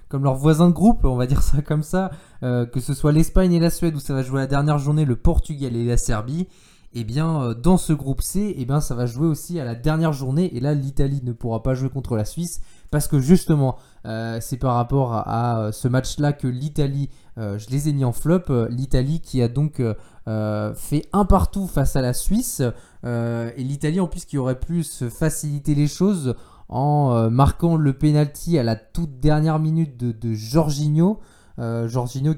[0.08, 2.10] comme leurs voisins de groupe, on va dire ça comme ça,
[2.42, 5.04] euh, que ce soit l'Espagne et la Suède où ça va jouer la dernière journée,
[5.04, 6.48] le Portugal et la Serbie,
[6.94, 10.56] eh bien dans ce groupe C, eh ça va jouer aussi à la dernière journée,
[10.56, 13.78] et là l'Italie ne pourra pas jouer contre la Suisse parce que justement
[14.40, 19.20] c'est par rapport à, ce match-là que l'Italie, je les ai mis en flop, l'Italie
[19.20, 19.82] qui a donc
[20.26, 22.62] fait un partout face à la Suisse.
[23.04, 26.36] et l'Italie en plus qui aurait pu se faciliter les choses
[26.74, 31.20] en euh, marquant le penalty à la toute dernière minute de, de Jorginho.
[31.60, 31.88] Euh,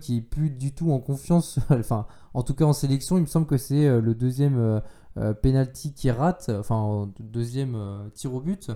[0.01, 3.27] qui est plus du tout en confiance, enfin en tout cas en sélection, il me
[3.27, 4.81] semble que c'est euh, le deuxième
[5.41, 7.77] penalty qui rate, enfin deuxième
[8.13, 8.71] tir au but.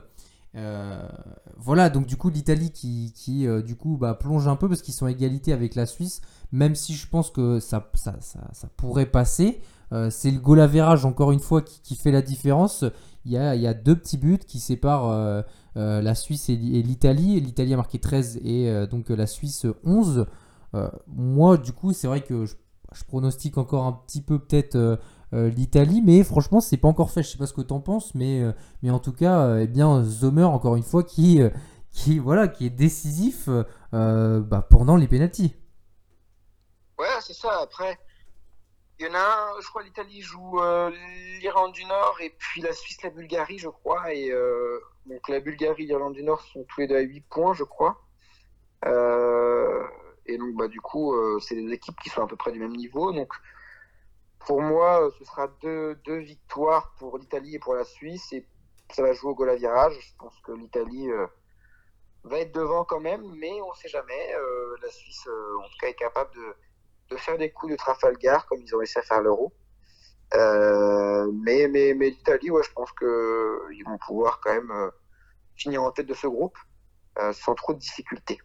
[1.58, 4.94] Voilà, donc du coup l'Italie qui, qui du coup bah, plonge un peu parce qu'ils
[4.94, 6.22] sont à égalité avec la Suisse,
[6.52, 9.62] même si je pense que ça, ça, ça, pourrait passer.
[10.10, 10.60] c'est le goal
[11.06, 12.86] encore une fois qui, fait la différence.
[13.26, 15.44] Il y, a, il y, a, deux petits buts qui séparent
[15.76, 17.40] la Suisse et, l'Italie.
[17.40, 20.26] L'Italie a marqué 13 et donc la Suisse 11.
[21.08, 22.56] moi du coup c'est vrai que je,
[22.94, 24.98] je, pronostique encore un petit peu peut-être euh,
[25.32, 27.24] l'Italie, mais franchement, c'est pas encore fait.
[27.24, 28.52] Je sais pas ce que tu en penses, mais, euh,
[28.82, 31.42] mais en tout cas, euh, eh bien, Zomer, encore une fois, qui,
[31.92, 33.50] qui, voilà, qui est décisif
[33.92, 35.56] bah, pendant les pénalties.
[36.98, 37.60] Ouais, c'est ça.
[37.62, 37.98] Après,
[39.00, 40.60] il y en a un, je crois, l'Italie joue
[41.40, 44.14] l'Irlande du Nord et puis la Suisse, la Bulgarie, je crois.
[44.14, 44.32] Et
[45.06, 47.64] donc la Bulgarie et l'Irlande du Nord sont tous les deux à 8 points, je
[47.64, 48.02] crois.
[48.84, 52.76] et donc, bah, du coup, c'est des équipes qui sont à peu près du même
[52.76, 53.14] niveau.
[53.14, 53.32] Donc,
[54.46, 58.32] pour moi, euh, ce sera deux, deux victoires pour l'Italie et pour la Suisse.
[58.34, 58.46] Et
[58.92, 59.98] ça va jouer au goal à virage.
[60.00, 61.28] Je pense que l'Italie euh,
[62.24, 64.34] va être devant quand même, mais on ne sait jamais.
[64.36, 68.46] Euh, la Suisse, en tout cas, est capable de, de, faire des coups de Trafalgar
[68.48, 69.54] comme ils ont réussi à faire l'Euro.
[70.34, 74.92] mais mais, mais l'Italie, ouais, je pense qu'ils vont pouvoir quand même
[75.56, 76.58] finir en tête de ce groupe
[77.34, 78.40] sans trop de difficultés.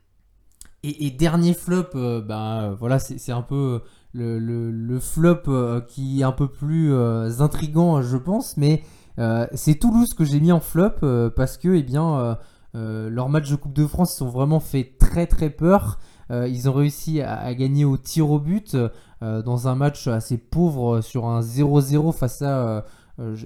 [0.82, 3.82] Et, dernier flop, ben voilà, c'est un peu
[4.14, 8.82] le, flop euh, qui est un peu plus euh, intrigant, je pense, mais
[9.18, 12.38] euh, c'est Toulouse que j'ai mis en flop parce que, eh bien,
[12.74, 15.98] leurs matchs de Coupe de France sont vraiment fait très très peur.
[16.30, 18.76] ils ont réussi à, gagner au tir au but
[19.20, 22.84] dans un match assez pauvre sur un 0-0 face à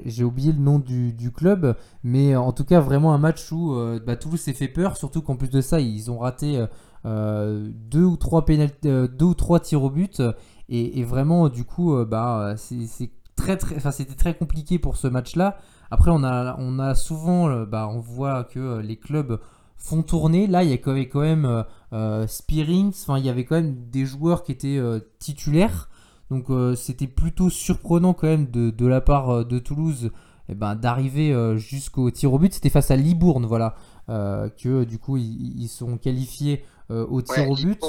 [0.07, 3.77] j'ai oublié le nom du, club, mais en tout cas vraiment un match où
[4.07, 6.65] bah, Toulouse s'est fait peur, surtout qu'en plus de ça ils ont raté
[7.05, 10.23] ou trois deux ou trois tirs au but
[10.69, 15.07] et, vraiment, du coup, euh, bah, c'est très, très, enfin, c'était très compliqué pour ce
[15.07, 15.59] match-là.
[15.91, 19.41] Après, on a, on a souvent, euh, bah, on voit que euh, les clubs
[19.77, 20.47] font tourner.
[20.47, 24.05] Là, il y avait quand même euh, Spearings, enfin, il y avait quand même des
[24.05, 24.81] joueurs qui étaient
[25.19, 25.89] titulaires.
[26.31, 30.11] Donc, c'était plutôt surprenant quand même de, de la part de Toulouse
[30.51, 32.53] eh ben, d'arriver jusqu'au tir au but.
[32.53, 33.77] C'était face à Libourne, voilà,
[34.09, 37.81] que du coup, ils, sont qualifiés au tir au but.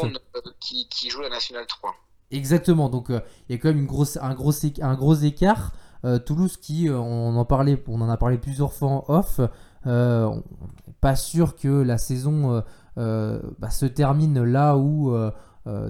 [0.59, 1.93] Qui, qui joue la Nationale 3.
[2.31, 5.73] Exactement, donc euh, il y a quand même un, gros, un gros écart.
[6.05, 9.41] Euh, Toulouse qui, euh, on, en parlait, on en a parlé plusieurs fois en off,
[9.83, 12.63] pas sûr que la saison
[12.95, 15.13] bah, se termine là où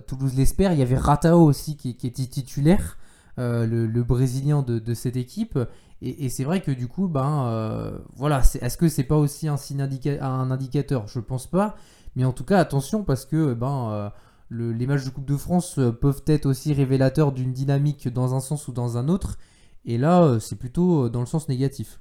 [0.07, 0.71] Toulouse l'espère.
[0.71, 2.97] Il y avait Ratao aussi qui, était titulaire,
[3.37, 5.59] le, Brésilien de, cette équipe.
[6.01, 9.81] Et, c'est vrai que du coup, ben, voilà, est-ce que c'est pas aussi un, signe
[9.81, 11.07] un indicateur?
[11.07, 11.75] Je pense pas.
[12.15, 14.11] Mais en tout cas, attention parce que ben,
[14.49, 18.39] les matchs de Coupe de France euh, peuvent être aussi révélateurs d'une dynamique dans un
[18.39, 19.37] sens ou dans un autre.
[19.85, 21.99] Et là, euh, c'est plutôt euh, dans le sens négatif.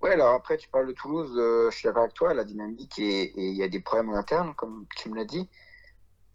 [0.00, 3.32] Ouais, alors après, tu parles de Toulouse, je suis d'accord avec toi, la dynamique et
[3.36, 5.48] il y a des problèmes en interne, comme tu me l'as dit.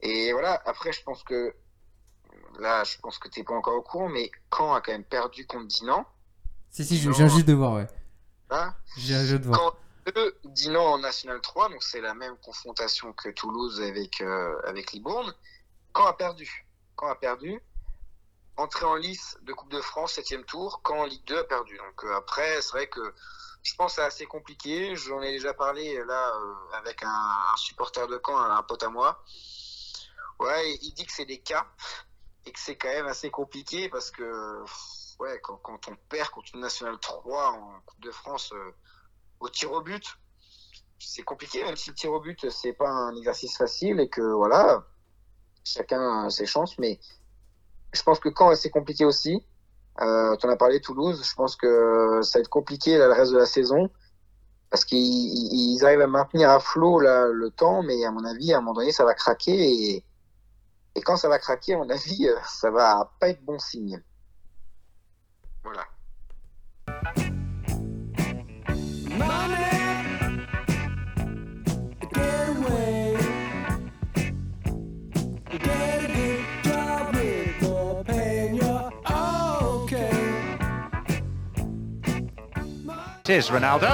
[0.02, 1.53] Et voilà, après, je pense que
[2.60, 5.03] là, je pense que tu n'es pas encore au courant, mais Caen a quand même
[5.03, 6.03] perdu contre Dinan.
[6.72, 7.88] Si, si, j'ai juste de voir, ouais.
[8.49, 9.76] Hein j'ai un jeu de voir.
[10.43, 15.34] Dinan en National 3, donc c'est la même confrontation que Toulouse avec, euh, avec Libourne.
[15.93, 17.61] Quand a perdu Quand a perdu
[18.57, 21.77] Entrée en lice de Coupe de France, 7 tour, quand Ligue 2 a perdu.
[21.77, 23.13] Donc euh, après, c'est vrai que
[23.63, 24.95] je pense que c'est assez compliqué.
[24.97, 29.23] J'en ai déjà parlé là euh, avec un, supporter de Caen, un, pote à moi.
[30.39, 31.65] Ouais, il dit que c'est des cas
[32.45, 34.63] et que c'est quand même assez compliqué parce que
[35.19, 38.53] ouais, quand, quand on perd contre une National 3 en Coupe de France
[39.39, 40.03] au tir au but,
[40.99, 44.21] c'est compliqué, même si le tir au but, c'est pas un exercice facile et que
[44.21, 44.85] voilà,
[45.63, 46.99] chacun a ses chances, mais
[47.93, 49.45] je pense que quand c'est compliqué aussi,
[50.01, 53.31] euh, tu en as parlé Toulouse, je pense que ça va être compliqué le reste
[53.31, 53.89] de la saison
[54.69, 58.61] parce qu'ils arrivent à maintenir à flot le temps, mais à mon avis, à un
[58.61, 60.05] moment donné, ça va craquer et,
[60.95, 64.01] et quand ça va craquer, à mon avis, ça va pas être bon signe.
[65.63, 65.85] Voilà.
[83.30, 83.89] Is Ronaldo,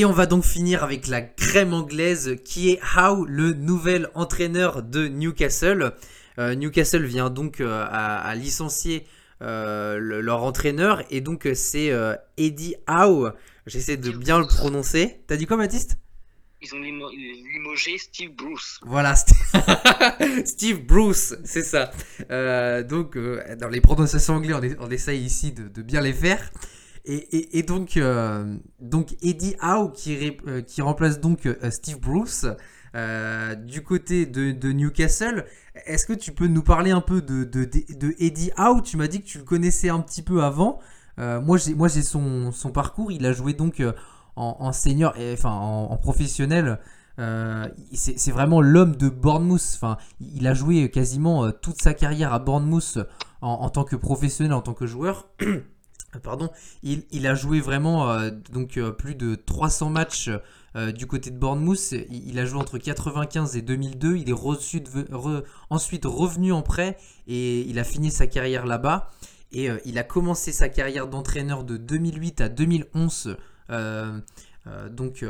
[0.00, 4.82] Et on va donc finir avec la crème anglaise qui est Howe, le nouvel entraîneur
[4.82, 5.92] de Newcastle.
[6.38, 9.04] Euh, Newcastle vient donc euh, à, à licencier
[9.42, 11.92] euh, le- leur entraîneur et donc c'est
[12.38, 13.32] Eddie Howe.
[13.66, 15.20] J'essaie de bien le prononcer.
[15.26, 15.98] T'as dit quoi Baptiste?
[16.62, 18.80] Ils ont limo- limogé Steve Bruce.
[18.86, 19.34] Voilà, St-
[20.46, 21.90] Steve Bruce, c'est ça.
[22.30, 26.14] Euh, donc, euh, dans les prononciations anglaises, on, on essaye ici de, de bien les
[26.14, 26.50] faire.
[27.04, 32.46] Et, donc, euh, donc, Eddie Howe qui, euh, remplace donc euh, Steve Bruce
[33.64, 35.46] du côté de, Newcastle.
[35.86, 38.82] Est-ce que tu peux nous parler un peu de, de, Eddie Howe?
[38.82, 40.78] Tu m'as dit que tu le connaissais un petit peu avant.
[41.16, 43.12] Moi, j'ai son, son parcours.
[43.12, 43.82] Il a joué donc
[44.36, 46.78] en, en senior, et, enfin en, professionnel.
[47.18, 49.62] C'est c'est vraiment l'homme de Bournemouth.
[49.74, 52.98] Enfin, il a joué quasiment toute sa carrière à Bournemouth
[53.40, 55.28] en, en tant que professionnel, en tant que joueur.
[56.18, 56.50] Pardon,
[56.82, 60.28] il, a joué vraiment euh, donc euh, plus de 300 matchs
[60.74, 61.92] euh, du côté de Bournemouth.
[62.10, 64.16] Il, a joué entre 95 et 2002.
[64.16, 64.82] Il est reçu
[65.70, 66.96] ensuite revenu en prêt
[67.28, 69.10] et il a fini sa carrière là-bas.
[69.52, 73.36] Et il a commencé sa carrière d'entraîneur de 2008 à 2011.
[73.70, 74.20] euh,
[74.66, 75.24] euh, donc,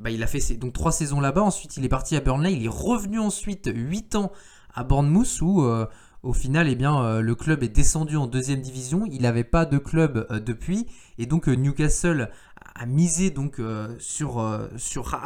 [0.00, 1.42] bah, il a fait ses, donc trois saisons là-bas.
[1.42, 2.52] Ensuite, il est parti à Burnley.
[2.52, 4.32] Il est revenu ensuite 8 ans
[4.74, 5.68] à Bournemouth où,
[6.28, 9.06] au final, eh bien, euh, le club est descendu en deuxième division.
[9.10, 10.86] Il n'avait pas de club euh, depuis.
[11.16, 12.30] Et donc, euh, Newcastle
[12.74, 13.60] a misé donc,
[13.98, 15.18] sur, sur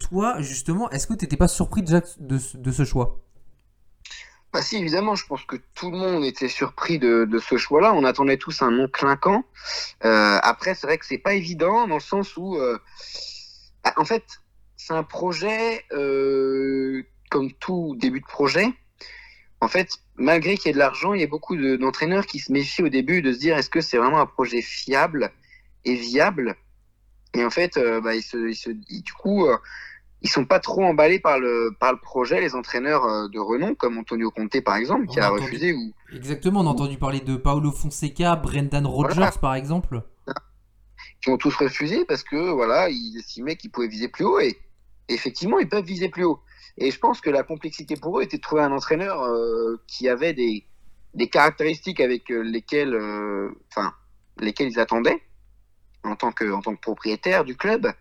[0.00, 2.02] toi, justement, est-ce que tu n'étais pas surpris de,
[2.38, 3.20] ce- choix?
[4.52, 7.94] Bah si, évidemment, je pense que tout le monde était surpris de, ce choix-là.
[7.94, 9.44] On attendait tous un nom clinquant.
[10.02, 12.58] Après, c'est vrai que c'est pas évident dans le sens où,
[13.84, 14.24] bah, en fait,
[14.76, 15.86] c'est un projet
[17.30, 18.74] comme tout début de projet.
[19.60, 22.38] En fait, malgré qu'il y ait de l'argent, il y a beaucoup de- d'entraîneurs qui
[22.38, 25.30] se méfient au début de se dire est-ce que c'est vraiment un projet fiable
[25.84, 26.56] et viable?
[27.34, 29.56] Et en fait, euh, bah, ils se, ils se- ils- du coup, euh,
[30.22, 32.40] ils sont pas trop emballés par le par le projet.
[32.40, 35.44] Les entraîneurs euh, de renom, comme Antonio Conte par exemple, qui a a entendu.
[35.44, 39.32] refusé ou Exactement, on a entendu parler de Paolo Fonseca, Brendan Rodgers Voilà.
[39.32, 40.02] par exemple.
[41.22, 44.58] qui ont tous refusé parce que voilà, ils estimaient qu'ils pouvaient viser plus haut et
[45.14, 46.40] effectivement, ils peuvent viser plus haut.
[46.78, 50.08] Et je pense que la complexité pour eux était de trouver un entraîneur euh, qui
[50.08, 50.66] avait des
[51.14, 53.50] des caractéristiques avec euh, lesquelles euh,
[54.38, 55.20] lesquelles ils attendaient
[56.04, 57.92] en tant que en tant que propriétaire du club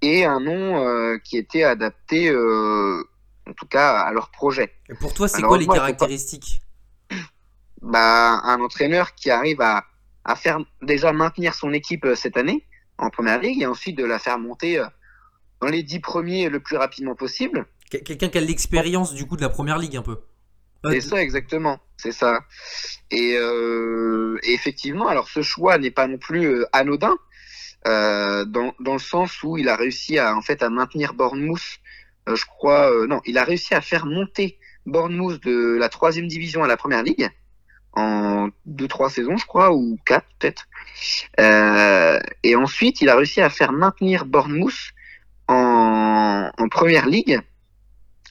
[0.00, 4.72] et un nom euh, qui était adapté en tout cas à leur projet.
[4.88, 6.62] Et pour toi, c'est quoi les moi, faut pas- caractéristiques
[7.82, 9.84] bah, un entraîneur qui arrive à,
[10.24, 12.66] à faire déjà maintenir son équipe cette année
[12.98, 14.82] en première ligue et ensuite de la faire monter
[15.60, 17.66] dans les dix premiers le plus rapidement possible.
[17.90, 20.18] Quel- Quelqu'un qui a l'expérience du coup de la première ligue un peu.
[20.90, 22.40] C'est ça exactement, c'est ça.
[23.10, 27.14] Et, euh, et effectivement, alors ce choix n'est pas non plus euh, anodin
[27.86, 31.60] euh, dans, dans le sens où il a réussi à en fait à maintenir Bournemouth.
[32.28, 36.64] euh, je crois, non, il a réussi à faire monter Bournemouth de la troisième division
[36.64, 37.28] à la première ligue
[37.92, 40.66] en deux trois saisons, je crois, ou quatre peut-être.
[42.42, 44.92] Et ensuite, il a réussi à faire maintenir Bournemouth
[45.50, 47.40] en, première ligue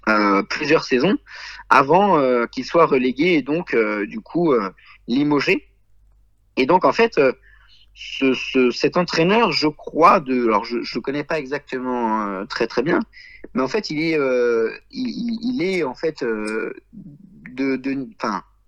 [0.08, 1.18] euh, plusieurs saisons
[1.70, 4.54] avant euh, qu'il soit relégué et donc euh, du coup
[5.08, 5.68] limogé.
[6.58, 7.20] Et donc en fait,
[7.94, 12.82] ce, ce- cet entraîneur, je crois, de, alors je le connais pas exactement très très
[12.84, 13.00] bien,
[13.54, 14.18] mais en fait il est
[14.92, 18.08] il, est en fait euh, de de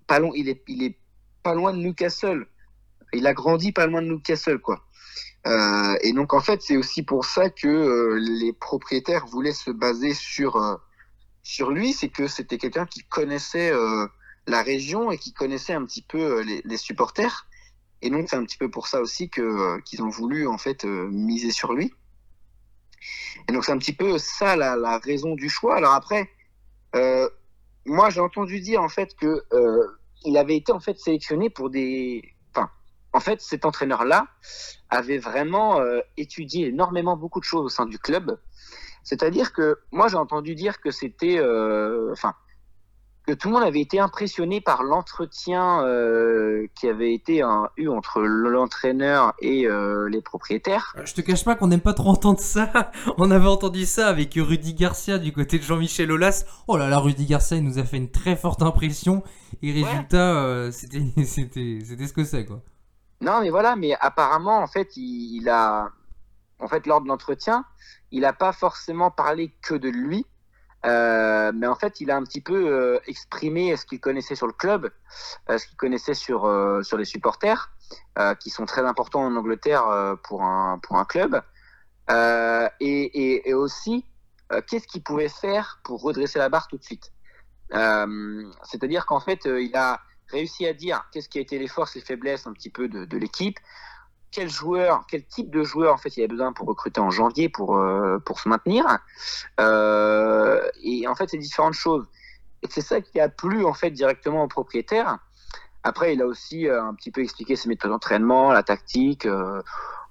[0.07, 0.97] pas loin il est il est
[1.43, 2.45] pas loin de Newcastle.
[3.13, 4.85] Il a grandi pas loin de Newcastle quoi.
[5.47, 9.71] Euh, et donc en fait c'est aussi pour ça que euh, les propriétaires voulaient se
[9.71, 10.75] baser sur euh,
[11.41, 13.73] sur lui, c'est que c'était quelqu'un qui connaissait
[14.45, 17.47] la région et qui connaissait un petit peu les, supporters.
[18.03, 20.85] Et donc c'est un petit peu pour ça aussi que qu'ils ont voulu en fait
[20.85, 21.95] miser sur lui.
[23.49, 25.77] Et donc c'est un petit peu ça la, la raison du choix.
[25.77, 26.29] Alors après,
[27.87, 29.43] moi j'ai entendu dire en fait que
[30.25, 32.35] il avait été en fait sélectionné pour des,
[33.13, 34.27] en fait cet entraîneur là
[34.89, 38.37] avait vraiment euh, étudié énormément beaucoup de choses au sein du club.
[39.03, 42.35] C'est-à-dire que moi j'ai entendu dire que c'était, euh, enfin,
[43.25, 47.87] que tout le monde avait été impressionné par l'entretien euh, qui avait été hein, eu
[47.87, 49.67] entre l'entraîneur et
[50.09, 50.95] les propriétaires.
[51.03, 52.91] Je te cache pas qu'on n'aime pas trop entendre ça.
[53.17, 56.45] On avait entendu ça avec Rudy Garcia du côté de Jean-Michel Aulas.
[56.67, 59.23] Oh là là, Rudy Garcia, il nous a fait une très forte impression.
[59.61, 62.61] Et résultat, c'était, c'était, c'était ce que c'est quoi.
[63.21, 65.91] Non, mais voilà, mais apparemment, en fait, il, a,
[66.59, 67.65] en fait, lors de l'entretien,
[68.11, 70.25] il n'a pas forcément parlé que de lui,
[70.85, 74.47] euh, mais en fait, il a un petit peu euh, exprimé ce qu'il connaissait sur
[74.47, 74.91] le club,
[75.49, 77.71] euh, ce qu'il connaissait sur euh, sur les supporters,
[78.17, 81.41] euh, qui sont très importants en Angleterre euh, pour, un, pour un club.
[82.09, 84.03] Et, et, et, aussi,
[84.67, 87.13] qu'est-ce qu'il pouvait faire pour redresser la barre tout de suite?
[87.71, 92.01] C'est-à-dire qu'en fait, il a réussi à dire qu'est-ce qui a été les forces, les
[92.01, 93.59] faiblesses un petit peu de, l'équipe,
[94.31, 97.49] quel joueur, quel type de joueur en fait il avait besoin pour recruter en janvier
[97.49, 98.85] pour euh, pour se maintenir.
[99.59, 102.07] Euh, et en fait, c'est différentes choses.
[102.63, 105.17] Et c'est ça qui a plu en fait directement au propriétaire.
[105.83, 109.27] Après, il a aussi euh, un petit peu expliqué ses méthodes d'entraînement, la tactique,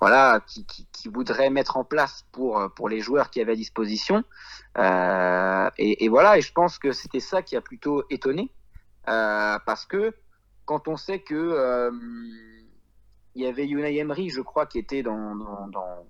[0.00, 4.24] voilà, qui, voudrait mettre en place pour pour les joueurs qui avaient à disposition.
[4.76, 8.50] Et, et, voilà, et je pense que c'était ça qui a plutôt étonné,
[9.10, 10.14] parce que
[10.64, 11.90] quand on sait que
[13.34, 16.06] il y avait Unai Emery, je crois, qui était dans, dans,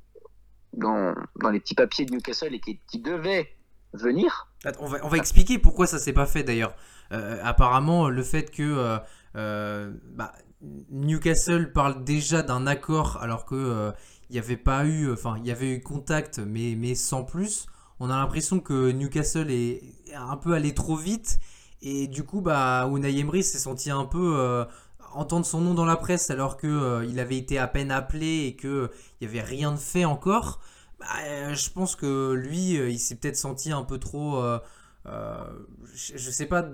[0.73, 3.49] dans, les petits papiers de Newcastle et qui, devait
[3.93, 4.49] venir.
[4.79, 6.75] On va, on va expliquer pourquoi ça s'est pas fait d'ailleurs.
[7.13, 8.99] Euh, apparemment, le fait que euh,
[9.37, 10.33] euh, bah,
[10.91, 13.93] Newcastle parle déjà d'un accord alors que
[14.29, 17.67] il n'y avait pas eu, enfin, il y avait eu contact, mais, mais sans plus.
[17.99, 19.83] On a l'impression que Newcastle est
[20.15, 21.41] un peu allé trop vite
[21.83, 24.67] et du coup, bah, Unai Emery s'est senti un peu
[25.13, 28.57] entendre son nom dans la presse alors que euh, avait été à peine appelé et
[28.57, 28.91] que
[29.21, 30.61] il y avait rien de fait encore,
[30.99, 34.59] bah, euh, je pense que lui, euh, il s'est peut-être senti un peu trop, euh,
[35.95, 36.65] je, je, sais pas,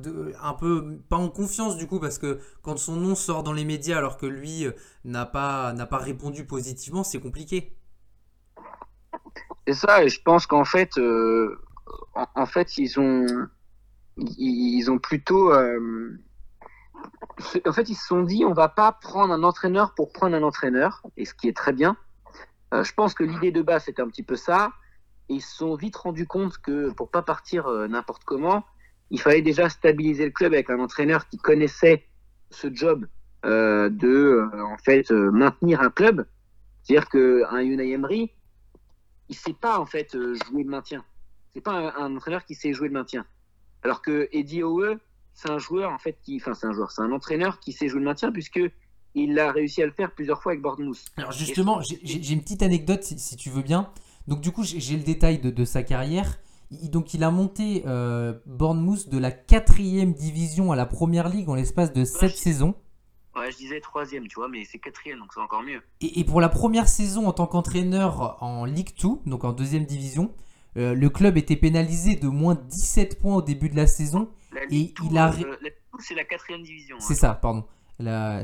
[0.42, 3.64] un peu pas en confiance du coup parce que quand son nom sort dans les
[3.64, 4.66] médias alors que lui
[5.04, 7.76] n'a pas n'a pas répondu positivement, c'est compliqué.
[9.66, 10.90] C'est ça, et je pense qu'en fait,
[12.14, 13.26] en, fait, ils ont
[14.16, 15.52] ils ont plutôt
[17.66, 20.42] en fait, ils se sont dit, on va pas prendre un entraîneur pour prendre un
[20.42, 21.96] entraîneur, et ce qui est très bien.
[22.74, 24.72] Euh, je pense que l'idée de base, c'était un petit peu ça.
[25.28, 28.64] Et ils se sont vite rendus compte que pour pas partir euh, n'importe comment,
[29.10, 32.06] il fallait déjà stabiliser le club avec un entraîneur qui connaissait
[32.50, 33.06] ce job
[33.44, 36.26] euh, de, euh, en fait, euh, maintenir un club.
[36.82, 38.32] C'est-à-dire qu'un Unai Emery,
[39.28, 41.04] il sait pas, en fait, jouer le maintien.
[41.54, 43.26] C'est pas un, un, entraîneur qui sait jouer le maintien.
[43.86, 44.96] Alors que Eddie Howe,
[45.32, 47.86] c'est un joueur en fait qui, enfin c'est un joueur, c'est un entraîneur qui sait
[47.86, 48.60] jouer le maintien puisque
[49.14, 51.04] il a réussi à le faire plusieurs fois avec Bournemouth.
[51.16, 53.92] Alors justement, j'ai une petite anecdote si, si, tu veux bien.
[54.26, 56.40] Donc du coup, j'ai le détail de, de, sa carrière.
[56.72, 61.48] Il, donc il a monté euh, Bournemouth de la quatrième division à la première ligue
[61.48, 62.74] en l'espace de sept saisons.
[63.36, 65.80] Ouais, je disais troisième, tu vois, mais c'est quatrième, donc c'est encore mieux.
[66.00, 69.84] Et, et, pour la première saison en tant qu'entraîneur en Ligue 2, donc en deuxième
[69.84, 70.34] division,
[70.76, 74.28] euh, le club était pénalisé de moins 17 points au début de la saison
[74.70, 75.32] et il a.
[75.32, 75.56] Euh,
[75.98, 76.96] c'est la quatrième division.
[77.00, 77.16] C'est hein.
[77.16, 77.64] ça, pardon.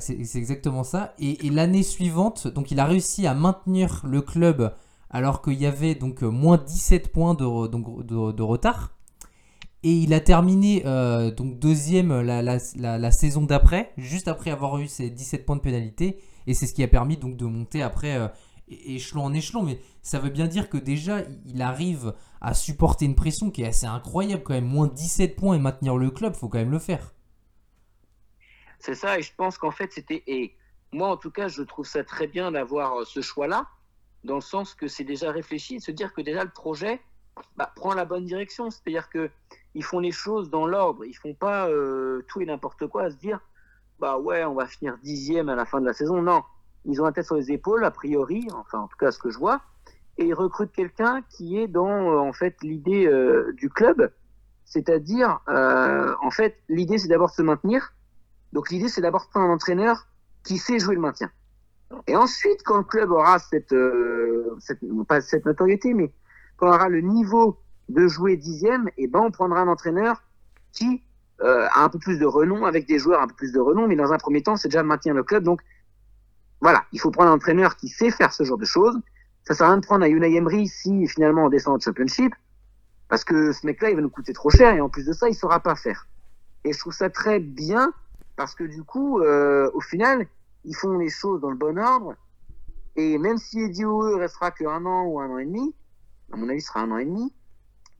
[0.00, 1.14] C'est exactement ça.
[1.18, 4.74] Et, et l'année suivante, donc il a réussi à maintenir le club
[5.10, 8.96] alors qu'il y avait donc moins 17 points de, donc, de, de retard.
[9.84, 14.50] Et il a terminé euh, donc deuxième la, la, la, la saison d'après, juste après
[14.50, 16.18] avoir eu ses 17 points de pénalité.
[16.46, 18.28] Et c'est ce qui a permis donc de monter après euh,
[18.68, 19.62] échelon en échelon.
[19.62, 23.66] Mais ça veut bien dire que déjà, il arrive à supporter une pression qui est
[23.66, 24.66] assez incroyable quand même.
[24.66, 27.12] Moins 17 points et maintenir le club, faut quand même le faire.
[28.78, 30.24] C'est ça, et je pense qu'en fait, c'était.
[30.92, 33.66] Moi, en tout cas, je trouve ça très bien d'avoir ce choix-là,
[34.24, 37.00] dans le sens que c'est déjà réfléchi, de se dire que déjà le projet
[37.56, 38.70] bah, prend la bonne direction.
[38.70, 39.30] C'est-à-dire que
[39.74, 43.10] ils font les choses dans l'ordre, ils font pas euh, tout et n'importe quoi à
[43.10, 43.40] se dire
[44.02, 46.20] bah ouais, on va finir dixième à la fin de la saison.
[46.20, 46.42] Non,
[46.84, 49.30] ils ont la tête sur les épaules, a priori, enfin en tout cas ce que
[49.30, 49.60] je vois,
[50.18, 54.10] et ils recrutent quelqu'un qui est dans euh, en fait l'idée euh, du club,
[54.64, 57.94] c'est-à-dire euh, en fait l'idée c'est d'abord se maintenir,
[58.52, 60.06] donc l'idée c'est d'abord prendre un entraîneur
[60.44, 61.30] qui sait jouer le maintien.
[62.06, 66.10] Et ensuite, quand le club aura cette, euh, cette pas cette notoriété, mais
[66.56, 70.22] quand on aura le niveau de jouer dixième, et eh ben on prendra un entraîneur
[70.72, 71.02] qui
[71.42, 73.88] euh, a un peu plus de renom, avec des joueurs un peu plus de renom,
[73.88, 75.42] mais dans un premier temps, c'est déjà maintenir le club.
[75.42, 75.60] Donc
[76.62, 78.96] voilà, il faut prendre un entraîneur qui sait faire ce genre de choses.
[79.42, 82.32] Ça sert à rien de prendre un Unai Emery si finalement on descend au championship,
[83.08, 85.28] parce que ce mec-là, il va nous coûter trop cher, et en plus de ça,
[85.28, 86.06] il saura pas faire.
[86.62, 87.92] Et je trouve ça très bien,
[88.36, 90.28] parce que du coup, euh, au final,
[90.64, 92.14] ils font les choses dans le bon ordre,
[92.94, 95.74] et même si Eddie Howe restera que un an ou un an et demi,
[96.32, 97.32] à mon avis, ce sera un an et demi,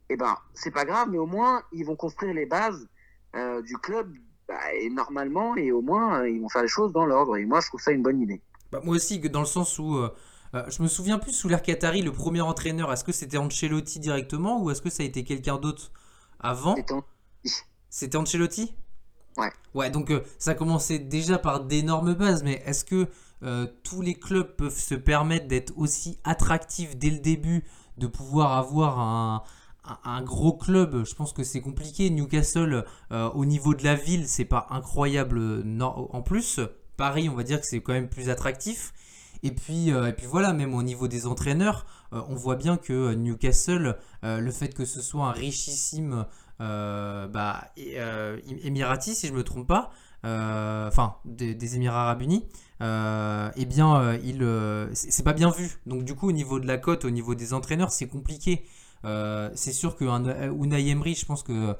[0.08, 2.88] eh ben, c'est pas grave, mais au moins, ils vont construire les bases
[3.34, 4.14] euh, du club,
[4.46, 7.44] bah, et normalement, et au moins, euh, ils vont faire les choses dans l'ordre, et
[7.44, 8.40] moi, je trouve ça une bonne idée.
[8.72, 10.10] Bah, moi aussi, dans le sens où euh,
[10.54, 14.00] euh, je me souviens plus sous l'ère Qatari, le premier entraîneur, est-ce que c'était Ancelotti
[14.00, 15.92] directement ou est-ce que ça a été quelqu'un d'autre
[16.40, 16.74] avant?
[17.90, 18.74] C'était Ancelotti?
[19.36, 19.52] Ouais.
[19.74, 23.08] Ouais, donc euh, ça commençait déjà par d'énormes bases, mais est-ce que
[23.42, 27.64] euh, tous les clubs peuvent se permettre d'être aussi attractifs dès le début,
[27.98, 29.42] de pouvoir avoir un,
[29.84, 31.04] un, un gros club?
[31.04, 32.08] Je pense que c'est compliqué.
[32.10, 36.60] Newcastle, euh, au niveau de la ville, c'est pas incroyable non, en plus.
[36.96, 38.92] Paris, on va dire que c'est quand même plus attractif.
[39.42, 43.96] Et puis, euh, voilà, même au niveau des entraîneurs, euh, on voit bien que Newcastle,
[44.24, 46.26] euh, le fait que ce soit un richissime
[46.60, 49.90] bah, Émirati, si je me trompe pas,
[50.22, 52.46] enfin des, Émirats Arabes Unis,
[52.80, 54.46] eh bien, il,
[54.92, 55.72] c'est pas bien vu.
[55.86, 58.64] Donc du coup, au niveau de la cote, au niveau des entraîneurs, c'est compliqué.
[59.02, 61.74] C'est sûr qu'un Unai Emery, je pense que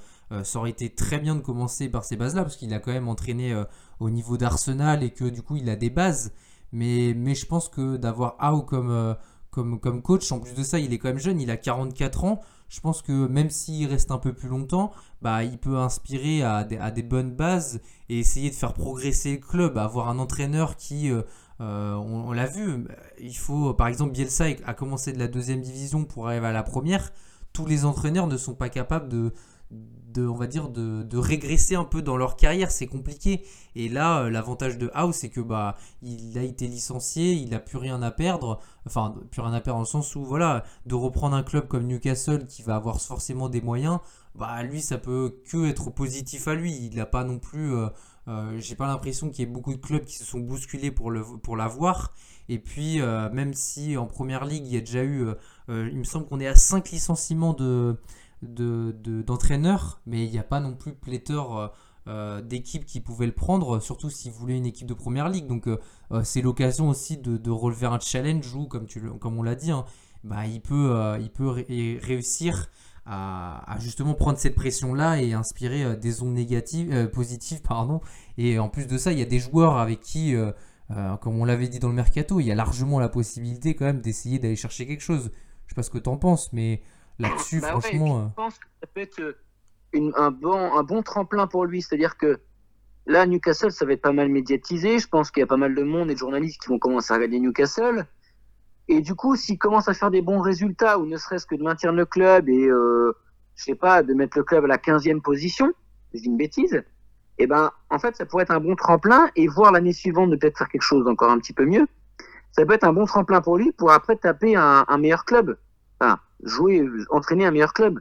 [0.45, 3.09] ça aurait été très bien de commencer par ces bases-là, parce qu'il a quand même
[3.09, 3.65] entraîné euh,
[4.01, 6.33] au niveau d'Arsenal et que du coup, il a des bases.
[6.73, 9.15] Mais, mais je pense que d'avoir Howe comme, euh,
[9.51, 12.25] comme, comme coach, en plus de ça, il est quand même jeune, il a 44
[12.25, 12.41] ans.
[12.69, 16.65] Je pense que même s'il reste un peu plus longtemps, bah, il peut inspirer à
[16.65, 20.77] des, à des bonnes bases et essayer de faire progresser le club, avoir un entraîneur
[20.77, 21.23] qui, euh,
[21.61, 22.87] euh, on, on l'a vu,
[23.21, 26.63] il faut, par exemple, Bielsa a commencé de la deuxième division pour arriver à la
[26.63, 27.13] première.
[27.53, 29.35] Tous les entraîneurs ne sont pas capables de,
[30.13, 33.45] de on va dire, de, régresser un peu dans leur carrière, c'est compliqué.
[33.75, 37.61] Et là, euh, l'avantage de House, c'est que bah, il a été licencié, il a
[37.61, 38.61] plus rien à perdre.
[38.87, 41.87] Enfin, plus rien à perdre dans le sens où, voilà, de reprendre un club comme
[41.87, 43.99] Newcastle qui va avoir forcément des moyens,
[44.35, 46.75] bah lui, ça peut que être positif à lui.
[46.75, 47.75] Il n'a pas non plus.
[47.75, 47.89] euh,
[48.29, 51.57] euh, J'ai pas l'impression qu'il y ait beaucoup de clubs qui se sont bousculés pour
[51.57, 52.15] l'avoir.
[52.49, 53.01] Et puis,
[53.33, 55.27] même si en première ligue, il y a déjà eu.
[55.69, 57.97] il me semble qu'on est à 5 licenciements de
[58.43, 61.69] de- de- d'entraîneurs, mais il n'y a pas non plus pléthore euh,
[62.09, 65.47] euh, d'équipes qui pouvaient le prendre, surtout s'ils voulaient une équipe de première ligue.
[65.47, 65.79] Donc euh,
[66.25, 69.71] c'est l'occasion aussi de, de relever un challenge où, comme, tu, comme on l'a dit,
[69.71, 69.85] hein,
[70.25, 72.69] bah, il peut, il peut ré- réussir
[73.07, 77.63] à, justement prendre cette pression-là et inspirer des ondes négatives, positives.
[77.63, 78.01] Pardon.
[78.39, 80.37] Et en plus de ça, il y a des joueurs avec qui,
[81.21, 84.01] comme on l'avait dit dans le mercato, il y a largement la possibilité quand même
[84.01, 85.33] d'essayer d'aller chercher quelque chose.
[85.67, 86.83] Je sais pas ce que tu en penses, mais
[87.19, 88.19] là-dessus, Bah franchement...
[88.19, 89.37] euh, Je pense que ça peut être euh,
[89.93, 91.83] une- un, bon, un bon tremplin pour lui.
[91.83, 92.41] C'est-à-dire que
[93.07, 94.99] là, Newcastle, ça va être pas mal médiatisé.
[94.99, 97.13] Je pense qu'il y a pas mal de monde et de journalistes qui vont commencer
[97.13, 98.07] à regarder Newcastle.
[98.89, 101.63] Et du coup, s'il commence à faire des bons résultats, ou ne serait-ce que de
[101.63, 103.13] maintenir le club et, euh,
[103.55, 105.73] je sais pas, de mettre le club à la 15e position,
[106.13, 106.83] je dis une bêtise,
[107.39, 110.37] et ben, en fait, ça pourrait être un bon tremplin et voir l'année suivante de
[110.37, 111.87] peut-être faire quelque chose d'encore un petit peu mieux.
[112.51, 115.57] Ça peut être un bon tremplin pour lui pour après taper un, un meilleur club.
[116.43, 118.01] Jouer, entraîner un meilleur club.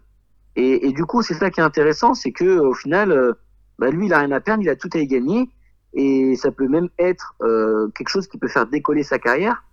[0.56, 3.34] Et, du coup, c'est ça qui est intéressant, c'est que au final, euh,
[3.80, 5.50] bah, lui, il a rien à perdre, il a tout à y gagner,
[5.94, 9.64] et ça peut même être euh, quelque chose qui peut faire décoller sa carrière,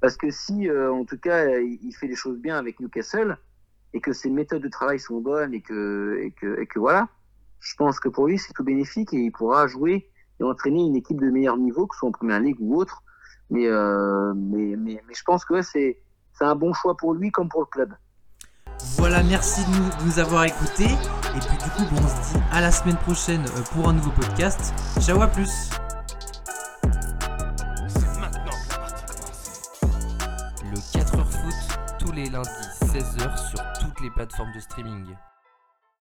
[0.00, 3.36] parce que si, euh, en tout cas, il fait les choses bien avec Newcastle
[3.94, 6.30] et que ses méthodes de travail sont bonnes et que et
[6.66, 7.08] que, voilà,
[7.58, 10.08] je pense que pour lui, c'est tout bénéfique et il pourra jouer
[10.38, 13.02] et entraîner une équipe de meilleur niveau, que ce soit en première ligue ou autre.
[13.50, 13.66] Mais
[14.36, 15.98] mais, mais je pense que c'est
[16.38, 17.92] c'est un bon choix pour lui comme pour le club.
[18.96, 20.84] Voilà, merci de nous, de nous avoir écoutés.
[20.84, 23.92] Et puis du coup, bon, on se dit à la semaine prochaine euh, pour un
[23.92, 24.72] nouveau podcast.
[25.00, 25.70] Ciao, à plus.
[30.62, 32.48] Le 4h foot tous les lundis
[32.82, 35.06] 16h sur toutes les plateformes de streaming.